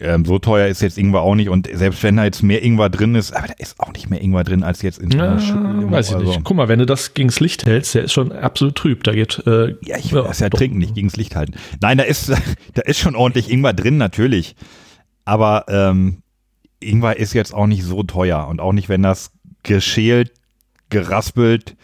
ähm, 0.00 0.24
so 0.24 0.38
teuer 0.38 0.66
ist 0.68 0.82
jetzt 0.82 0.98
Ingwer 0.98 1.22
auch 1.22 1.34
nicht 1.36 1.48
und 1.48 1.68
selbst 1.72 2.02
wenn 2.02 2.16
da 2.16 2.24
jetzt 2.24 2.42
mehr 2.42 2.62
Ingwer 2.64 2.90
drin 2.90 3.14
ist, 3.14 3.32
aber 3.32 3.46
da 3.46 3.54
ist 3.58 3.78
auch 3.78 3.92
nicht 3.92 4.10
mehr 4.10 4.20
Ingwer 4.20 4.42
drin 4.44 4.62
als 4.64 4.82
jetzt 4.82 4.98
in 4.98 5.12
einer 5.14 5.34
Ja, 5.34 5.38
Schüssel. 5.38 5.90
weiß 5.90 6.08
ich 6.10 6.14
Also, 6.16 6.26
nicht. 6.28 6.44
Guck 6.44 6.56
mal, 6.56 6.68
wenn 6.68 6.80
du 6.80 6.86
das 6.86 7.14
gegens 7.14 7.38
Licht 7.40 7.64
hältst, 7.66 7.94
der 7.94 8.04
ist 8.04 8.12
schon 8.12 8.32
absolut 8.32 8.74
trüb. 8.74 9.04
Da 9.04 9.12
geht. 9.12 9.42
Äh, 9.46 9.76
Ja, 9.82 9.96
ich 9.98 10.12
will 10.12 10.22
das 10.24 10.40
ja 10.40 10.48
doch. 10.48 10.58
trinken, 10.58 10.78
nicht 10.78 10.94
gegens 10.94 11.16
Licht 11.16 11.36
halten. 11.36 11.54
Nein, 11.80 11.98
da 11.98 12.04
ist, 12.04 12.28
da 12.74 12.82
ist 12.82 12.98
schon 12.98 13.14
ordentlich 13.14 13.50
Ingwer 13.50 13.72
drin, 13.72 13.96
natürlich. 13.96 14.56
Aber 15.24 15.64
ähm, 15.68 16.22
Ingwer 16.80 17.16
ist 17.18 17.32
jetzt 17.32 17.54
auch 17.54 17.66
nicht 17.66 17.84
so 17.84 18.02
teuer 18.02 18.46
und 18.48 18.60
auch 18.60 18.72
nicht, 18.72 18.88
wenn 18.88 19.02
das 19.02 19.30
geschält, 19.62 20.32
geraspelt, 20.90 21.76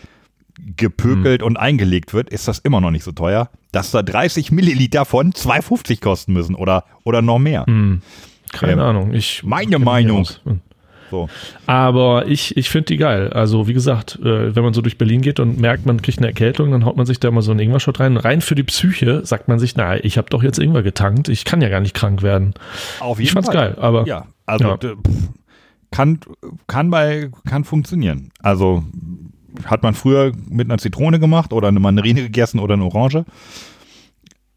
gepökelt 0.77 1.43
und 1.43 1.57
eingelegt 1.57 2.13
wird, 2.15 2.31
ist 2.31 2.49
das 2.49 2.59
immer 2.59 2.81
noch 2.81 2.91
nicht 2.91 3.05
so 3.05 3.13
teuer, 3.13 3.51
dass 3.73 3.91
da 3.91 4.03
30 4.03 4.51
Milliliter 4.53 5.05
von 5.05 5.33
2,50 5.33 6.01
kosten 6.01 6.33
müssen 6.33 6.55
oder, 6.55 6.85
oder 7.05 7.23
noch 7.23 7.39
mehr. 7.39 7.67
Hm, 7.67 8.03
keine 8.53 8.73
Ähm, 8.73 8.79
Ahnung. 8.81 9.15
Ich 9.15 9.43
meine 9.45 9.79
Meinung. 9.79 10.27
So. 11.11 11.29
Aber 11.67 12.27
ich, 12.29 12.57
ich 12.57 12.71
finde 12.71 12.87
die 12.87 12.97
geil. 12.97 13.33
Also, 13.33 13.67
wie 13.67 13.73
gesagt, 13.73 14.17
äh, 14.23 14.55
wenn 14.55 14.63
man 14.63 14.75
so 14.75 14.81
durch 14.81 14.97
Berlin 14.97 15.23
geht 15.23 15.41
und 15.41 15.59
merkt, 15.59 15.85
man 15.85 16.01
kriegt 16.01 16.19
eine 16.19 16.29
Erkältung, 16.29 16.71
dann 16.71 16.85
haut 16.85 16.97
man 16.97 17.05
sich 17.05 17.19
da 17.19 17.33
mal 17.33 17.43
so 17.43 17.51
einen 17.51 17.59
Ingwer-Shot 17.59 17.99
rein. 17.99 18.17
Rein 18.17 18.41
für 18.41 18.55
die 18.55 18.63
Psyche 18.63 19.27
sagt 19.27 19.49
man 19.49 19.59
sich, 19.59 19.75
na, 19.75 19.97
ich 19.97 20.19
habe 20.19 20.31
doch 20.31 20.43
jetzt 20.45 20.61
Ingwer 20.61 20.85
getankt. 20.85 21.29
Ich 21.29 21.45
kann 21.45 21.61
ja 21.63 21.69
gar 21.69 21.81
nicht 21.81 21.95
krank 21.95 22.23
werden. 22.23 22.55
Auf 23.01 23.19
Ich 23.19 23.33
fand's 23.33 23.51
geil, 23.51 23.77
aber 23.81 24.07
ja, 24.07 24.27
also 24.47 24.65
Ja. 24.69 24.77
pff, 24.77 24.95
kann 25.91 26.21
kann 26.69 26.91
bei 26.91 27.31
kann 27.45 27.65
funktionieren. 27.65 28.31
Also 28.39 28.85
hat 29.65 29.83
man 29.83 29.95
früher 29.95 30.33
mit 30.49 30.69
einer 30.69 30.79
Zitrone 30.79 31.19
gemacht 31.21 31.53
oder 31.53 31.69
eine 31.69 31.81
Mandarine 31.81 32.23
gegessen 32.23 32.59
oder 32.61 32.75
eine 32.75 32.85
Orange. 32.85 33.25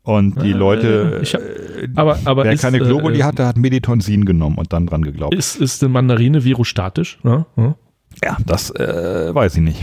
Und 0.05 0.41
die 0.43 0.51
Äh, 0.51 0.53
Leute, 0.53 1.21
hab- 1.23 1.97
aber, 1.97 2.19
aber 2.25 2.43
wer 2.43 2.51
ist, 2.53 2.61
keine 2.61 2.79
Globuli 2.79 3.19
äh, 3.19 3.23
hatte, 3.23 3.45
hat 3.45 3.55
Meditonsin 3.57 4.25
genommen 4.25 4.57
und 4.57 4.73
dann 4.73 4.85
dran 4.85 5.01
geglaubt. 5.01 5.33
Ist, 5.33 5.55
ist 5.55 5.81
eine 5.81 5.93
Mandarine 5.93 6.43
virostatisch? 6.43 7.19
Ne? 7.23 7.45
Ja? 7.55 7.75
ja, 8.23 8.37
das 8.45 8.69
äh, 8.71 9.33
weiß 9.33 9.55
ich 9.55 9.61
nicht. 9.61 9.81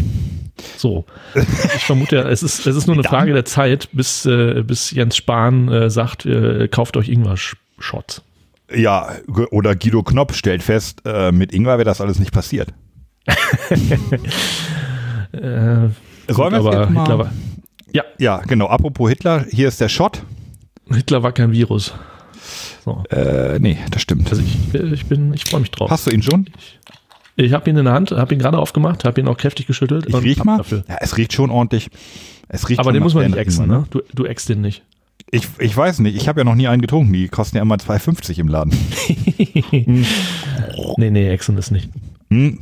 So. 0.76 1.06
Ich 1.34 1.84
vermute 1.86 2.16
ja, 2.16 2.28
es 2.28 2.42
ist, 2.42 2.66
es 2.66 2.76
ist 2.76 2.86
nur 2.86 2.96
eine 2.96 3.02
Frage 3.04 3.32
der 3.32 3.46
Zeit, 3.46 3.88
bis, 3.92 4.26
äh, 4.26 4.62
bis 4.62 4.90
Jens 4.90 5.16
Spahn 5.16 5.68
äh, 5.68 5.88
sagt, 5.88 6.26
äh, 6.26 6.68
kauft 6.68 6.98
euch 6.98 7.08
Ingwer-Shots. 7.08 8.22
Ja, 8.72 9.08
oder 9.50 9.74
Guido 9.74 10.02
Knopp 10.02 10.34
stellt 10.34 10.62
fest, 10.62 11.00
äh, 11.06 11.32
mit 11.32 11.52
Ingwer 11.54 11.78
wäre 11.78 11.84
das 11.86 12.02
alles 12.02 12.18
nicht 12.18 12.32
passiert. 12.32 12.74
Äh, 15.32 15.88
Sollen 16.28 16.52
wir 16.52 16.58
aber 16.58 16.88
Hitler, 16.88 17.18
war, 17.18 17.32
ja, 17.92 18.04
Ja, 18.18 18.38
genau. 18.38 18.66
Apropos 18.66 19.08
Hitler, 19.08 19.44
hier 19.50 19.68
ist 19.68 19.80
der 19.80 19.88
Shot. 19.88 20.22
Hitler 20.88 21.22
war 21.22 21.32
kein 21.32 21.52
Virus. 21.52 21.94
So. 22.84 23.04
Äh, 23.10 23.58
nee, 23.58 23.78
das 23.90 24.02
stimmt. 24.02 24.30
Also 24.30 24.42
ich, 24.42 24.74
ich 24.74 25.06
bin, 25.06 25.34
ich 25.34 25.44
freue 25.44 25.60
mich 25.60 25.70
drauf. 25.70 25.90
Hast 25.90 26.06
du 26.06 26.10
ihn 26.10 26.22
schon? 26.22 26.46
Ich 27.36 27.52
habe 27.52 27.70
ihn 27.70 27.76
in 27.76 27.84
der 27.84 27.94
Hand, 27.94 28.10
habe 28.10 28.34
ihn 28.34 28.40
gerade 28.40 28.58
aufgemacht, 28.58 29.04
habe 29.04 29.20
ihn 29.20 29.28
auch 29.28 29.36
kräftig 29.36 29.66
geschüttelt. 29.66 30.06
Ich 30.08 30.14
und 30.14 30.22
riech 30.22 30.40
ab 30.40 30.46
mal. 30.46 30.56
Dafür. 30.58 30.84
Ja, 30.88 30.96
es 31.00 31.16
riecht 31.16 31.32
schon 31.32 31.50
ordentlich. 31.50 31.88
Es 32.48 32.68
riecht 32.68 32.80
Aber 32.80 32.92
den 32.92 33.02
muss 33.02 33.14
man 33.14 33.26
nicht 33.26 33.36
exen, 33.36 33.68
ne? 33.68 33.86
Du, 33.90 34.00
du 34.12 34.24
ext 34.24 34.48
den 34.48 34.60
nicht. 34.60 34.82
Ich, 35.30 35.46
ich 35.58 35.76
weiß 35.76 36.00
nicht, 36.00 36.16
ich 36.16 36.26
habe 36.26 36.40
ja 36.40 36.44
noch 36.44 36.56
nie 36.56 36.66
einen 36.66 36.82
getrunken. 36.82 37.12
Die 37.12 37.28
kosten 37.28 37.56
ja 37.56 37.62
immer 37.62 37.76
2,50 37.76 38.38
im 38.38 38.48
Laden. 38.48 38.72
Nee, 40.96 41.10
nee, 41.10 41.28
exen 41.30 41.56
ist 41.56 41.70
nicht. 41.70 41.88
Hm. 42.30 42.58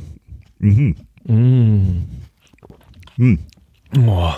Mhm. 0.59 0.95
Mm. 1.25 2.18
Hm. 3.19 3.39
Oh, 4.07 4.31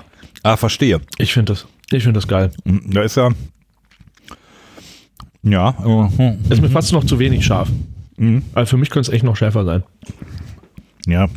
Ah, 0.43 0.57
verstehe. 0.57 0.99
ich 1.17 1.33
finde 1.33 1.53
das, 1.53 1.67
ich 1.91 2.03
finde 2.03 2.17
das 2.17 2.27
geil. 2.27 2.51
Hm, 2.65 2.81
Da 2.91 3.03
ist 3.03 3.15
ja. 3.15 3.29
Ja, 5.43 5.67
aber, 5.77 6.11
hm, 6.17 6.39
Ist 6.49 6.61
mir 6.61 6.69
fast 6.69 6.91
noch 6.93 7.03
zu 7.03 7.17
wenig 7.19 7.45
scharf. 7.45 7.69
hm, 8.17 8.43
Also 8.53 8.71
für 8.71 8.77
mich 8.77 8.89
könnte 8.89 9.09
es 9.09 9.13
echt 9.15 9.23
noch 9.23 9.35
schärfer 9.35 9.65
sein. 9.65 9.83
ja. 11.07 11.27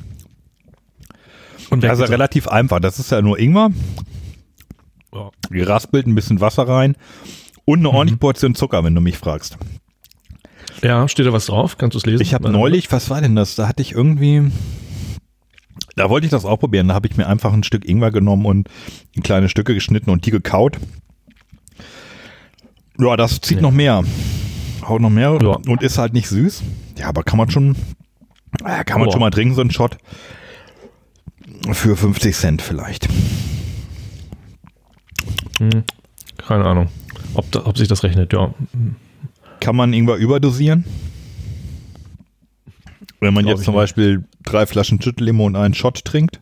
Und 1.70 1.82
Das 1.82 1.94
ist 1.98 2.00
ja 2.00 2.06
relativ 2.10 2.46
einfach. 2.46 2.78
Das 2.80 2.98
ist 2.98 3.10
ja 3.10 3.20
nur 3.22 3.38
Ingwer, 3.38 3.70
Ja. 5.14 5.30
geraspelt, 5.50 6.06
ein 6.06 6.14
bisschen 6.14 6.40
Wasser 6.40 6.68
rein 6.68 6.94
und 7.64 7.80
Mhm. 7.80 7.86
eine 7.86 7.94
ordentliche 7.96 8.18
Portion 8.18 8.54
Zucker, 8.54 8.84
wenn 8.84 8.94
du 8.94 9.00
mich 9.00 9.16
fragst. 9.18 9.56
Ja, 10.82 11.08
steht 11.08 11.26
da 11.26 11.32
was 11.32 11.46
drauf? 11.46 11.78
Kannst 11.78 11.94
du 11.94 11.98
es 11.98 12.06
lesen? 12.06 12.22
Ich 12.22 12.34
habe 12.34 12.50
neulich, 12.50 12.92
was 12.92 13.08
war 13.10 13.20
denn 13.22 13.34
das? 13.34 13.54
Da 13.56 13.66
hatte 13.66 13.80
ich 13.82 13.92
irgendwie, 13.92 14.50
da 15.96 16.10
wollte 16.10 16.26
ich 16.26 16.30
das 16.30 16.44
auch 16.44 16.58
probieren. 16.58 16.88
Da 16.88 16.94
habe 16.94 17.06
ich 17.08 17.16
mir 17.16 17.26
einfach 17.26 17.52
ein 17.52 17.62
Stück 17.64 17.84
Ingwer 17.88 18.10
genommen 18.10 18.46
und 18.46 18.68
in 19.12 19.22
kleine 19.22 19.48
Stücke 19.48 19.74
geschnitten 19.74 20.10
und 20.10 20.26
die 20.26 20.30
gekaut. 20.30 20.78
Ja, 22.98 23.16
das 23.16 23.40
zieht 23.40 23.56
Ja. 23.58 23.62
noch 23.62 23.72
mehr. 23.72 24.02
Haut 24.86 25.00
noch 25.00 25.10
mehr 25.10 25.38
Ja. 25.42 25.56
und 25.68 25.82
ist 25.82 25.98
halt 25.98 26.12
nicht 26.12 26.28
süß. 26.28 26.62
Ja, 26.98 27.08
aber 27.08 27.22
kann 27.22 27.38
man 27.38 27.50
schon, 27.50 27.76
äh, 28.64 28.84
kann 28.84 28.98
man 29.00 29.06
Boah. 29.06 29.12
schon 29.12 29.20
mal 29.20 29.30
trinken, 29.30 29.54
so 29.54 29.60
einen 29.60 29.70
Shot. 29.70 29.96
Für 31.72 31.96
50 31.96 32.36
Cent 32.36 32.62
vielleicht. 32.62 33.08
Hm, 35.58 35.84
keine 36.36 36.64
Ahnung, 36.64 36.88
ob, 37.34 37.50
da, 37.52 37.64
ob 37.66 37.78
sich 37.78 37.88
das 37.88 38.02
rechnet, 38.02 38.32
ja. 38.32 38.52
Kann 39.60 39.76
man 39.76 39.92
Ingwer 39.92 40.16
überdosieren? 40.16 40.84
Wenn 43.24 43.34
man 43.34 43.46
jetzt 43.46 43.64
zum. 43.64 43.74
Beispiel 43.74 44.24
drei 44.42 44.66
Flaschen 44.66 45.00
Schüttellimo 45.00 45.46
und 45.46 45.56
einen 45.56 45.74
Shot 45.74 46.04
trinkt? 46.04 46.40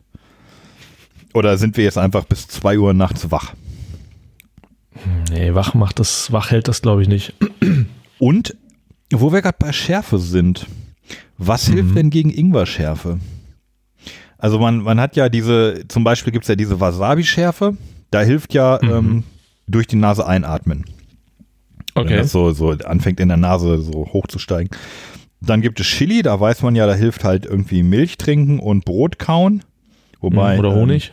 Oder 1.33 1.57
sind 1.57 1.77
wir 1.77 1.83
jetzt 1.83 1.97
einfach 1.97 2.25
bis 2.25 2.47
2 2.47 2.77
Uhr 2.77 2.93
nachts 2.93 3.31
wach? 3.31 3.53
Nee, 5.31 5.55
wach 5.55 5.73
macht 5.73 5.99
das, 5.99 6.31
wach 6.31 6.51
hält 6.51 6.67
das, 6.67 6.81
glaube 6.81 7.01
ich, 7.01 7.07
nicht. 7.07 7.33
Und 8.19 8.55
wo 9.11 9.31
wir 9.33 9.41
gerade 9.41 9.57
bei 9.59 9.71
Schärfe 9.73 10.19
sind, 10.19 10.67
was 11.37 11.67
Mhm. 11.69 11.73
hilft 11.73 11.95
denn 11.97 12.09
gegen 12.11 12.29
Ingwer-Schärfe? 12.29 13.19
Also 14.37 14.59
man, 14.59 14.79
man 14.79 14.99
hat 14.99 15.15
ja 15.15 15.29
diese, 15.29 15.85
zum 15.87 16.03
Beispiel 16.03 16.31
gibt 16.33 16.43
es 16.43 16.49
ja 16.49 16.55
diese 16.55 16.79
Wasabi-Schärfe, 16.79 17.75
da 18.11 18.21
hilft 18.21 18.53
ja 18.53 18.79
Mhm. 18.81 18.89
ähm, 18.89 19.23
durch 19.67 19.87
die 19.87 19.95
Nase 19.95 20.27
einatmen. 20.27 20.85
Wenn 21.95 22.05
Okay. 22.05 22.17
das 22.17 22.31
so, 22.31 22.51
so 22.51 22.71
anfängt 22.71 23.19
in 23.19 23.27
der 23.29 23.37
Nase 23.37 23.79
so 23.81 24.07
hochzusteigen. 24.13 24.69
Dann 25.45 25.61
gibt 25.61 25.79
es 25.79 25.87
Chili, 25.87 26.21
da 26.21 26.39
weiß 26.39 26.61
man 26.61 26.75
ja, 26.75 26.85
da 26.87 26.93
hilft 26.93 27.23
halt 27.23 27.45
irgendwie 27.45 27.83
Milch 27.83 28.17
trinken 28.17 28.59
und 28.59 28.85
Brot 28.85 29.19
kauen. 29.19 29.63
Wobei, 30.21 30.57
Oder 30.57 30.69
ähm, 30.69 30.75
Honig. 30.75 31.11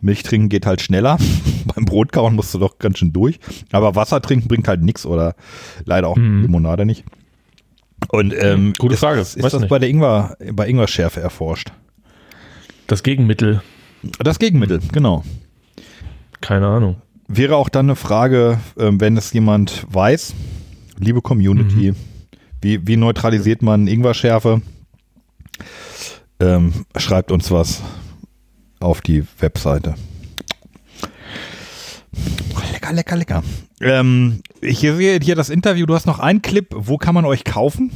Milch 0.00 0.22
trinken 0.22 0.48
geht 0.48 0.66
halt 0.66 0.80
schneller. 0.80 1.18
Beim 1.74 1.84
Brot 1.84 2.12
kauen 2.12 2.34
musst 2.34 2.54
du 2.54 2.58
doch 2.58 2.78
ganz 2.78 2.98
schön 2.98 3.12
durch. 3.12 3.40
Aber 3.72 3.94
Wasser 3.96 4.20
trinken 4.22 4.46
bringt 4.48 4.68
halt 4.68 4.82
nichts 4.82 5.04
oder 5.06 5.34
leider 5.84 6.08
auch 6.08 6.16
Mhm. 6.16 6.42
Limonade 6.42 6.86
nicht. 6.86 7.04
Und 8.08 8.34
ähm, 8.36 8.74
Gute 8.78 8.94
ist, 8.94 9.00
Frage, 9.00 9.20
Ist, 9.20 9.36
ist 9.36 9.42
das 9.44 9.60
nicht. 9.60 9.68
bei 9.68 9.78
der 9.78 9.88
Ingwer, 9.88 10.36
bei 10.52 10.68
Ingwer-Schärfe 10.68 11.20
erforscht? 11.20 11.72
Das 12.88 13.02
Gegenmittel, 13.04 13.62
Das 14.18 14.38
Gegenmittel, 14.40 14.80
genau. 14.92 15.22
keine 16.40 16.66
Ahnung. 16.66 16.96
Wäre 17.28 17.56
auch 17.56 17.68
dann 17.68 17.86
eine 17.86 17.96
Frage, 17.96 18.58
ähm, 18.78 19.00
wenn 19.00 19.16
es 19.16 19.32
jemand 19.32 19.86
weiß, 19.88 20.34
liebe 20.98 21.22
Community, 21.22 21.94
wie, 22.62 22.86
wie 22.86 22.96
neutralisiert 22.96 23.62
man 23.62 23.86
Ingwer-Schärfe? 23.86 24.62
Ähm, 26.40 26.72
schreibt 26.96 27.30
uns 27.30 27.50
was 27.50 27.82
auf 28.80 29.00
die 29.00 29.24
Webseite. 29.38 29.94
Lecker, 32.72 32.92
lecker, 32.92 33.16
lecker. 33.16 33.42
Ähm, 33.80 34.42
ich 34.60 34.78
sehe 34.80 35.18
hier 35.20 35.34
das 35.34 35.50
Interview, 35.50 35.86
du 35.86 35.94
hast 35.94 36.06
noch 36.06 36.18
einen 36.18 36.42
Clip, 36.42 36.66
wo 36.74 36.98
kann 36.98 37.14
man 37.14 37.24
euch 37.24 37.44
kaufen? 37.44 37.90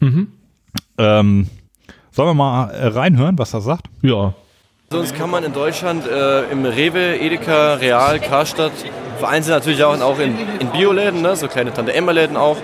Mhm. 0.00 0.28
Ähm, 0.96 1.48
sollen 2.10 2.28
wir 2.28 2.34
mal 2.34 2.70
äh, 2.70 2.86
reinhören, 2.88 3.38
was 3.38 3.54
er 3.54 3.60
sagt? 3.60 3.86
Ja. 4.02 4.34
Sonst 4.90 5.14
kann 5.14 5.30
man 5.30 5.44
in 5.44 5.52
Deutschland 5.52 6.06
äh, 6.06 6.50
im 6.50 6.64
Rewe, 6.64 7.18
Edeka, 7.20 7.74
Real, 7.74 8.18
Karstadt 8.20 8.72
vereinzelt 9.18 9.56
natürlich 9.56 9.84
auch, 9.84 10.00
auch 10.00 10.18
in, 10.18 10.34
in 10.60 10.70
Bioläden, 10.70 11.20
ne? 11.20 11.36
so 11.36 11.48
kleine 11.48 11.72
Tante-Emma-Läden 11.72 12.36
auch. 12.36 12.56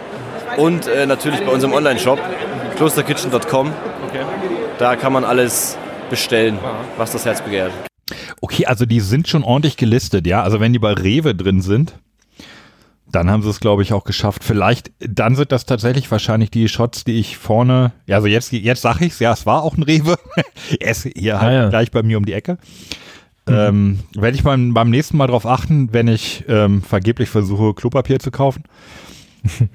Und 0.59 0.87
äh, 0.87 1.07
natürlich 1.07 1.41
bei 1.41 1.53
unserem 1.53 1.73
Online-Shop, 1.75 2.19
klosterkitchen.com. 2.77 3.73
Okay. 4.09 4.25
Da 4.79 4.97
kann 4.97 5.13
man 5.13 5.25
alles 5.25 5.77
bestellen, 6.11 6.59
was 6.97 7.13
das 7.13 7.25
Herz 7.25 7.41
begehrt. 7.43 7.73
Okay, 8.41 8.67
also 8.67 8.85
die 8.87 9.01
sind 9.01 9.29
schon 9.29 9.43
ordentlich 9.43 9.77
gelistet, 9.77 10.27
ja. 10.27 10.43
Also 10.43 10.61
wenn 10.61 10.73
die 10.73 10.79
bei 10.79 10.93
Rewe 10.93 11.35
drin 11.35 11.61
sind, 11.63 11.95
dann 13.11 13.31
haben 13.31 13.43
sie 13.43 13.49
es, 13.51 13.61
glaube 13.61 13.83
ich, 13.83 13.93
auch 13.93 14.05
geschafft. 14.05 14.45
Vielleicht, 14.45 14.91
dann 14.99 15.37
sind 15.37 15.53
das 15.53 15.67
tatsächlich 15.67 16.11
wahrscheinlich 16.11 16.51
die 16.51 16.69
Shots, 16.69 17.05
die 17.05 17.19
ich 17.19 17.37
vorne, 17.39 17.93
ja, 18.07 18.17
also 18.17 18.29
jetzt, 18.29 18.53
jetzt 18.53 18.83
sage 18.83 19.07
ich's, 19.07 19.21
ja, 19.21 19.33
es 19.33 19.47
war 19.47 19.63
auch 19.63 19.77
ein 19.77 19.83
Rewe. 19.85 20.17
er 20.81 20.91
ist 20.91 21.09
hier 21.17 21.41
halt 21.41 21.51
Ah, 21.51 21.55
ja. 21.55 21.69
gleich 21.69 21.91
bei 21.91 22.03
mir 22.03 22.19
um 22.19 22.27
die 22.27 22.33
Ecke. 22.33 22.59
Ähm, 23.47 24.01
werde 24.15 24.37
ich 24.37 24.43
beim, 24.43 24.73
beim 24.75 24.89
nächsten 24.91 25.17
Mal 25.19 25.27
drauf 25.27 25.47
achten, 25.47 25.93
wenn 25.93 26.09
ich 26.09 26.45
ähm, 26.49 26.83
vergeblich 26.83 27.29
versuche, 27.29 27.75
Klopapier 27.75 28.19
zu 28.19 28.31
kaufen. 28.31 28.65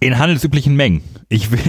In 0.00 0.18
handelsüblichen 0.18 0.74
Mengen. 0.74 1.02
Ich 1.28 1.50
will, 1.50 1.60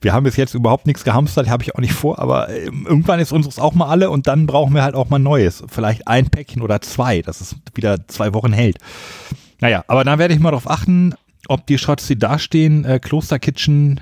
wir 0.00 0.12
haben 0.12 0.24
bis 0.24 0.36
jetzt 0.36 0.54
überhaupt 0.54 0.86
nichts 0.86 1.04
gehamstert, 1.04 1.48
habe 1.48 1.62
ich 1.62 1.74
auch 1.74 1.80
nicht 1.80 1.92
vor, 1.92 2.18
aber 2.18 2.48
ähm, 2.50 2.86
irgendwann 2.86 3.20
ist 3.20 3.32
unseres 3.32 3.58
auch 3.58 3.74
mal 3.74 3.88
alle 3.88 4.10
und 4.10 4.26
dann 4.26 4.46
brauchen 4.46 4.74
wir 4.74 4.82
halt 4.82 4.94
auch 4.94 5.08
mal 5.08 5.18
Neues. 5.18 5.64
Vielleicht 5.68 6.06
ein 6.06 6.30
Päckchen 6.30 6.62
oder 6.62 6.80
zwei, 6.80 7.22
dass 7.22 7.40
es 7.40 7.56
wieder 7.74 8.06
zwei 8.08 8.34
Wochen 8.34 8.52
hält. 8.52 8.78
Naja, 9.60 9.84
aber 9.88 10.04
dann 10.04 10.18
werde 10.18 10.34
ich 10.34 10.40
mal 10.40 10.50
darauf 10.50 10.70
achten, 10.70 11.14
ob 11.48 11.66
die 11.66 11.78
Shots, 11.78 12.06
die 12.06 12.18
da 12.18 12.38
stehen, 12.38 12.84
äh, 12.84 12.98
Klosterkitchen 12.98 14.00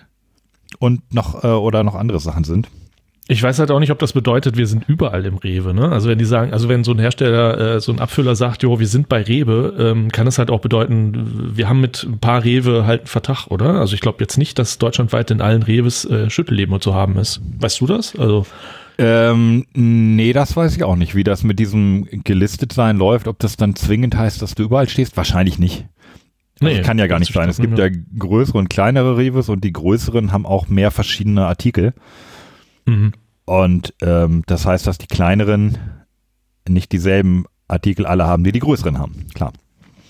und 0.79 1.15
noch 1.15 1.45
äh, 1.45 1.49
oder 1.49 1.85
noch 1.85 1.95
andere 1.95 2.21
Sachen 2.21 2.45
sind. 2.45 2.69
Ich 3.29 3.41
weiß 3.41 3.61
halt 3.61 3.71
auch 3.71 3.79
nicht, 3.79 3.93
ob 3.93 4.01
das 4.01 4.13
bedeutet, 4.13 4.57
wir 4.57 4.67
sind 4.67 4.89
überall 4.89 5.25
im 5.27 5.37
Rewe. 5.37 5.73
Ne? 5.73 5.91
Also 5.91 6.09
wenn 6.09 6.19
die 6.19 6.25
sagen, 6.25 6.53
also 6.53 6.69
wenn 6.69 6.83
so 6.83 6.91
ein 6.91 6.99
Hersteller, 6.99 7.77
äh, 7.77 7.81
so 7.81 7.93
ein 7.93 8.01
Abfüller 8.01 8.35
sagt, 8.35 8.65
jo, 8.65 8.81
wir 8.81 8.89
sind 8.89 9.09
bei 9.09 9.23
Rewe, 9.23 9.75
ähm, 9.79 10.11
kann 10.11 10.27
es 10.27 10.39
halt 10.39 10.51
auch 10.51 10.61
bedeuten, 10.61 11.53
wir 11.55 11.69
haben 11.69 11.81
mit 11.81 12.03
ein 12.03 12.19
paar 12.19 12.43
Rewe 12.43 12.85
halt 12.85 13.03
einen 13.03 13.07
Vertrag, 13.07 13.47
oder? 13.47 13.75
Also 13.75 13.95
ich 13.95 14.01
glaube 14.01 14.19
jetzt 14.21 14.39
nicht, 14.39 14.59
dass 14.59 14.79
deutschlandweit 14.79 15.31
in 15.31 15.41
allen 15.41 15.63
Rewes 15.63 16.05
äh, 16.05 16.31
Schüttelleben 16.31 16.81
zu 16.81 16.95
haben 16.95 17.17
ist. 17.17 17.41
Weißt 17.61 17.81
du 17.81 17.87
das? 17.87 18.17
Also 18.19 18.45
Ähm, 18.99 19.67
nee, 19.73 20.33
das 20.33 20.57
weiß 20.57 20.77
ich 20.77 20.83
auch 20.83 20.97
nicht, 20.97 21.15
wie 21.15 21.25
das 21.25 21.45
mit 21.45 21.61
diesem 21.61 22.09
gelistet 22.25 22.73
sein 22.73 22.99
läuft, 22.99 23.29
ob 23.29 23.39
das 23.39 23.57
dann 23.57 23.77
zwingend 23.77 24.17
heißt, 24.17 24.43
dass 24.43 24.57
du 24.57 24.65
überall 24.65 24.89
stehst. 24.89 25.17
Wahrscheinlich 25.17 25.61
nicht. 25.61 25.87
Also 26.61 26.75
Nee, 26.75 26.83
kann 26.83 26.99
ja 26.99 27.07
gar 27.07 27.19
nicht 27.19 27.33
sein. 27.33 27.49
Es 27.49 27.59
gibt 27.59 27.79
ja 27.79 27.89
größere 28.19 28.59
und 28.59 28.69
kleinere 28.69 29.17
Reves 29.17 29.49
und 29.49 29.65
die 29.65 29.73
größeren 29.73 30.33
haben 30.33 30.45
auch 30.45 30.69
mehr 30.69 30.91
verschiedene 30.91 31.47
Artikel. 31.47 31.95
Mhm. 32.87 33.13
Und 33.45 33.95
ähm, 34.03 34.43
das 34.47 34.67
heißt, 34.67 34.87
dass 34.87 34.99
die 34.99 35.07
kleineren 35.09 35.79
nicht 36.69 36.93
dieselben 36.93 37.45
Artikel 37.69 38.07
alle 38.07 38.27
haben, 38.27 38.45
die 38.45 38.53
die 38.53 38.61
größeren 38.61 38.99
haben. 38.99 39.27
Klar. 39.35 39.53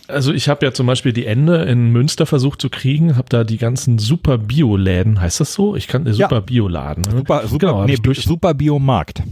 Also 0.09 0.33
ich 0.33 0.49
habe 0.49 0.67
ja 0.67 0.73
zum 0.73 0.87
Beispiel 0.87 1.13
die 1.15 1.25
Ende 1.25 1.63
in 1.63 1.91
Münster 1.91 2.27
versucht 2.27 2.61
zu 2.61 2.69
kriegen, 2.69 3.17
habe 3.17 3.29
da 3.31 3.45
die 3.45 3.57
ganzen 3.57 3.99
super 3.99 4.37
Bio-Läden, 4.37 5.21
heißt 5.21 5.41
das 5.41 5.55
so? 5.55 5.75
Ich 5.77 5.87
kann 5.89 6.05
äh, 6.07 6.11
Ja. 6.11 6.29
super 6.29 6.43
Bioladen. 6.43 7.05
Ne? 7.05 7.19
Super, 7.19 7.47
super, 7.47 7.59
genau, 7.59 7.85
nee, 7.87 7.97
durch, 7.97 8.23
super 8.23 8.53
Biomarkt. 8.53 9.23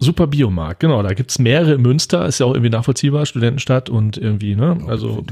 super 0.00 0.26
Biomarkt, 0.26 0.80
genau. 0.80 1.02
Da 1.02 1.12
gibt's 1.14 1.38
mehrere 1.38 1.74
in 1.74 1.82
Münster, 1.82 2.26
ist 2.26 2.40
ja 2.40 2.46
auch 2.46 2.54
irgendwie 2.54 2.70
nachvollziehbar, 2.70 3.26
Studentenstadt 3.26 3.88
und 3.90 4.16
irgendwie, 4.16 4.56
ne? 4.56 4.78
Also 4.88 5.24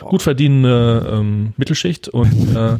gut 0.00 0.22
verdienende 0.22 1.08
ähm, 1.14 1.54
Mittelschicht 1.56 2.08
und 2.08 2.54
äh, 2.54 2.78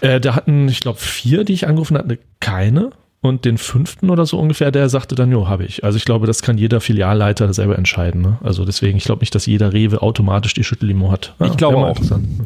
äh, 0.06 0.20
da 0.20 0.36
hatten, 0.36 0.68
ich 0.68 0.80
glaube, 0.80 0.98
vier, 1.00 1.42
die 1.44 1.54
ich 1.54 1.66
angerufen 1.66 1.98
hatte, 1.98 2.18
keine. 2.38 2.90
Und 3.24 3.46
den 3.46 3.56
fünften 3.56 4.10
oder 4.10 4.26
so 4.26 4.38
ungefähr, 4.38 4.70
der 4.70 4.90
sagte 4.90 5.14
dann, 5.14 5.32
jo, 5.32 5.48
habe 5.48 5.64
ich. 5.64 5.82
Also 5.82 5.96
ich 5.96 6.04
glaube, 6.04 6.26
das 6.26 6.42
kann 6.42 6.58
jeder 6.58 6.82
Filialleiter 6.82 7.54
selber 7.54 7.78
entscheiden. 7.78 8.20
Ne? 8.20 8.36
Also 8.42 8.66
deswegen, 8.66 8.98
ich 8.98 9.04
glaube 9.04 9.20
nicht, 9.20 9.34
dass 9.34 9.46
jeder 9.46 9.72
Rewe 9.72 10.02
automatisch 10.02 10.52
die 10.52 10.62
Schüttellimo 10.62 11.10
hat. 11.10 11.34
Ja, 11.40 11.46
ich 11.46 11.56
glaube 11.56 11.78
auch. 11.78 11.96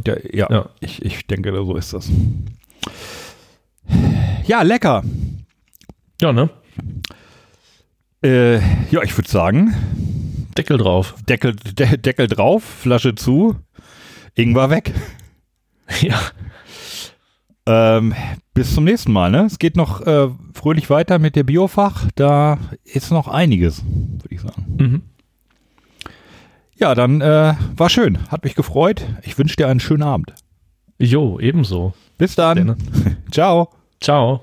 Der, 0.06 0.32
ja, 0.32 0.46
Ja. 0.48 0.68
Ich, 0.78 1.04
ich 1.04 1.26
denke, 1.26 1.52
so 1.52 1.74
ist 1.74 1.94
das. 1.94 2.08
Ja, 4.46 4.62
lecker. 4.62 5.02
Ja, 6.20 6.32
ne? 6.32 6.48
Äh, 8.22 8.58
ja, 8.92 9.02
ich 9.02 9.18
würde 9.18 9.28
sagen, 9.28 9.74
Deckel 10.56 10.78
drauf. 10.78 11.16
Deckel, 11.28 11.56
De 11.56 11.96
Deckel 11.96 12.28
drauf, 12.28 12.62
Flasche 12.62 13.16
zu, 13.16 13.56
Ingwer 14.36 14.70
weg. 14.70 14.94
Ja. 16.02 16.20
Ähm, 17.68 18.14
bis 18.54 18.74
zum 18.74 18.84
nächsten 18.84 19.12
Mal. 19.12 19.30
Ne? 19.30 19.44
Es 19.44 19.58
geht 19.58 19.76
noch 19.76 20.00
äh, 20.06 20.28
fröhlich 20.54 20.88
weiter 20.88 21.18
mit 21.18 21.36
der 21.36 21.44
Biofach. 21.44 22.06
Da 22.14 22.58
ist 22.82 23.10
noch 23.10 23.28
einiges, 23.28 23.84
würde 23.84 24.34
ich 24.34 24.40
sagen. 24.40 24.76
Mhm. 24.78 25.02
Ja, 26.76 26.94
dann 26.94 27.20
äh, 27.20 27.54
war 27.76 27.90
schön. 27.90 28.18
Hat 28.30 28.44
mich 28.44 28.54
gefreut. 28.54 29.04
Ich 29.22 29.36
wünsche 29.36 29.56
dir 29.56 29.68
einen 29.68 29.80
schönen 29.80 30.02
Abend. 30.02 30.32
Jo, 30.98 31.38
ebenso. 31.38 31.92
Bis 32.16 32.36
dann. 32.36 32.76
Ciao. 33.30 33.68
Ciao. 34.00 34.40